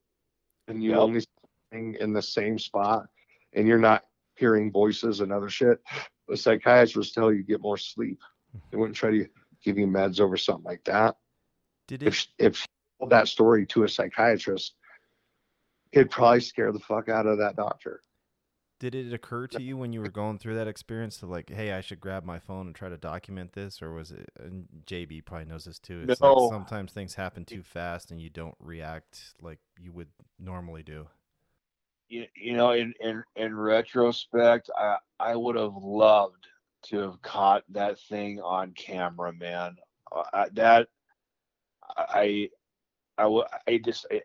and 0.66 0.82
you 0.82 0.90
Yep. 0.90 0.98
only 0.98 1.20
sitting 1.20 1.29
in 1.72 2.12
the 2.12 2.22
same 2.22 2.58
spot 2.58 3.06
and 3.52 3.66
you're 3.66 3.78
not 3.78 4.04
hearing 4.34 4.70
voices 4.70 5.20
and 5.20 5.32
other 5.32 5.48
shit. 5.48 5.80
The 6.28 6.36
psychiatrists 6.36 7.14
tell 7.14 7.32
you 7.32 7.42
get 7.42 7.60
more 7.60 7.76
sleep. 7.76 8.20
They 8.70 8.76
wouldn't 8.76 8.96
try 8.96 9.10
to 9.10 9.26
give 9.64 9.78
you 9.78 9.86
meds 9.86 10.20
over 10.20 10.36
something 10.36 10.64
like 10.64 10.84
that. 10.84 11.16
Did 11.88 12.02
it? 12.02 12.08
If 12.08 12.26
if 12.38 12.56
she 12.56 12.66
told 12.98 13.10
that 13.10 13.28
story 13.28 13.66
to 13.66 13.84
a 13.84 13.88
psychiatrist, 13.88 14.74
it'd 15.92 16.10
probably 16.10 16.40
scare 16.40 16.72
the 16.72 16.80
fuck 16.80 17.08
out 17.08 17.26
of 17.26 17.38
that 17.38 17.56
doctor. 17.56 18.00
Did 18.78 18.94
it 18.94 19.12
occur 19.12 19.46
to 19.48 19.62
you 19.62 19.76
when 19.76 19.92
you 19.92 20.00
were 20.00 20.08
going 20.08 20.38
through 20.38 20.54
that 20.54 20.66
experience 20.66 21.18
to 21.18 21.26
like, 21.26 21.50
hey, 21.50 21.72
I 21.72 21.82
should 21.82 22.00
grab 22.00 22.24
my 22.24 22.38
phone 22.38 22.66
and 22.66 22.74
try 22.74 22.88
to 22.88 22.96
document 22.96 23.52
this, 23.52 23.82
or 23.82 23.92
was 23.92 24.10
it? 24.10 24.30
And 24.38 24.68
JB 24.86 25.26
probably 25.26 25.44
knows 25.44 25.66
this 25.66 25.78
too. 25.78 26.06
It's 26.08 26.20
No. 26.22 26.32
like 26.32 26.50
sometimes 26.50 26.92
things 26.92 27.14
happen 27.14 27.44
too 27.44 27.62
fast 27.62 28.10
and 28.10 28.18
you 28.18 28.30
don't 28.30 28.54
react 28.58 29.34
like 29.42 29.58
you 29.78 29.92
would 29.92 30.08
normally 30.38 30.82
do. 30.82 31.08
You, 32.10 32.26
you 32.34 32.54
know, 32.54 32.72
in, 32.72 32.92
in 33.00 33.22
in 33.36 33.56
retrospect, 33.56 34.68
I 34.76 34.96
I 35.18 35.36
would 35.36 35.56
have 35.56 35.76
loved 35.76 36.46
to 36.84 36.98
have 36.98 37.22
caught 37.22 37.64
that 37.70 37.98
thing 37.98 38.40
on 38.40 38.72
camera, 38.72 39.32
man. 39.32 39.76
Uh, 40.12 40.46
that 40.54 40.88
I 41.96 42.50
I 43.16 43.42
I 43.68 43.80
just 43.84 44.06
it, 44.10 44.24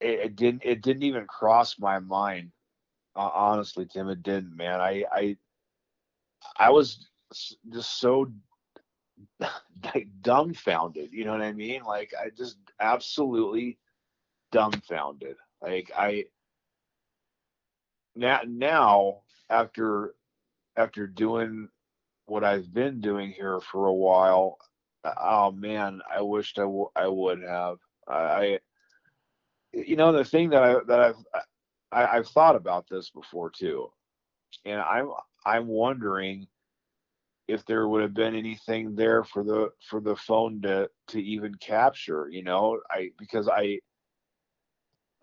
it, 0.00 0.20
it 0.20 0.36
didn't 0.36 0.62
it 0.64 0.82
didn't 0.82 1.04
even 1.04 1.26
cross 1.26 1.78
my 1.78 2.00
mind. 2.00 2.50
Uh, 3.14 3.30
honestly, 3.32 3.86
Tim, 3.86 4.08
it 4.08 4.22
didn't, 4.22 4.56
man. 4.56 4.80
I 4.80 5.04
I 5.12 5.36
I 6.56 6.70
was 6.70 7.08
just 7.72 8.00
so 8.00 8.32
like 9.84 10.08
dumbfounded. 10.20 11.12
You 11.12 11.24
know 11.26 11.32
what 11.32 11.42
I 11.42 11.52
mean? 11.52 11.84
Like 11.84 12.12
I 12.20 12.30
just 12.30 12.58
absolutely 12.80 13.78
dumbfounded. 14.50 15.36
Like 15.62 15.92
I 15.96 16.24
now 18.14 18.40
now 18.46 19.20
after 19.50 20.14
after 20.76 21.06
doing 21.06 21.68
what 22.26 22.44
I've 22.44 22.72
been 22.72 23.00
doing 23.00 23.30
here 23.32 23.60
for 23.60 23.86
a 23.86 23.92
while, 23.94 24.58
oh 25.04 25.50
man, 25.50 26.00
I 26.14 26.22
wished 26.22 26.58
I, 26.58 26.62
w- 26.62 26.90
I 26.96 27.08
would 27.08 27.42
have. 27.42 27.78
I, 28.08 28.14
I, 28.14 28.58
you 29.72 29.96
know, 29.96 30.12
the 30.12 30.24
thing 30.24 30.50
that 30.50 30.62
I 30.62 30.76
that 30.86 31.00
I've 31.00 31.16
I, 31.92 32.18
I've 32.18 32.28
thought 32.28 32.56
about 32.56 32.88
this 32.88 33.10
before 33.10 33.50
too, 33.50 33.90
and 34.64 34.80
I'm 34.80 35.10
I'm 35.44 35.66
wondering 35.66 36.46
if 37.48 37.64
there 37.66 37.88
would 37.88 38.02
have 38.02 38.14
been 38.14 38.34
anything 38.34 38.94
there 38.94 39.24
for 39.24 39.44
the 39.44 39.70
for 39.88 40.00
the 40.00 40.16
phone 40.16 40.62
to 40.62 40.88
to 41.08 41.22
even 41.22 41.54
capture. 41.56 42.28
You 42.30 42.42
know, 42.44 42.80
I 42.90 43.10
because 43.18 43.48
I 43.48 43.80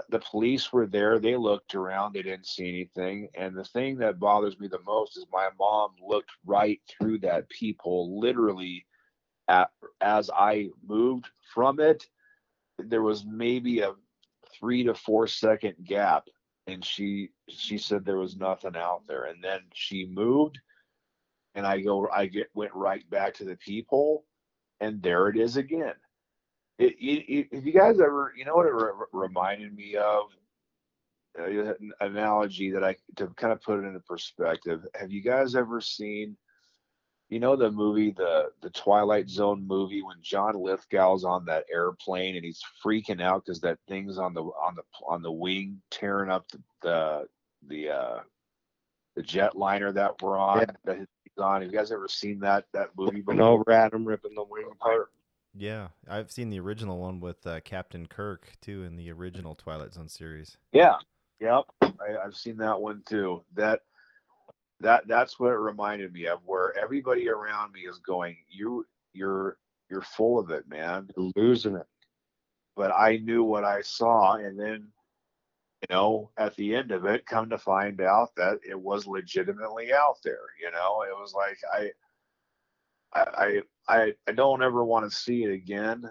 the 0.09 0.19
police 0.19 0.71
were 0.71 0.87
there. 0.87 1.19
They 1.19 1.35
looked 1.35 1.75
around. 1.75 2.13
They 2.13 2.21
didn't 2.21 2.47
see 2.47 2.69
anything. 2.69 3.29
And 3.35 3.55
the 3.55 3.63
thing 3.63 3.97
that 3.97 4.19
bothers 4.19 4.59
me 4.59 4.67
the 4.67 4.81
most 4.85 5.17
is 5.17 5.25
my 5.31 5.49
mom 5.59 5.91
looked 6.01 6.31
right 6.45 6.79
through 6.87 7.19
that 7.19 7.49
peephole, 7.49 8.19
literally, 8.19 8.85
at, 9.47 9.69
as 10.01 10.29
I 10.29 10.69
moved 10.87 11.27
from 11.53 11.79
it. 11.79 12.05
There 12.77 13.01
was 13.01 13.25
maybe 13.25 13.81
a 13.81 13.93
three 14.57 14.83
to 14.83 14.93
four 14.93 15.27
second 15.27 15.75
gap, 15.83 16.27
and 16.67 16.83
she 16.83 17.29
she 17.49 17.77
said 17.77 18.05
there 18.05 18.17
was 18.17 18.37
nothing 18.37 18.77
out 18.77 19.01
there. 19.07 19.25
And 19.25 19.43
then 19.43 19.61
she 19.73 20.05
moved, 20.05 20.59
and 21.55 21.67
I 21.67 21.81
go 21.81 22.07
I 22.09 22.27
get 22.27 22.47
went 22.53 22.73
right 22.73 23.07
back 23.09 23.33
to 23.35 23.43
the 23.43 23.57
peephole, 23.57 24.25
and 24.79 25.01
there 25.01 25.27
it 25.27 25.35
is 25.35 25.57
again 25.57 25.95
it, 26.79 27.47
if 27.51 27.65
you 27.65 27.73
guys 27.73 27.99
ever, 27.99 28.33
you 28.37 28.45
know 28.45 28.55
what 28.55 28.65
it 28.67 28.73
re- 28.73 28.91
reminded 29.13 29.75
me 29.75 29.95
of? 29.95 30.23
Uh, 31.39 31.43
an 31.45 31.91
analogy 32.01 32.71
that 32.71 32.83
I 32.83 32.95
to 33.17 33.27
kind 33.37 33.53
of 33.53 33.61
put 33.61 33.79
it 33.79 33.87
into 33.87 33.99
perspective. 33.99 34.83
Have 34.95 35.11
you 35.11 35.21
guys 35.21 35.55
ever 35.55 35.79
seen, 35.79 36.35
you 37.29 37.39
know, 37.39 37.55
the 37.55 37.69
movie 37.71 38.11
the 38.11 38.49
the 38.61 38.71
Twilight 38.71 39.29
Zone 39.29 39.65
movie 39.65 40.01
when 40.01 40.17
John 40.23 40.55
Lithgow's 40.55 41.23
on 41.23 41.45
that 41.45 41.65
airplane 41.71 42.35
and 42.35 42.43
he's 42.43 42.61
freaking 42.83 43.21
out 43.21 43.45
because 43.45 43.61
that 43.61 43.77
thing's 43.87 44.17
on 44.17 44.33
the 44.33 44.41
on 44.41 44.75
the 44.75 44.81
on 45.07 45.21
the 45.21 45.31
wing 45.31 45.79
tearing 45.91 46.31
up 46.31 46.47
the 46.49 46.59
the 46.81 47.27
the, 47.67 47.89
uh, 47.89 48.19
the 49.15 49.21
jetliner 49.21 49.93
that 49.93 50.19
we're 50.21 50.37
on 50.37 50.61
Yeah. 50.61 50.65
that 50.85 50.97
he's 50.97 51.07
on. 51.37 51.61
Have 51.61 51.71
you 51.71 51.77
guys 51.77 51.91
ever 51.91 52.07
seen 52.07 52.39
that 52.39 52.65
that 52.73 52.89
movie? 52.97 53.21
Before? 53.21 53.69
at 53.71 53.93
him, 53.93 54.03
ripping 54.03 54.33
the 54.33 54.43
wing 54.43 54.65
apart. 54.71 55.11
Yeah, 55.55 55.87
I've 56.07 56.31
seen 56.31 56.49
the 56.49 56.59
original 56.59 56.99
one 56.99 57.19
with 57.19 57.45
uh, 57.47 57.59
Captain 57.61 58.05
Kirk 58.05 58.51
too 58.61 58.83
in 58.83 58.95
the 58.95 59.11
original 59.11 59.55
Twilight 59.55 59.93
Zone 59.93 60.07
series. 60.07 60.57
Yeah. 60.71 60.95
Yep. 61.39 61.63
I, 61.81 62.17
I've 62.23 62.35
seen 62.35 62.57
that 62.57 62.79
one 62.79 63.01
too. 63.05 63.43
That 63.55 63.81
that 64.81 65.07
that's 65.07 65.39
what 65.39 65.51
it 65.51 65.57
reminded 65.57 66.13
me 66.13 66.27
of, 66.27 66.39
where 66.45 66.77
everybody 66.77 67.29
around 67.29 67.73
me 67.73 67.81
is 67.81 67.99
going, 67.99 68.37
"You, 68.49 68.85
you're, 69.13 69.57
you're 69.89 70.01
full 70.01 70.39
of 70.39 70.51
it, 70.51 70.67
man." 70.69 71.09
You're 71.17 71.31
losing 71.35 71.75
it. 71.75 71.87
But 72.75 72.91
I 72.91 73.17
knew 73.17 73.43
what 73.43 73.65
I 73.65 73.81
saw, 73.81 74.35
and 74.35 74.57
then, 74.57 74.87
you 75.81 75.87
know, 75.89 76.29
at 76.37 76.55
the 76.55 76.75
end 76.75 76.91
of 76.91 77.05
it, 77.05 77.25
come 77.25 77.49
to 77.49 77.57
find 77.57 77.99
out 77.99 78.29
that 78.37 78.59
it 78.67 78.79
was 78.79 79.07
legitimately 79.07 79.91
out 79.91 80.17
there. 80.23 80.39
You 80.61 80.71
know, 80.71 81.03
it 81.03 81.13
was 81.19 81.33
like 81.33 81.57
I, 81.73 81.91
I, 83.13 83.61
I, 83.87 84.13
I, 84.27 84.31
don't 84.33 84.61
ever 84.61 84.83
want 84.83 85.09
to 85.09 85.15
see 85.15 85.43
it 85.43 85.51
again. 85.51 86.03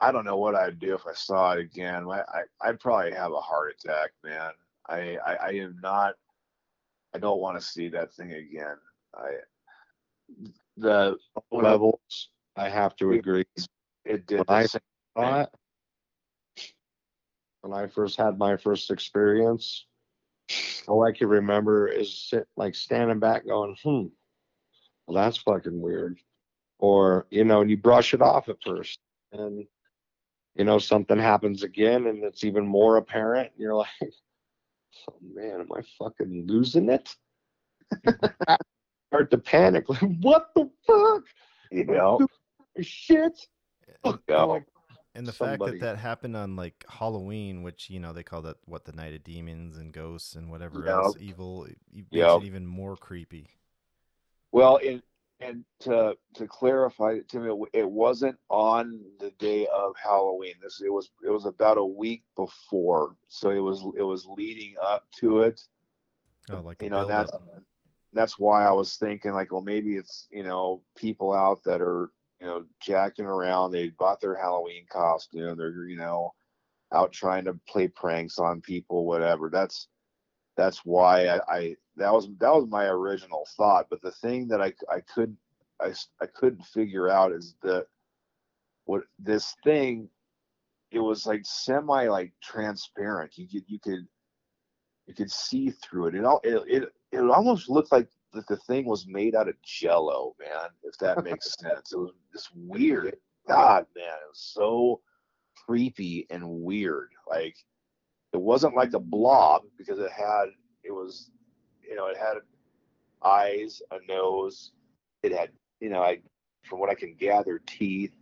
I 0.00 0.12
don't 0.12 0.24
know 0.24 0.38
what 0.38 0.54
I'd 0.54 0.78
do 0.78 0.94
if 0.94 1.06
I 1.06 1.12
saw 1.12 1.52
it 1.52 1.60
again. 1.60 2.06
I, 2.08 2.20
I 2.20 2.68
I'd 2.68 2.80
probably 2.80 3.12
have 3.12 3.32
a 3.32 3.40
heart 3.40 3.74
attack, 3.78 4.10
man. 4.24 4.52
I, 4.88 5.18
I, 5.24 5.34
I 5.34 5.50
am 5.50 5.78
not. 5.82 6.14
I 7.14 7.18
don't 7.18 7.40
want 7.40 7.60
to 7.60 7.66
see 7.66 7.88
that 7.88 8.14
thing 8.14 8.32
again. 8.32 8.76
I 9.14 9.30
the 10.76 11.16
Levels. 11.50 12.28
I 12.56 12.68
have 12.68 12.96
to 12.96 13.12
agree. 13.12 13.44
it 14.04 14.26
did 14.26 14.38
When 14.38 14.44
I 14.48 14.66
saw 14.66 14.78
it, 15.42 15.50
when 17.60 17.72
I 17.72 17.86
first 17.88 18.16
had 18.16 18.38
my 18.38 18.56
first 18.56 18.90
experience, 18.90 19.86
all 20.88 21.04
I 21.04 21.12
can 21.12 21.28
remember 21.28 21.88
is 21.88 22.28
sit, 22.28 22.46
like 22.56 22.74
standing 22.74 23.18
back 23.18 23.46
going, 23.46 23.76
hmm, 23.82 24.06
well, 25.10 25.24
that's 25.24 25.38
fucking 25.38 25.80
weird. 25.80 26.18
Or, 26.78 27.26
you 27.30 27.44
know, 27.44 27.60
and 27.60 27.70
you 27.70 27.76
brush 27.76 28.14
it 28.14 28.22
off 28.22 28.48
at 28.48 28.56
first. 28.64 29.00
And, 29.32 29.66
you 30.54 30.64
know, 30.64 30.78
something 30.78 31.18
happens 31.18 31.62
again 31.62 32.06
and 32.06 32.22
it's 32.24 32.44
even 32.44 32.64
more 32.66 32.96
apparent. 32.96 33.50
And 33.52 33.60
you're 33.60 33.74
like, 33.74 33.88
oh 35.10 35.14
man, 35.34 35.60
am 35.60 35.68
I 35.74 35.80
fucking 35.98 36.44
losing 36.46 36.88
it? 36.90 37.14
Start 39.08 39.30
to 39.32 39.38
panic. 39.38 39.88
Like, 39.88 40.00
what 40.20 40.50
the 40.54 40.70
fuck? 40.86 41.24
you 41.72 41.84
know. 41.84 42.20
Shit. 42.80 43.46
And, 44.04 44.18
Yeah. 44.28 44.60
And 45.16 45.26
the 45.26 45.32
fact 45.32 45.60
that 45.64 45.80
that 45.80 45.98
happened 45.98 46.36
on 46.36 46.54
like 46.54 46.84
Halloween, 46.88 47.64
which 47.64 47.90
you 47.90 47.98
know 47.98 48.12
they 48.12 48.22
call 48.22 48.42
that 48.42 48.58
what 48.66 48.84
the 48.84 48.92
night 48.92 49.12
of 49.12 49.24
demons 49.24 49.76
and 49.76 49.92
ghosts 49.92 50.36
and 50.36 50.48
whatever 50.50 50.84
Yep. 50.86 50.94
else 50.94 51.16
evil, 51.18 51.64
it 51.64 51.76
makes 51.92 52.06
Yep. 52.12 52.42
it 52.42 52.44
even 52.44 52.64
more 52.64 52.96
creepy. 52.96 53.48
Well, 54.52 54.78
and 54.84 55.02
and 55.40 55.64
to 55.80 56.14
to 56.34 56.46
clarify 56.46 57.12
it 57.12 57.28
to 57.30 57.40
me, 57.40 57.66
it 57.72 57.88
wasn't 57.88 58.36
on 58.48 59.00
the 59.18 59.30
day 59.38 59.66
of 59.74 59.94
Halloween. 60.02 60.54
This 60.62 60.82
it 60.84 60.92
was 60.92 61.10
it 61.24 61.30
was 61.30 61.46
about 61.46 61.78
a 61.78 61.84
week 61.84 62.22
before, 62.36 63.16
so 63.28 63.50
it 63.50 63.60
was 63.60 63.84
it 63.96 64.02
was 64.02 64.26
leading 64.26 64.74
up 64.82 65.04
to 65.20 65.40
it. 65.40 65.60
Oh, 66.50 66.60
like 66.60 66.82
You 66.82 66.90
know 66.90 67.06
that's 67.06 67.32
that's 68.12 68.38
why 68.38 68.66
I 68.66 68.72
was 68.72 68.96
thinking 68.96 69.32
like, 69.32 69.52
well, 69.52 69.62
maybe 69.62 69.96
it's 69.96 70.26
you 70.30 70.42
know 70.42 70.82
people 70.96 71.32
out 71.32 71.62
that 71.64 71.80
are 71.80 72.10
you 72.40 72.46
know 72.46 72.64
jacking 72.82 73.26
around. 73.26 73.70
They 73.70 73.90
bought 73.90 74.20
their 74.20 74.36
Halloween 74.36 74.84
costume. 74.90 75.56
They're 75.56 75.86
you 75.86 75.96
know 75.96 76.34
out 76.92 77.12
trying 77.12 77.44
to 77.44 77.58
play 77.68 77.88
pranks 77.88 78.38
on 78.38 78.60
people, 78.60 79.06
whatever. 79.06 79.48
That's 79.50 79.88
that's 80.60 80.84
why 80.84 81.26
I, 81.26 81.40
I 81.48 81.76
that 81.96 82.12
was 82.12 82.28
that 82.38 82.52
was 82.52 82.68
my 82.68 82.84
original 82.84 83.46
thought. 83.56 83.86
But 83.88 84.02
the 84.02 84.10
thing 84.10 84.46
that 84.48 84.60
I 84.60 84.74
I 84.92 85.00
couldn't 85.00 85.38
I, 85.80 85.94
I 86.20 86.26
couldn't 86.26 86.64
figure 86.66 87.08
out 87.08 87.32
is 87.32 87.54
that 87.62 87.86
what 88.84 89.04
this 89.18 89.56
thing 89.64 90.08
it 90.90 90.98
was 90.98 91.24
like 91.26 91.40
semi 91.44 92.08
like 92.08 92.32
transparent. 92.42 93.38
You 93.38 93.48
could 93.48 93.64
you 93.68 93.78
could 93.80 94.06
you 95.06 95.14
could 95.14 95.30
see 95.30 95.70
through 95.70 96.08
it. 96.08 96.14
It 96.16 96.24
all 96.24 96.40
it 96.44 96.62
it, 96.66 96.92
it 97.10 97.20
almost 97.20 97.70
looked 97.70 97.90
like 97.90 98.08
that 98.34 98.46
the 98.46 98.58
thing 98.58 98.84
was 98.84 99.06
made 99.06 99.34
out 99.34 99.48
of 99.48 99.60
jello, 99.62 100.36
man, 100.38 100.68
if 100.82 100.98
that 100.98 101.24
makes 101.24 101.56
sense. 101.58 101.92
It 101.92 101.98
was 101.98 102.12
just 102.34 102.50
weird. 102.54 103.16
God, 103.48 103.86
man, 103.96 104.04
it 104.04 104.28
was 104.28 104.52
so 104.54 105.00
creepy 105.66 106.26
and 106.28 106.46
weird. 106.46 107.08
Like 107.26 107.56
it 108.32 108.40
wasn't 108.40 108.76
like 108.76 108.92
a 108.94 109.00
blob 109.00 109.62
because 109.76 109.98
it 109.98 110.10
had 110.12 110.46
it 110.84 110.92
was 110.92 111.30
you 111.88 111.94
know 111.96 112.06
it 112.06 112.16
had 112.16 112.38
eyes, 113.22 113.82
a 113.90 113.98
nose, 114.08 114.72
it 115.22 115.32
had 115.32 115.50
you 115.80 115.88
know 115.90 116.02
I 116.02 116.20
from 116.64 116.78
what 116.78 116.90
I 116.90 116.94
can 116.94 117.14
gather 117.14 117.60
teeth. 117.66 118.12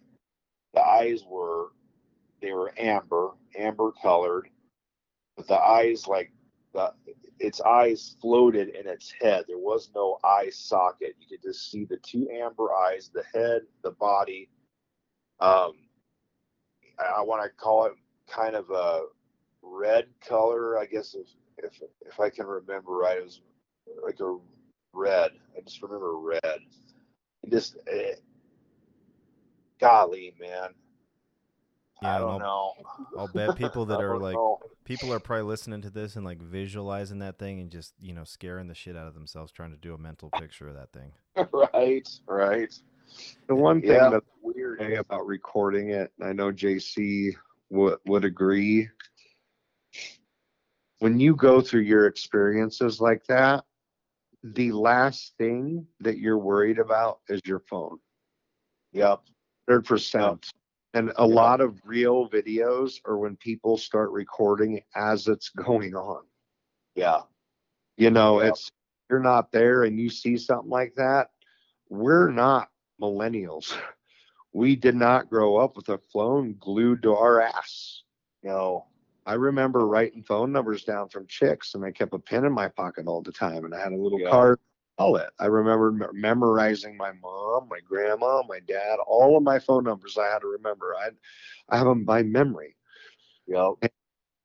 The 0.74 0.82
eyes 0.82 1.24
were 1.28 1.72
they 2.40 2.52
were 2.52 2.72
amber, 2.78 3.30
amber 3.56 3.92
colored, 4.00 4.48
but 5.36 5.48
the 5.48 5.58
eyes 5.58 6.06
like 6.06 6.32
the 6.72 6.92
its 7.40 7.60
eyes 7.60 8.16
floated 8.20 8.68
in 8.70 8.88
its 8.88 9.12
head. 9.20 9.44
There 9.46 9.58
was 9.58 9.90
no 9.94 10.18
eye 10.24 10.50
socket. 10.50 11.14
You 11.20 11.26
could 11.28 11.42
just 11.42 11.70
see 11.70 11.84
the 11.84 11.98
two 11.98 12.28
amber 12.30 12.74
eyes, 12.74 13.10
the 13.12 13.22
head, 13.32 13.62
the 13.82 13.92
body. 13.92 14.48
Um, 15.40 15.72
I, 16.98 17.18
I 17.18 17.20
want 17.22 17.42
to 17.44 17.50
call 17.56 17.86
it 17.86 17.92
kind 18.28 18.56
of 18.56 18.70
a 18.70 19.02
red 19.62 20.06
color, 20.26 20.78
I 20.78 20.86
guess 20.86 21.14
if 21.14 21.28
if 21.58 21.82
if 22.06 22.20
I 22.20 22.30
can 22.30 22.46
remember 22.46 22.92
right, 22.92 23.18
it 23.18 23.24
was 23.24 23.40
like 24.04 24.20
a 24.20 24.36
red. 24.92 25.32
I 25.56 25.60
just 25.62 25.82
remember 25.82 26.16
red. 26.18 26.60
It 27.42 27.50
just, 27.50 27.78
eh, 27.90 28.14
golly, 29.80 30.34
man. 30.40 30.70
Yeah, 32.02 32.16
I 32.16 32.18
don't 32.18 32.30
and 32.30 32.38
know. 32.40 32.72
I'll 33.16 33.28
bet 33.28 33.56
people 33.56 33.84
that 33.86 34.00
are 34.00 34.18
like 34.18 34.34
know. 34.34 34.58
people 34.84 35.12
are 35.12 35.18
probably 35.20 35.44
listening 35.44 35.82
to 35.82 35.90
this 35.90 36.16
and 36.16 36.24
like 36.24 36.40
visualizing 36.40 37.18
that 37.20 37.38
thing 37.38 37.60
and 37.60 37.70
just 37.70 37.94
you 38.00 38.14
know 38.14 38.24
scaring 38.24 38.68
the 38.68 38.74
shit 38.74 38.96
out 38.96 39.08
of 39.08 39.14
themselves 39.14 39.50
trying 39.50 39.72
to 39.72 39.76
do 39.76 39.94
a 39.94 39.98
mental 39.98 40.30
picture 40.30 40.68
of 40.68 40.74
that 40.74 40.92
thing. 40.92 41.12
right, 41.52 42.08
right. 42.26 42.74
The 43.48 43.54
one 43.54 43.80
thing 43.80 43.90
Yeah. 43.90 44.10
that's 44.10 44.26
weird 44.42 44.80
about 44.80 45.26
recording 45.26 45.90
it, 45.90 46.12
and 46.18 46.28
I 46.28 46.32
know 46.32 46.52
JC 46.52 47.34
would 47.70 47.98
would 48.06 48.24
agree. 48.24 48.88
When 51.00 51.20
you 51.20 51.36
go 51.36 51.60
through 51.60 51.82
your 51.82 52.06
experiences 52.06 53.00
like 53.00 53.24
that, 53.26 53.64
the 54.42 54.72
last 54.72 55.34
thing 55.38 55.86
that 56.00 56.18
you're 56.18 56.38
worried 56.38 56.78
about 56.78 57.20
is 57.28 57.40
your 57.44 57.60
phone. 57.60 57.98
Yep. 58.92 59.20
Hundred 59.68 59.84
percent. 59.84 60.50
And 60.94 61.12
a 61.16 61.26
lot 61.26 61.60
of 61.60 61.80
real 61.84 62.28
videos 62.30 63.00
are 63.04 63.18
when 63.18 63.36
people 63.36 63.76
start 63.76 64.10
recording 64.10 64.80
as 64.96 65.28
it's 65.28 65.50
going 65.50 65.94
on. 65.94 66.24
Yeah. 66.94 67.20
You 67.96 68.10
know, 68.10 68.40
Yeah. 68.40 68.48
it's 68.48 68.70
you're 69.10 69.20
not 69.20 69.52
there 69.52 69.84
and 69.84 69.98
you 69.98 70.10
see 70.10 70.36
something 70.36 70.70
like 70.70 70.94
that. 70.96 71.30
We're 71.88 72.30
not 72.30 72.68
millennials. 73.00 73.76
We 74.54 74.76
did 74.76 74.96
not 74.96 75.28
grow 75.28 75.56
up 75.58 75.76
with 75.76 75.90
a 75.90 75.98
phone 76.10 76.56
glued 76.58 77.02
to 77.02 77.14
our 77.14 77.42
ass. 77.42 78.02
No. 78.42 78.86
I 79.28 79.34
remember 79.34 79.86
writing 79.86 80.22
phone 80.24 80.52
numbers 80.52 80.84
down 80.84 81.08
from 81.10 81.26
chicks 81.28 81.74
and 81.74 81.84
I 81.84 81.92
kept 81.92 82.14
a 82.14 82.18
pen 82.18 82.44
in 82.46 82.52
my 82.52 82.68
pocket 82.68 83.06
all 83.06 83.22
the 83.22 83.32
time 83.32 83.64
and 83.64 83.74
I 83.74 83.80
had 83.80 83.92
a 83.92 83.96
little 83.96 84.20
Yeah. 84.20 84.30
card. 84.30 84.58
All 84.98 85.16
it. 85.16 85.30
I 85.38 85.46
remember 85.46 86.12
memorizing 86.12 86.96
my 86.96 87.12
mom, 87.12 87.68
my 87.68 87.80
grandma, 87.80 88.42
my 88.48 88.60
dad, 88.60 88.98
all 89.06 89.36
of 89.36 89.44
my 89.44 89.58
phone 89.60 89.84
numbers 89.84 90.18
I 90.18 90.26
had 90.26 90.40
to 90.40 90.48
remember. 90.48 90.96
I 90.96 91.10
I 91.68 91.78
have 91.78 91.86
them 91.86 92.04
by 92.04 92.22
memory. 92.22 92.76
Yep. 93.46 93.76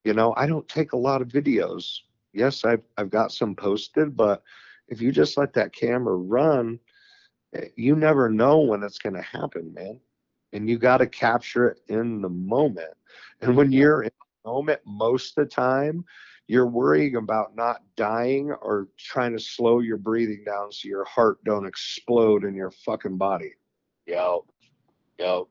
You 0.03 0.13
know, 0.13 0.33
I 0.37 0.47
don't 0.47 0.67
take 0.67 0.93
a 0.93 0.97
lot 0.97 1.21
of 1.21 1.29
videos. 1.29 1.99
Yes, 2.33 2.65
I've 2.65 2.83
I've 2.97 3.09
got 3.09 3.31
some 3.31 3.55
posted, 3.55 4.15
but 4.17 4.43
if 4.89 5.01
you 5.01 5.11
just 5.11 5.37
let 5.37 5.53
that 5.53 5.73
camera 5.73 6.15
run, 6.15 6.79
eh, 7.53 7.69
you 7.75 7.95
never 7.95 8.29
know 8.29 8.59
when 8.59 8.83
it's 8.83 8.99
going 8.99 9.15
to 9.15 9.21
happen, 9.21 9.73
man. 9.73 9.99
And 10.53 10.69
you 10.69 10.77
got 10.77 10.97
to 10.97 11.07
capture 11.07 11.69
it 11.69 11.79
in 11.87 12.21
the 12.21 12.29
moment. 12.29 12.93
And 13.41 13.55
when 13.55 13.71
you're 13.71 14.03
in 14.03 14.11
moment, 14.45 14.81
most 14.85 15.37
of 15.37 15.43
the 15.45 15.49
time, 15.49 16.03
you're 16.47 16.67
worrying 16.67 17.15
about 17.15 17.55
not 17.55 17.81
dying 17.95 18.51
or 18.61 18.89
trying 18.97 19.31
to 19.33 19.39
slow 19.39 19.79
your 19.79 19.97
breathing 19.97 20.43
down 20.45 20.71
so 20.71 20.87
your 20.87 21.05
heart 21.05 21.43
don't 21.45 21.65
explode 21.65 22.43
in 22.43 22.53
your 22.53 22.71
fucking 22.71 23.17
body. 23.17 23.53
Yep. 24.07 24.39
Yep. 25.19 25.43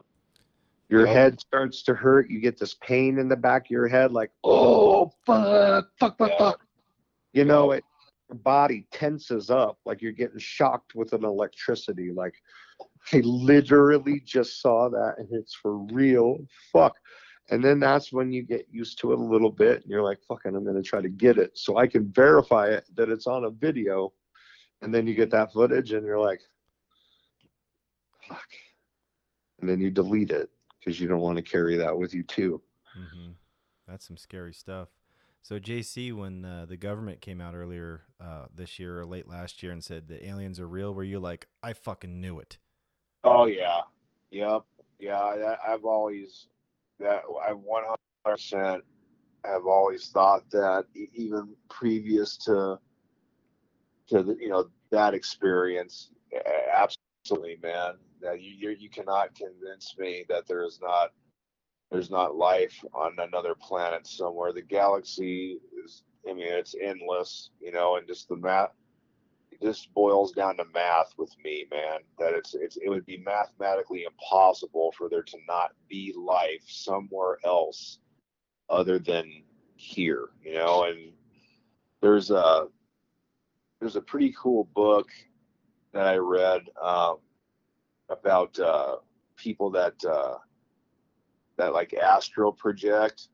Your 0.91 1.07
Yep. 1.07 1.15
head 1.17 1.41
starts 1.41 1.83
to 1.85 1.95
hurt. 1.95 2.29
You 2.29 2.41
get 2.41 2.59
this 2.59 2.75
pain 2.75 3.19
in 3.19 3.29
the 3.29 3.37
back 3.37 3.67
of 3.67 3.71
your 3.71 3.89
head, 3.89 4.13
like, 4.13 4.31
oh, 4.45 5.05
oh 5.07 5.13
fuck, 5.25 5.89
fuck, 5.99 6.19
fuck, 6.19 6.31
Yeah. 6.31 6.39
fuck. 6.39 6.67
You 7.33 7.47
know, 7.47 7.71
it, 7.71 7.85
your 8.29 8.37
body 8.37 8.87
tenses 8.91 9.49
up 9.49 9.79
like 9.87 10.03
you're 10.03 10.13
getting 10.13 10.39
shocked 10.39 10.95
with 10.95 11.15
an 11.15 11.25
electricity. 11.25 12.11
Like, 12.13 12.35
I 13.13 13.21
literally 13.25 14.21
just 14.21 14.61
saw 14.61 14.91
that 14.91 15.15
and 15.17 15.29
it's 15.33 15.55
for 15.55 15.79
real. 15.79 16.47
Fuck. 16.71 16.99
And 17.51 17.63
then 17.63 17.81
that's 17.81 18.13
when 18.13 18.33
you 18.33 18.43
get 18.43 18.67
used 18.71 18.99
to 19.01 19.13
it 19.13 19.19
a 19.19 19.23
little 19.23 19.51
bit 19.51 19.83
and 19.83 19.91
you're 19.91 20.03
like, 20.03 20.21
fucking, 20.27 20.55
I'm 20.55 20.65
going 20.65 20.77
to 20.77 20.83
try 20.83 21.01
to 21.01 21.09
get 21.09 21.39
it 21.39 21.59
so 21.59 21.77
I 21.77 21.87
can 21.87 22.11
verify 22.13 22.69
it 22.69 22.89
that 22.95 23.09
it's 23.11 23.27
on 23.27 23.45
a 23.45 23.51
video. 23.51 24.13
And 24.81 24.95
then 24.95 25.07
you 25.07 25.15
get 25.15 25.31
that 25.31 25.53
footage 25.53 25.93
and 25.93 26.07
you're 26.07 26.21
like, 26.21 26.41
fuck. 28.29 28.49
And 29.61 29.69
then 29.69 29.81
you 29.81 29.91
delete 29.91 30.31
it 30.31 30.51
because 30.79 31.01
you 31.01 31.09
don't 31.09 31.21
want 31.21 31.37
to 31.37 31.43
carry 31.43 31.77
that 31.77 31.97
with 31.97 32.15
you 32.15 32.23
too. 32.23 32.63
hmm 32.95 33.31
That's 33.87 34.07
some 34.07 34.17
scary 34.17 34.55
stuff. 34.55 34.89
So 35.43 35.59
JC, 35.59 36.13
when 36.17 36.45
uh, 36.45 36.67
the 36.69 36.77
government 36.77 37.21
came 37.21 37.41
out 37.41 37.55
earlier 37.55 38.03
uh, 38.21 38.47
this 38.55 38.79
year 38.79 39.01
or 39.01 39.05
late 39.05 39.29
last 39.29 39.63
year 39.63 39.73
and 39.73 39.83
said 39.83 40.07
that 40.09 40.25
aliens 40.25 40.61
are 40.61 40.69
real, 40.69 40.95
were 40.95 41.03
you 41.03 41.19
like, 41.19 41.49
I 41.63 41.73
fucking 41.73 42.21
knew 42.21 42.39
it? 42.39 42.59
Oh 43.25 43.47
yeah. 43.47 43.81
Yep. 44.31 44.63
Yeah. 45.01 45.35
That, 45.37 45.59
I've 45.67 45.85
always 45.85 46.47
that 47.01 47.23
I 47.47 47.53
100 47.53 47.97
percent 48.25 48.85
have 49.45 49.67
always 49.67 50.09
thought 50.09 50.49
that 50.51 50.87
even 50.95 51.55
previous 51.69 52.37
to 52.39 52.79
to 54.09 54.23
the, 54.23 54.37
you 54.41 54.49
know 54.49 54.69
that 54.91 55.15
experience. 55.15 56.11
Absolutely, 56.75 57.59
man. 57.63 57.95
That 58.21 58.41
you 58.41 58.53
you 58.53 58.77
you 58.79 58.91
cannot 58.91 59.35
convince 59.35 59.97
me 59.99 60.25
that 60.29 60.47
there 60.47 60.63
is 60.65 60.79
not 60.81 61.13
there's 61.91 62.11
not 62.11 62.37
life 62.37 62.83
on 62.95 63.17
another 63.19 63.55
planet 63.55 64.07
somewhere. 64.07 64.53
The 64.53 64.63
galaxy 64.63 65.59
is, 65.85 66.03
I 66.29 66.33
mean, 66.33 66.47
it's 66.49 66.75
endless, 66.81 67.51
you 67.61 67.71
know, 67.71 67.97
and 67.97 68.07
just 68.07 68.29
the 68.29 68.37
math, 68.37 68.71
just 69.63 69.93
boils 69.95 70.33
down 70.33 70.57
to 70.57 70.65
math 70.75 71.13
with 71.17 71.33
me, 71.43 71.67
man. 71.71 72.01
That 72.19 72.35
it's, 72.35 72.55
it's, 72.55 72.77
it 72.77 72.89
would 72.89 73.07
be 73.07 73.19
mathematically 73.19 74.05
impossible 74.05 74.93
for 74.97 75.09
there 75.09 75.23
to 75.23 75.39
not 75.49 75.73
be 75.89 76.15
life 76.17 76.65
somewhere 76.67 77.39
else 77.45 77.99
other 78.69 78.99
than 78.99 79.43
here, 79.77 80.29
you 80.45 80.55
know, 80.55 80.85
and 80.85 81.13
there's 82.01 82.31
a, 82.31 82.67
there's 83.81 83.97
a 83.97 84.01
pretty 84.01 84.35
cool 84.39 84.69
book 84.75 85.09
that 85.93 86.07
I 86.07 86.17
read, 86.17 86.63
um, 86.83 87.19
about, 88.09 88.59
uh, 88.59 88.97
people 89.37 89.71
that, 89.71 89.95
uh, 90.05 90.37
that 91.57 91.73
like 91.73 91.95
astral 91.95 92.53
project 92.53 93.29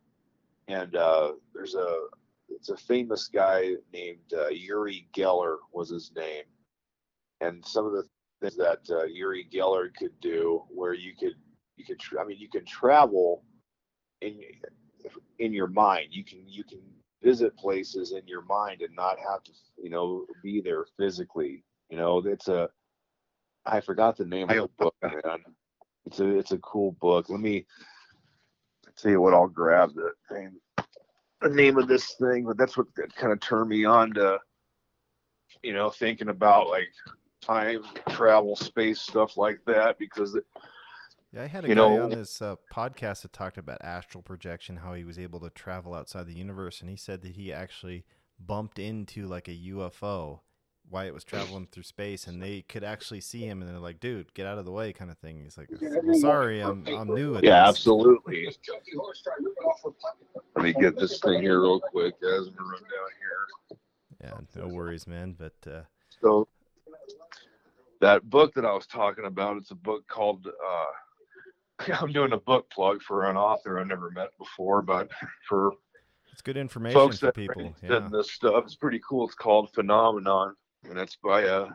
and 0.69 0.97
uh 0.97 1.33
there's 1.55 1.75
a 1.75 2.05
it's 2.49 2.71
a 2.71 2.77
famous 2.77 3.29
guy 3.29 3.75
named 3.93 4.33
uh, 4.37 4.49
Yuri 4.49 5.09
Geller 5.17 5.57
was 5.73 5.91
his 5.91 6.13
name. 6.17 6.45
And 7.41 7.65
some 7.65 7.87
of 7.87 7.93
the 7.93 8.05
things 8.41 8.57
that 8.57 8.81
uh, 8.91 9.05
Yuri 9.05 9.47
Geller 9.53 9.95
could 9.95 10.19
do 10.21 10.65
where 10.69 10.95
you 10.95 11.15
could 11.19 11.35
you 11.77 11.85
could 11.85 12.01
tra- 12.01 12.21
I 12.21 12.25
mean 12.25 12.39
you 12.39 12.49
can 12.49 12.65
travel 12.65 13.45
in 14.21 14.41
in 15.39 15.53
your 15.53 15.69
mind. 15.69 16.09
You 16.11 16.25
can 16.25 16.43
you 16.47 16.65
can 16.65 16.81
visit 17.23 17.57
places 17.57 18.13
in 18.13 18.27
your 18.27 18.43
mind 18.43 18.83
and 18.83 18.95
not 18.95 19.19
have 19.19 19.43
to 19.45 19.53
you 19.83 19.91
know 19.91 20.27
be 20.43 20.61
there 20.61 20.87
physically. 20.97 21.63
You 21.91 21.97
know 21.99 22.19
it's 22.19 22.49
a 22.49 22.69
I 23.65 23.81
forgot 23.81 24.17
the 24.17 24.25
name 24.25 24.51
of 24.51 24.57
the 24.57 24.69
book 24.79 24.95
man. 25.03 25.45
It's 26.07 26.21
a 26.21 26.39
it's 26.39 26.53
a 26.53 26.59
cool 26.59 26.93
book. 27.01 27.29
Let 27.29 27.41
me 27.41 27.67
tell 28.97 29.13
you 29.13 29.21
what, 29.21 29.35
I'll 29.35 29.49
grab 29.49 29.95
the 29.95 30.13
name, 30.35 30.61
the 31.41 31.49
name 31.51 31.79
of 31.79 31.89
this 31.89 32.15
thing, 32.15 32.45
but 32.45 32.57
that's 32.57 32.77
what 32.77 32.87
kind 33.17 33.33
of 33.33 33.41
turned 33.41 33.69
me 33.69 33.85
on 33.85 34.13
to, 34.15 34.39
you 35.63 35.73
know, 35.73 35.91
thinking 35.91 36.29
about 36.29 36.69
like 36.69 36.89
time 37.41 37.83
travel, 38.11 38.57
space 38.57 39.01
stuff 39.01 39.37
like 39.37 39.61
that, 39.67 39.99
because 39.99 40.35
it, 40.35 40.45
Yeah, 41.33 41.43
I 41.43 41.47
had 41.47 41.65
a 41.65 41.69
guy 41.69 41.75
know- 41.75 42.03
on 42.03 42.11
this 42.11 42.43
uh, 42.43 42.57
podcast 42.73 43.23
that 43.23 43.33
talked 43.33 43.59
about 43.59 43.79
astral 43.83 44.23
projection, 44.23 44.79
how 44.79 44.95
he 44.95 45.05
was 45.05 45.19
able 45.19 45.41
to 45.41 45.51
travel 45.51 45.95
outside 45.95 46.27
the 46.27 46.37
universe, 46.37 46.81
and 46.81 46.91
he 46.91 46.97
said 46.97 47.23
that 47.23 47.33
he 47.33 47.53
actually 47.53 48.05
bumped 48.41 48.79
into 48.79 49.27
like 49.27 49.49
a 49.49 49.53
UFO 49.73 50.41
while 50.91 51.07
it 51.07 51.15
was 51.15 51.25
traveling 51.25 51.69
through 51.71 51.83
space, 51.83 52.27
and 52.27 52.43
they 52.43 52.63
could 52.63 52.85
actually 52.85 53.21
see 53.21 53.43
him, 53.43 53.61
and 53.63 53.71
they're 53.71 53.79
like, 53.79 54.01
"Dude, 54.01 54.33
get 54.35 54.47
out 54.47 54.59
of 54.59 54.65
the 54.65 54.73
way," 54.73 54.93
kind 54.93 55.11
of 55.11 55.19
thing. 55.19 55.43
He's 55.43 55.59
like, 55.59 55.69
well, 55.71 56.19
"Sorry, 56.21 56.61
I'm 56.61 56.87
I'm 56.89 57.09
new 57.15 57.37
at 57.37 57.45
yeah, 57.45 57.67
this." 57.67 57.77
absolutely. 57.77 58.49
Let 60.57 60.65
me 60.65 60.73
get 60.73 60.99
this 60.99 61.21
thing 61.21 61.43
here 61.43 61.61
real 61.63 61.81
quick 61.81 62.15
as 62.23 62.51
we 62.51 62.57
run 62.59 62.83
down 62.83 63.11
here. 63.21 63.79
Yeah, 64.23 64.63
no 64.63 64.69
worries, 64.69 65.07
man. 65.07 65.37
But 65.39 65.55
uh, 65.71 65.83
So 66.21 66.49
that 68.01 68.29
book 68.29 68.55
that 68.55 68.65
I 68.65 68.73
was 68.73 68.87
talking 68.87 69.25
about, 69.27 69.57
it's 69.57 69.71
a 69.71 69.77
book 69.77 70.07
called 70.09 70.47
uh 70.47 70.85
I'm 72.01 72.13
doing 72.13 72.33
a 72.33 72.39
book 72.39 72.69
plug 72.71 73.03
for 73.03 73.31
an 73.31 73.37
author 73.37 73.79
I 73.79 73.85
never 73.85 74.11
met 74.11 74.37
before, 74.39 74.83
but 74.83 75.09
for 75.49 75.73
It's 76.33 76.43
good 76.43 76.57
information 76.57 76.99
folks 76.99 77.19
for 77.19 77.27
that 77.27 77.35
people. 77.35 77.75
Yeah. 77.83 78.09
this 78.11 78.33
stuff. 78.33 78.65
It's 78.65 78.75
pretty 78.77 79.01
cool. 79.09 79.27
It's 79.27 79.35
called 79.35 79.71
Phenomenon, 79.73 80.55
and 80.85 80.97
that's 80.97 81.17
by 81.17 81.43
a, 81.43 81.67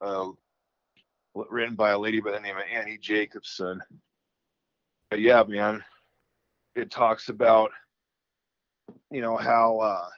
a 0.00 0.30
written 1.50 1.74
by 1.74 1.90
a 1.90 1.98
lady 1.98 2.20
by 2.20 2.32
the 2.32 2.40
name 2.40 2.56
of 2.56 2.62
Annie 2.72 2.98
Jacobson. 2.98 3.80
But 5.10 5.20
yeah, 5.20 5.42
man, 5.46 5.84
it 6.74 6.90
talks 6.90 7.28
about 7.28 7.70
you 9.10 9.20
know 9.20 9.36
how 9.36 9.78
uh, 9.78 10.08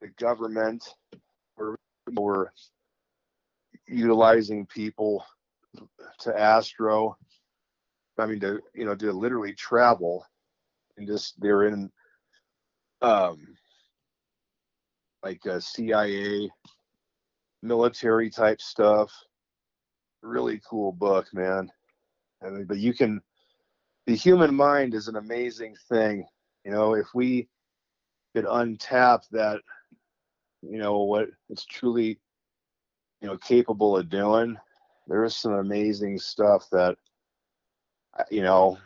the 0.00 0.08
government 0.18 0.94
were 1.56 1.78
were 2.12 2.52
utilizing 3.86 4.66
people 4.66 5.24
to 6.20 6.38
astro. 6.38 7.16
I 8.18 8.26
mean, 8.26 8.40
to 8.40 8.60
you 8.74 8.84
know, 8.84 8.94
to 8.94 9.12
literally 9.12 9.54
travel 9.54 10.26
and 10.96 11.06
just 11.06 11.40
they're 11.40 11.66
in 11.66 11.90
um 13.02 13.56
like 15.22 15.44
a 15.46 15.60
CIA 15.60 16.50
military 17.62 18.30
type 18.30 18.60
stuff. 18.60 19.12
Really 20.22 20.60
cool 20.68 20.92
book, 20.92 21.26
man. 21.32 21.70
I 22.44 22.50
mean, 22.50 22.64
but 22.66 22.78
you 22.78 22.92
can 22.94 23.20
the 24.06 24.14
human 24.14 24.54
mind 24.54 24.94
is 24.94 25.08
an 25.08 25.16
amazing 25.16 25.74
thing. 25.88 26.26
You 26.64 26.72
know, 26.72 26.94
if 26.94 27.06
we 27.14 27.48
could 28.34 28.44
untap 28.44 29.22
that, 29.30 29.60
you 30.62 30.78
know, 30.78 30.98
what 30.98 31.28
it's 31.48 31.64
truly, 31.64 32.18
you 33.20 33.28
know, 33.28 33.36
capable 33.38 33.96
of 33.96 34.08
doing, 34.08 34.56
there 35.06 35.24
is 35.24 35.36
some 35.36 35.52
amazing 35.54 36.18
stuff 36.18 36.66
that 36.72 36.96
you 38.30 38.42
know 38.42 38.78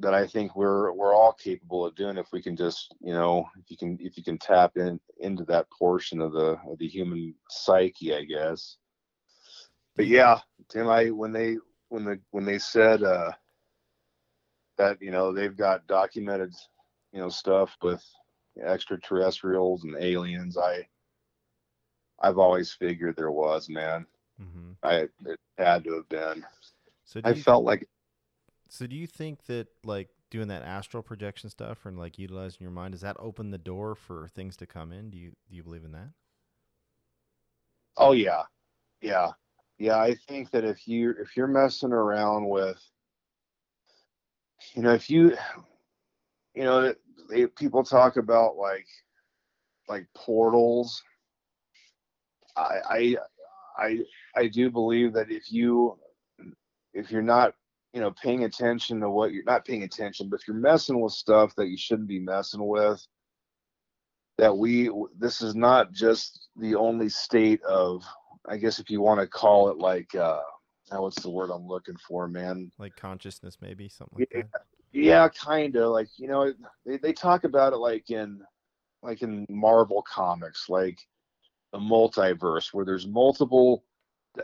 that 0.00 0.14
I 0.14 0.26
think 0.26 0.54
we're 0.54 0.92
we're 0.92 1.14
all 1.14 1.32
capable 1.32 1.84
of 1.84 1.94
doing 1.96 2.16
if 2.16 2.26
we 2.32 2.40
can 2.40 2.56
just 2.56 2.94
you 3.00 3.12
know 3.12 3.48
if 3.58 3.70
you 3.70 3.76
can 3.76 3.98
if 4.00 4.16
you 4.16 4.22
can 4.22 4.38
tap 4.38 4.76
in 4.76 5.00
into 5.20 5.44
that 5.44 5.66
portion 5.70 6.20
of 6.20 6.32
the 6.32 6.58
of 6.70 6.78
the 6.78 6.88
human 6.88 7.34
psyche 7.50 8.14
I 8.14 8.24
guess. 8.24 8.76
But 9.96 10.06
yeah, 10.06 10.38
Tim, 10.68 10.88
I 10.88 11.10
when 11.10 11.32
they 11.32 11.56
when 11.88 12.04
the 12.04 12.20
when 12.30 12.44
they 12.44 12.58
said 12.58 13.02
uh, 13.02 13.32
that 14.76 15.02
you 15.02 15.10
know 15.10 15.32
they've 15.32 15.56
got 15.56 15.86
documented 15.86 16.54
you 17.12 17.20
know 17.20 17.28
stuff 17.28 17.76
with 17.82 18.04
extraterrestrials 18.64 19.84
and 19.84 19.96
aliens, 19.98 20.56
I 20.56 20.86
I've 22.20 22.38
always 22.38 22.72
figured 22.72 23.16
there 23.16 23.32
was 23.32 23.68
man. 23.68 24.06
hmm 24.38 24.72
I 24.82 25.08
it 25.26 25.40
had 25.58 25.84
to 25.84 25.94
have 25.96 26.08
been. 26.08 26.44
So 27.04 27.20
I 27.24 27.34
felt 27.34 27.64
like 27.64 27.88
so 28.68 28.86
do 28.86 28.96
you 28.96 29.06
think 29.06 29.46
that 29.46 29.68
like 29.84 30.08
doing 30.30 30.48
that 30.48 30.62
astral 30.62 31.02
projection 31.02 31.48
stuff 31.50 31.86
and 31.86 31.98
like 31.98 32.18
utilizing 32.18 32.58
your 32.60 32.70
mind 32.70 32.92
does 32.92 33.00
that 33.00 33.16
open 33.18 33.50
the 33.50 33.58
door 33.58 33.94
for 33.94 34.28
things 34.28 34.56
to 34.58 34.66
come 34.66 34.92
in? 34.92 35.10
Do 35.10 35.18
you 35.18 35.32
do 35.50 35.56
you 35.56 35.62
believe 35.62 35.84
in 35.84 35.92
that? 35.92 36.10
Oh 37.96 38.12
yeah, 38.12 38.42
yeah, 39.00 39.30
yeah. 39.78 39.98
I 39.98 40.14
think 40.28 40.50
that 40.52 40.64
if 40.64 40.86
you 40.86 41.14
if 41.20 41.36
you're 41.36 41.48
messing 41.48 41.92
around 41.92 42.48
with, 42.48 42.78
you 44.74 44.82
know, 44.82 44.92
if 44.92 45.10
you, 45.10 45.36
you 46.54 46.62
know, 46.62 46.94
they, 47.30 47.46
people 47.46 47.82
talk 47.82 48.16
about 48.16 48.56
like 48.56 48.86
like 49.88 50.06
portals. 50.14 51.02
I 52.56 52.78
I 52.88 53.16
I 53.78 53.98
I 54.36 54.46
do 54.48 54.70
believe 54.70 55.12
that 55.14 55.30
if 55.30 55.50
you 55.50 55.98
if 56.92 57.10
you're 57.10 57.22
not 57.22 57.54
you 57.92 58.00
know 58.00 58.12
paying 58.22 58.44
attention 58.44 59.00
to 59.00 59.10
what 59.10 59.32
you're 59.32 59.44
not 59.44 59.64
paying 59.64 59.82
attention, 59.82 60.28
but 60.28 60.40
if 60.40 60.48
you're 60.48 60.56
messing 60.56 61.00
with 61.00 61.12
stuff 61.12 61.54
that 61.56 61.68
you 61.68 61.76
shouldn't 61.76 62.08
be 62.08 62.18
messing 62.18 62.66
with, 62.66 63.06
that 64.38 64.56
we 64.56 64.90
this 65.18 65.42
is 65.42 65.54
not 65.54 65.92
just 65.92 66.48
the 66.56 66.74
only 66.74 67.08
state 67.08 67.62
of 67.62 68.04
I 68.46 68.56
guess 68.56 68.78
if 68.78 68.90
you 68.90 69.00
want 69.00 69.20
to 69.20 69.26
call 69.26 69.68
it 69.68 69.78
like 69.78 70.14
uh 70.14 70.40
now 70.90 71.02
what's 71.02 71.20
the 71.20 71.30
word 71.30 71.50
I'm 71.50 71.66
looking 71.66 71.96
for, 71.96 72.26
man? 72.28 72.70
Like 72.78 72.96
consciousness, 72.96 73.58
maybe 73.60 73.88
something 73.88 74.20
like 74.20 74.28
Yeah. 74.32 74.42
that. 74.52 74.62
Yeah, 74.90 75.28
kind 75.28 75.76
of 75.76 75.90
like 75.92 76.08
you 76.16 76.28
know 76.28 76.52
they 76.86 76.96
they 76.96 77.12
talk 77.12 77.44
about 77.44 77.72
it 77.72 77.76
like 77.76 78.10
in 78.10 78.40
like 79.02 79.22
in 79.22 79.46
Marvel 79.48 80.02
comics, 80.02 80.68
like 80.68 80.98
a 81.72 81.78
multiverse 81.78 82.72
where 82.72 82.84
there's 82.84 83.06
multiple 83.06 83.84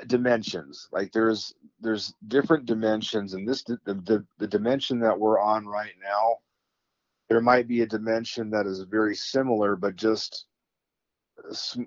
dimensions. 0.07 0.89
Like 0.93 1.13
there's 1.13 1.55
there's 1.81 2.15
different 2.29 2.67
dimensions, 2.67 3.35
and 3.35 3.47
this 3.47 3.63
the 3.65 3.79
the, 3.85 4.25
the 4.39 4.47
dimension 4.49 5.01
that 5.01 5.19
we're 5.19 5.41
on 5.41 5.67
right 5.67 5.95
now, 6.03 6.37
there 7.29 7.41
might 7.41 7.69
be 7.69 7.83
a 7.83 7.87
dimension 7.87 8.51
that 8.51 8.67
is 8.67 8.81
very 8.83 9.15
similar, 9.15 9.77
but 9.77 9.97
just 9.97 10.47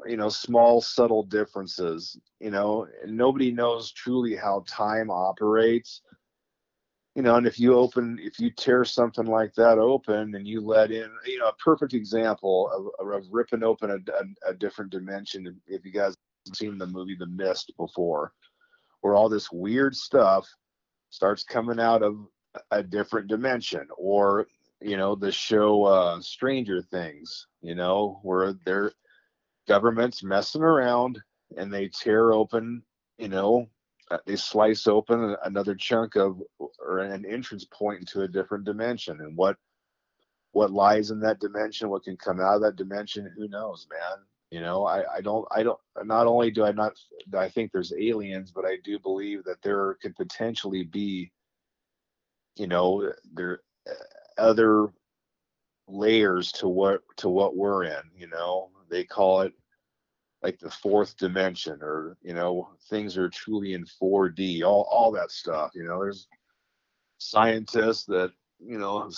you 0.06 0.18
know 0.18 0.30
small 0.30 0.82
subtle 0.82 1.24
differences. 1.24 2.18
You 2.40 2.52
know, 2.52 2.88
nobody 3.06 3.52
knows 3.52 3.92
truly 3.92 4.36
how 4.36 4.64
time 4.68 5.10
operates 5.10 6.02
you 7.18 7.24
know, 7.24 7.36
and 7.36 7.48
if 7.48 7.60
you 7.60 7.74
open, 7.74 8.20
if 8.22 8.40
you 8.40 8.52
tear 8.52 8.86
something 8.86 9.26
like 9.26 9.52
that 9.56 9.80
open 9.80 10.36
and 10.36 10.48
you 10.48 10.62
let 10.62 10.92
in, 10.92 11.10
you 11.26 11.40
know, 11.40 11.48
a 11.48 11.54
perfect 11.54 11.96
example 11.96 12.94
of, 13.00 13.16
of 13.16 13.26
ripping 13.32 13.64
open 13.64 13.90
a, 13.90 13.96
a, 13.96 14.52
a 14.52 14.54
different 14.54 14.92
dimension. 14.92 15.60
If 15.66 15.84
you 15.84 15.92
guys 15.92 16.14
seen 16.56 16.78
the 16.78 16.88
movie 16.88 17.16
The 17.16 17.28
Mist 17.28 17.72
before, 17.78 18.34
where 19.02 19.16
all 19.16 19.30
this 19.30 19.52
weird 19.52 19.96
stuff 19.96 20.48
starts 21.10 21.44
coming 21.44 21.80
out 21.80 22.04
of 22.04 22.18
a 22.72 22.82
different 22.82 23.28
dimension, 23.28 23.88
or 23.98 24.48
you 24.82 24.98
know, 24.98 25.16
the 25.16 25.32
show 25.32 25.84
uh, 25.86 26.22
Stranger 26.22 26.82
Things, 26.82 27.48
you 27.62 27.76
know, 27.76 28.20
where 28.24 28.54
their 28.66 28.92
government's 29.68 30.24
messing 30.24 30.62
around 30.62 31.20
and 31.58 31.74
they 31.74 31.88
tear 31.88 32.32
open, 32.34 32.84
you 33.18 33.28
know, 33.28 33.68
uh, 34.12 34.18
they 34.26 34.36
slice 34.36 34.88
open 34.88 35.36
another 35.44 35.76
chunk 35.76 36.16
of 36.16 36.42
or 36.80 37.00
an 37.00 37.26
entrance 37.26 37.66
point 37.66 38.00
into 38.00 38.22
a 38.22 38.28
different 38.28 38.64
dimension. 38.66 39.20
And 39.22 39.36
what 39.36 39.58
what 40.52 40.72
lies 40.72 41.12
in 41.12 41.20
that 41.20 41.40
dimension 41.40 41.90
what 41.90 42.04
can 42.04 42.18
come 42.18 42.40
out 42.40 42.56
of 42.56 42.62
that 42.62 42.78
dimension 42.78 43.32
who 43.38 43.48
knows 43.48 43.86
man 43.92 44.26
you 44.52 44.62
know 44.62 44.86
i 44.86 45.04
i 45.16 45.22
don't 45.22 45.46
i 45.52 45.64
don't 45.64 45.80
not 46.04 46.28
only 46.28 46.50
do 46.52 46.64
i 46.64 46.72
not 46.72 46.94
i 47.38 47.50
think 47.50 47.72
there's 47.72 47.94
aliens 48.00 48.52
but 48.52 48.66
i 48.66 48.78
do 48.84 48.98
believe 49.00 49.44
that 49.44 49.62
there 49.62 49.96
could 50.02 50.16
potentially 50.16 50.84
be 50.84 51.32
you 52.56 52.68
know 52.68 53.12
there 53.34 53.60
other 54.38 54.90
layers 55.88 56.52
to 56.52 56.68
what 56.68 57.02
to 57.18 57.30
what 57.30 57.56
we're 57.56 57.84
in 57.86 58.02
you 58.18 58.28
know? 58.28 58.70
They 58.90 59.04
call 59.04 59.42
it 59.42 59.54
like 60.44 60.60
the 60.60 60.70
fourth 60.70 61.18
dimension 61.18 61.80
or 61.82 62.18
you 62.22 62.34
know 62.34 62.70
things 62.90 63.18
are 63.18 63.30
truly 63.30 63.74
in 63.74 63.86
4d 63.86 64.64
all 64.64 64.88
all 64.92 65.12
that 65.14 65.32
stuff 65.32 65.72
you 65.76 65.84
know? 65.84 66.00
There's 66.00 66.28
scientists 67.18 68.06
that 68.06 68.32
you 68.60 68.78
know 68.78 69.10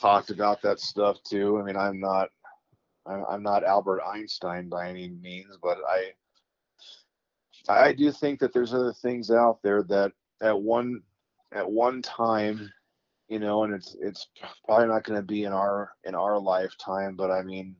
talked 0.00 0.30
about 0.30 0.60
that 0.62 0.80
stuff 0.80 1.22
too. 1.22 1.58
I 1.58 1.64
mean 1.64 1.76
i'm 1.76 2.00
not 2.00 2.28
i'm 3.08 3.42
not 3.42 3.64
albert 3.64 4.00
einstein 4.02 4.68
by 4.68 4.88
any 4.88 5.08
means 5.08 5.56
but 5.62 5.78
i 5.88 6.10
i 7.68 7.92
do 7.92 8.10
think 8.12 8.38
that 8.40 8.52
there's 8.52 8.74
other 8.74 8.92
things 8.92 9.30
out 9.30 9.58
there 9.62 9.82
that 9.82 10.12
at 10.42 10.58
one 10.58 11.00
at 11.52 11.68
one 11.68 12.02
time 12.02 12.70
you 13.28 13.38
know 13.38 13.64
and 13.64 13.74
it's 13.74 13.96
it's 14.00 14.28
probably 14.64 14.88
not 14.88 15.04
going 15.04 15.18
to 15.18 15.26
be 15.26 15.44
in 15.44 15.52
our 15.52 15.92
in 16.04 16.14
our 16.14 16.38
lifetime 16.38 17.16
but 17.16 17.30
i 17.30 17.42
mean 17.42 17.76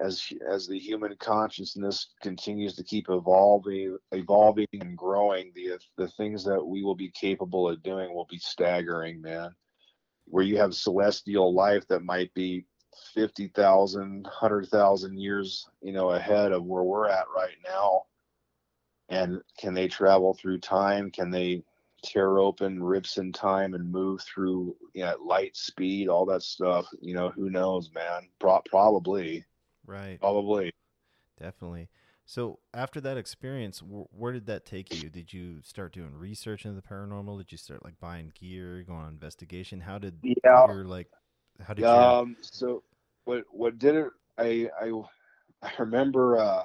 as 0.00 0.32
as 0.50 0.66
the 0.66 0.78
human 0.78 1.14
consciousness 1.18 2.08
continues 2.20 2.74
to 2.74 2.82
keep 2.82 3.06
evolving 3.08 3.96
evolving 4.12 4.66
and 4.72 4.96
growing 4.96 5.52
the 5.54 5.78
the 5.96 6.08
things 6.08 6.44
that 6.44 6.64
we 6.64 6.82
will 6.82 6.96
be 6.96 7.10
capable 7.10 7.68
of 7.68 7.82
doing 7.82 8.12
will 8.12 8.26
be 8.28 8.38
staggering 8.38 9.20
man. 9.20 9.50
Where 10.26 10.44
you 10.44 10.56
have 10.56 10.74
celestial 10.74 11.54
life 11.54 11.86
that 11.88 12.02
might 12.02 12.32
be 12.34 12.64
50,000 13.14 14.24
100,000 14.24 15.18
years 15.18 15.68
you 15.82 15.92
know 15.92 16.10
ahead 16.10 16.52
of 16.52 16.64
where 16.64 16.82
we're 16.82 17.08
at 17.08 17.26
right 17.34 17.56
now 17.64 18.04
and 19.08 19.40
can 19.58 19.74
they 19.74 19.88
travel 19.88 20.34
through 20.34 20.58
time 20.58 21.10
can 21.10 21.30
they 21.30 21.62
tear 22.02 22.38
open 22.38 22.82
rips 22.82 23.16
in 23.16 23.32
time 23.32 23.72
and 23.74 23.90
move 23.90 24.20
through 24.22 24.76
you 24.92 25.02
know, 25.02 25.08
at 25.08 25.22
light 25.22 25.56
speed 25.56 26.08
all 26.08 26.26
that 26.26 26.42
stuff 26.42 26.86
you 27.00 27.14
know 27.14 27.30
who 27.30 27.50
knows 27.50 27.90
man 27.94 28.28
Pro- 28.38 28.62
probably 28.68 29.44
Right. 29.86 30.18
probably 30.20 30.72
Definitely. 31.38 31.88
So 32.26 32.60
after 32.72 33.00
that 33.02 33.16
experience, 33.16 33.80
wh- 33.80 34.12
where 34.16 34.32
did 34.32 34.46
that 34.46 34.64
take 34.64 34.94
you? 34.94 35.10
Did 35.10 35.32
you 35.32 35.60
start 35.62 35.92
doing 35.92 36.14
research 36.14 36.64
into 36.64 36.80
the 36.80 36.86
paranormal? 36.86 37.38
Did 37.38 37.52
you 37.52 37.58
start 37.58 37.84
like 37.84 37.98
buying 38.00 38.32
gear, 38.38 38.82
going 38.82 39.00
on 39.00 39.08
investigation? 39.08 39.80
How 39.80 39.98
did 39.98 40.20
Yeah. 40.22 40.66
your 40.68 40.84
like? 40.84 41.08
How 41.62 41.74
did 41.74 41.82
you? 41.82 41.88
Um. 41.88 42.36
So 42.40 42.82
what 43.24 43.44
what 43.50 43.78
did 43.78 43.94
it? 43.94 44.08
I 44.38 44.68
I 44.80 44.92
I 45.62 45.72
remember. 45.78 46.38
Uh, 46.38 46.64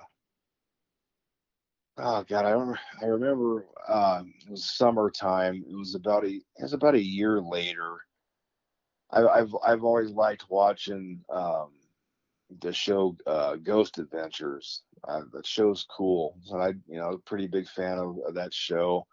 oh 1.97 2.23
God, 2.27 2.45
I 2.45 2.51
remember. 2.51 2.79
I 3.01 3.05
remember. 3.05 3.65
Um, 3.87 4.33
it 4.45 4.51
was 4.51 4.65
summertime. 4.65 5.63
It 5.69 5.75
was 5.75 5.95
about 5.95 6.25
a. 6.25 6.29
It 6.29 6.43
was 6.61 6.73
about 6.73 6.95
a 6.95 7.03
year 7.03 7.41
later. 7.41 7.97
I, 9.11 9.25
I've 9.25 9.55
I've 9.65 9.83
always 9.83 10.11
liked 10.11 10.49
watching 10.49 11.23
um, 11.29 11.71
the 12.61 12.73
show 12.73 13.15
uh, 13.27 13.55
Ghost 13.55 13.99
Adventures. 13.99 14.81
Uh, 15.07 15.21
that 15.33 15.45
show's 15.45 15.85
cool. 15.89 16.37
So 16.43 16.57
I, 16.57 16.69
you 16.87 16.99
know, 16.99 17.21
pretty 17.25 17.47
big 17.47 17.67
fan 17.67 17.97
of, 17.97 18.17
of 18.27 18.33
that 18.35 18.53
show. 18.53 19.05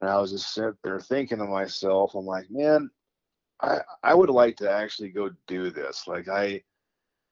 And 0.00 0.10
I 0.10 0.20
was 0.20 0.30
just 0.30 0.52
sitting 0.52 0.76
there 0.84 1.00
thinking 1.00 1.38
to 1.38 1.44
myself, 1.44 2.14
I'm 2.14 2.26
like, 2.26 2.50
man, 2.50 2.90
I 3.64 3.80
I 4.02 4.14
would 4.14 4.30
like 4.30 4.56
to 4.58 4.70
actually 4.70 5.10
go 5.10 5.30
do 5.46 5.70
this. 5.70 6.06
Like 6.06 6.28
I 6.28 6.62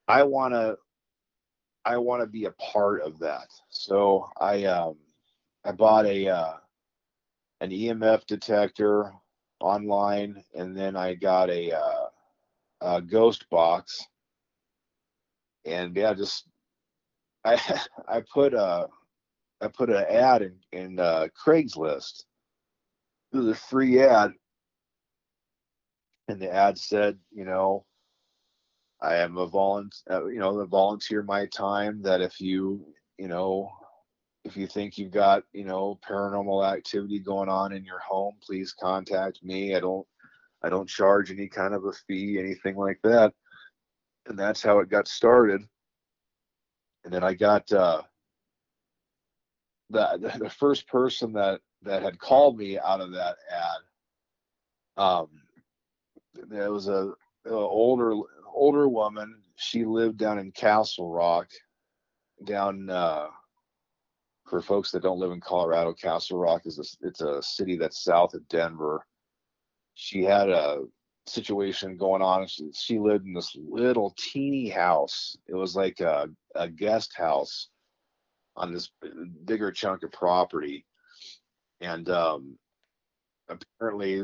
I 0.07 0.23
want 0.23 0.53
to 0.53 0.77
I 1.85 1.97
want 1.97 2.21
to 2.21 2.27
be 2.27 2.45
a 2.45 2.51
part 2.51 3.01
of 3.01 3.19
that. 3.19 3.47
So 3.69 4.29
I 4.39 4.65
um 4.65 4.97
I 5.65 5.71
bought 5.71 6.05
a 6.05 6.27
uh, 6.27 6.53
an 7.61 7.69
EMF 7.69 8.25
detector 8.25 9.13
online, 9.61 10.43
and 10.53 10.75
then 10.75 10.97
I 10.97 11.13
got 11.13 11.49
a, 11.49 11.71
uh, 11.71 12.07
a 12.81 13.01
ghost 13.01 13.49
box, 13.49 14.05
and 15.65 15.95
yeah, 15.95 16.13
just 16.13 16.47
I 17.45 17.59
I 18.07 18.21
put 18.33 18.53
a 18.53 18.87
I 19.61 19.67
put 19.67 19.89
an 19.89 20.05
ad 20.09 20.41
in 20.41 20.55
in 20.73 20.99
uh, 20.99 21.27
Craigslist. 21.45 22.25
It 23.31 23.37
was 23.37 23.47
a 23.47 23.55
free 23.55 24.01
ad, 24.01 24.33
and 26.27 26.39
the 26.39 26.51
ad 26.51 26.77
said, 26.77 27.17
you 27.31 27.45
know, 27.45 27.85
I 29.01 29.17
am 29.17 29.37
a 29.37 29.47
volunteer, 29.47 30.01
uh, 30.09 30.25
you 30.25 30.39
know, 30.39 30.57
the 30.57 30.65
volunteer 30.65 31.23
my 31.23 31.45
time 31.47 32.01
that 32.03 32.21
if 32.21 32.39
you, 32.39 32.85
you 33.17 33.27
know, 33.27 33.69
if 34.45 34.57
you 34.57 34.67
think 34.67 34.97
you've 34.97 35.11
got 35.11 35.43
you 35.53 35.63
know 35.63 35.99
paranormal 36.07 36.69
activity 36.69 37.19
going 37.19 37.49
on 37.49 37.73
in 37.73 37.85
your 37.85 37.99
home 37.99 38.35
please 38.41 38.73
contact 38.73 39.43
me. 39.43 39.75
I 39.75 39.79
don't 39.79 40.05
i 40.63 40.69
don't 40.69 40.87
charge 40.87 41.31
any 41.31 41.47
kind 41.47 41.73
of 41.73 41.85
a 41.85 41.91
fee 41.91 42.39
anything 42.39 42.75
like 42.75 42.99
that. 43.03 43.33
And 44.27 44.37
that's 44.37 44.63
how 44.63 44.79
it 44.79 44.89
got 44.89 45.07
started. 45.07 45.61
And 47.03 47.13
then 47.13 47.23
i 47.23 47.33
got 47.33 47.71
uh 47.71 48.01
the 49.89 50.33
the 50.39 50.49
first 50.49 50.87
person 50.87 51.33
that 51.33 51.61
that 51.83 52.01
had 52.01 52.19
called 52.19 52.57
me 52.57 52.79
out 52.79 53.01
of 53.01 53.11
that 53.11 53.35
ad 53.51 55.01
um 55.03 55.29
there 56.49 56.71
was 56.71 56.87
a, 56.87 57.11
a 57.45 57.51
older 57.51 58.13
older 58.53 58.87
woman 58.87 59.41
she 59.55 59.85
lived 59.85 60.17
down 60.17 60.39
in 60.39 60.51
castle 60.51 61.11
rock 61.11 61.47
down 62.45 62.89
uh 62.89 63.27
for 64.53 64.61
folks 64.61 64.91
that 64.91 65.03
don't 65.03 65.19
live 65.19 65.31
in 65.31 65.41
Colorado, 65.41 65.93
Castle 65.93 66.37
Rock 66.37 66.65
is 66.65 66.77
a, 66.77 67.07
it's 67.07 67.21
a 67.21 67.41
city 67.41 67.77
that's 67.77 68.03
south 68.03 68.33
of 68.33 68.47
Denver. 68.49 69.05
She 69.95 70.23
had 70.23 70.49
a 70.49 70.83
situation 71.25 71.97
going 71.97 72.21
on. 72.21 72.45
She, 72.47 72.69
she 72.73 72.99
lived 72.99 73.25
in 73.25 73.33
this 73.33 73.55
little 73.55 74.13
teeny 74.17 74.69
house. 74.69 75.35
It 75.47 75.55
was 75.55 75.75
like 75.75 75.99
a, 76.01 76.29
a 76.55 76.67
guest 76.67 77.13
house 77.15 77.69
on 78.55 78.71
this 78.71 78.91
bigger 79.45 79.71
chunk 79.71 80.03
of 80.03 80.11
property. 80.11 80.85
And 81.81 82.09
um, 82.09 82.57
apparently, 83.49 84.23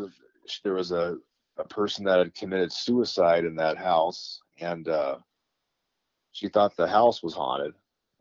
there 0.63 0.73
was 0.73 0.91
a, 0.91 1.17
a 1.59 1.65
person 1.65 2.05
that 2.05 2.19
had 2.19 2.33
committed 2.33 2.71
suicide 2.71 3.45
in 3.45 3.55
that 3.55 3.77
house. 3.77 4.41
And 4.59 4.87
uh, 4.87 5.17
she 6.31 6.49
thought 6.49 6.75
the 6.75 6.87
house 6.87 7.21
was 7.21 7.33
haunted. 7.33 7.73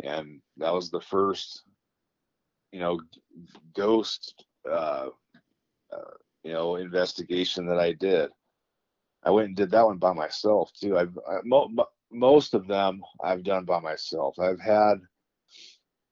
And 0.02 0.40
that 0.58 0.72
was 0.72 0.90
the 0.90 1.00
first 1.00 1.62
you 2.72 2.80
know 2.80 3.00
ghost 3.74 4.44
uh, 4.70 5.08
uh, 5.92 6.14
you 6.44 6.52
know 6.52 6.76
investigation 6.76 7.66
that 7.66 7.78
I 7.78 7.92
did. 7.92 8.30
I 9.24 9.30
went 9.30 9.48
and 9.48 9.56
did 9.56 9.70
that 9.72 9.84
one 9.84 9.98
by 9.98 10.12
myself 10.12 10.72
too. 10.72 10.96
I've 10.98 11.16
I, 11.28 11.38
mo- 11.44 11.70
most 12.10 12.54
of 12.54 12.66
them 12.66 13.02
I've 13.22 13.42
done 13.42 13.64
by 13.64 13.80
myself. 13.80 14.38
I've 14.38 14.60
had 14.60 15.00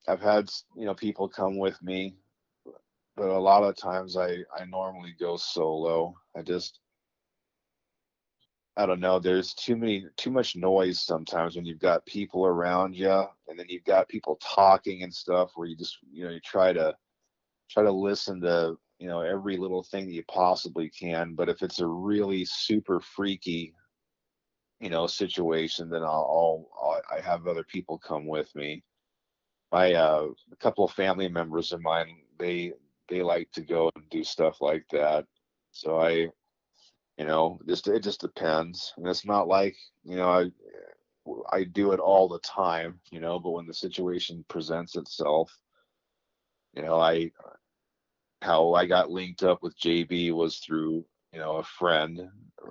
I've 0.07 0.21
had 0.21 0.49
you 0.75 0.85
know 0.85 0.93
people 0.93 1.27
come 1.27 1.57
with 1.57 1.81
me, 1.81 2.15
but 3.15 3.29
a 3.29 3.39
lot 3.39 3.63
of 3.63 3.75
times 3.75 4.17
I 4.17 4.37
I 4.55 4.65
normally 4.65 5.15
go 5.19 5.37
solo. 5.37 6.15
I 6.35 6.41
just 6.41 6.79
I 8.77 8.85
don't 8.85 8.99
know. 8.99 9.17
There's 9.17 9.55
too 9.55 9.75
many, 9.75 10.05
too 10.17 10.29
much 10.29 10.55
noise 10.55 11.01
sometimes 11.01 11.55
when 11.55 11.65
you've 11.65 11.79
got 11.79 12.05
people 12.05 12.45
around 12.45 12.95
you, 12.95 13.25
and 13.47 13.57
then 13.57 13.65
you've 13.69 13.83
got 13.85 14.07
people 14.07 14.39
talking 14.41 15.01
and 15.01 15.13
stuff. 15.13 15.51
Where 15.55 15.67
you 15.67 15.75
just, 15.75 15.97
you 16.11 16.25
know, 16.25 16.29
you 16.29 16.39
try 16.41 16.73
to 16.73 16.95
try 17.71 17.81
to 17.81 17.91
listen 17.91 18.39
to, 18.41 18.77
you 18.99 19.07
know, 19.07 19.21
every 19.21 19.57
little 19.57 19.81
thing 19.81 20.05
that 20.05 20.13
you 20.13 20.23
possibly 20.31 20.89
can. 20.89 21.33
But 21.33 21.49
if 21.49 21.63
it's 21.63 21.79
a 21.79 21.87
really 21.87 22.45
super 22.45 22.99
freaky, 22.99 23.73
you 24.79 24.91
know, 24.91 25.07
situation, 25.07 25.89
then 25.89 26.03
I'll, 26.03 26.69
I'll 26.79 27.01
I 27.11 27.19
have 27.21 27.47
other 27.47 27.63
people 27.63 27.97
come 27.97 28.27
with 28.27 28.55
me. 28.55 28.83
My 29.71 29.93
uh, 29.93 30.27
a 30.51 30.55
couple 30.57 30.85
of 30.85 30.91
family 30.91 31.27
members 31.29 31.73
of 31.73 31.81
mine, 31.81 32.17
they 32.37 32.73
they 33.09 33.23
like 33.23 33.51
to 33.53 33.61
go 33.61 33.89
and 33.95 34.07
do 34.11 34.23
stuff 34.23 34.61
like 34.61 34.85
that. 34.91 35.25
So 35.71 35.99
I 35.99 36.27
you 37.17 37.25
know 37.25 37.59
just 37.67 37.87
it 37.87 38.03
just 38.03 38.21
depends. 38.21 38.93
And 38.97 39.07
it's 39.07 39.25
not 39.25 39.47
like 39.47 39.75
you 40.03 40.15
know 40.17 40.29
i 40.29 40.51
i 41.51 41.63
do 41.63 41.91
it 41.91 41.99
all 41.99 42.29
the 42.29 42.39
time 42.39 42.99
you 43.11 43.19
know 43.19 43.37
but 43.37 43.51
when 43.51 43.67
the 43.67 43.73
situation 43.73 44.45
presents 44.47 44.95
itself 44.95 45.53
you 46.73 46.81
know 46.81 46.97
i 46.97 47.29
how 48.41 48.73
i 48.73 48.85
got 48.85 49.11
linked 49.11 49.43
up 49.43 49.61
with 49.61 49.77
jb 49.77 50.31
was 50.31 50.59
through 50.59 51.03
you 51.33 51.39
know 51.39 51.57
a 51.57 51.63
friend 51.63 52.19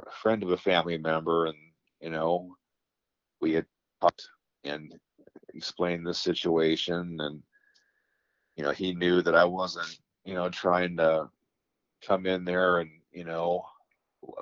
a 0.07 0.11
friend 0.11 0.43
of 0.43 0.51
a 0.51 0.57
family 0.57 0.99
member. 0.99 1.47
And 1.47 1.57
you 2.01 2.11
know 2.11 2.57
we 3.41 3.53
had 3.53 3.67
talked 4.01 4.29
and 4.65 4.93
explained 5.55 6.07
the 6.07 6.15
situation. 6.15 7.17
And 7.21 7.43
you 8.57 8.65
know 8.65 8.73
he 8.73 8.95
knew 8.95 9.23
that 9.23 9.35
i 9.35 9.45
wasn't 9.45 9.99
you 10.25 10.35
know 10.35 10.49
trying 10.49 10.97
to 10.97 11.29
come 12.07 12.27
in 12.27 12.45
there 12.45 12.79
and 12.79 12.91
you 13.13 13.25
know 13.25 13.65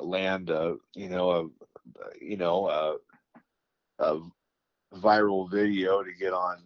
land 0.01 0.51
a 0.51 0.76
you 0.95 1.09
know 1.09 1.30
a 1.30 1.49
you 2.20 2.37
know 2.37 2.68
a, 2.68 2.97
a 3.99 4.20
viral 4.97 5.51
video 5.51 6.03
to 6.03 6.12
get 6.12 6.32
on 6.32 6.59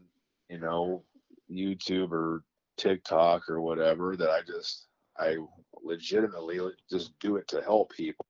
you 0.49 0.59
know 0.59 1.03
YouTube 1.51 2.13
or 2.13 2.43
TikTok 2.77 3.49
or 3.49 3.61
whatever 3.61 4.17
that 4.17 4.31
I 4.31 4.41
just 4.47 4.87
I 5.19 5.37
legitimately 5.83 6.61
just 6.91 7.19
do 7.19 7.37
it 7.37 7.49
to 7.49 7.63
help 7.63 7.91
people. 7.93 8.25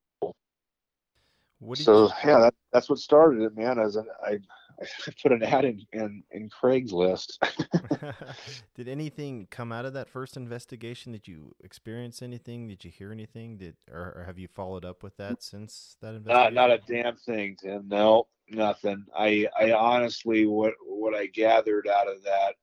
so 1.75 2.05
you... 2.05 2.09
yeah, 2.25 2.39
that, 2.39 2.53
that's 2.73 2.89
what 2.89 2.99
started 2.99 3.41
it, 3.43 3.55
man. 3.55 3.79
As 3.79 3.97
I 3.97 4.03
I 4.23 4.39
put 5.21 5.31
an 5.31 5.43
ad 5.43 5.65
in 5.65 5.85
in, 5.93 6.23
in 6.31 6.49
Craigslist. 6.49 7.37
Did 8.75 8.87
anything 8.87 9.47
come 9.49 9.71
out 9.71 9.85
of 9.85 9.93
that 9.93 10.09
first 10.09 10.37
investigation? 10.37 11.11
Did 11.11 11.27
you 11.27 11.55
experience 11.63 12.21
anything? 12.21 12.67
Did 12.67 12.83
you 12.83 12.91
hear 12.91 13.11
anything? 13.11 13.57
Did 13.57 13.75
or, 13.91 14.13
or 14.17 14.23
have 14.25 14.39
you 14.39 14.47
followed 14.47 14.85
up 14.85 15.03
with 15.03 15.17
that 15.17 15.43
since 15.43 15.97
that 16.01 16.15
investigation? 16.15 16.53
Not, 16.53 16.69
not 16.69 16.71
a 16.71 16.81
damn 16.87 17.15
thing, 17.15 17.57
Tim. 17.61 17.87
No, 17.87 18.27
nothing. 18.49 19.05
I 19.15 19.47
I 19.59 19.71
honestly 19.71 20.45
what 20.45 20.73
what 20.85 21.15
I 21.15 21.27
gathered 21.27 21.87
out 21.87 22.07
of 22.07 22.23
that, 22.23 22.55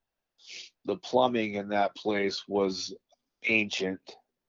the 0.85 0.97
plumbing 0.97 1.55
in 1.55 1.69
that 1.69 1.95
place 1.97 2.45
was 2.49 2.95
ancient, 3.49 4.01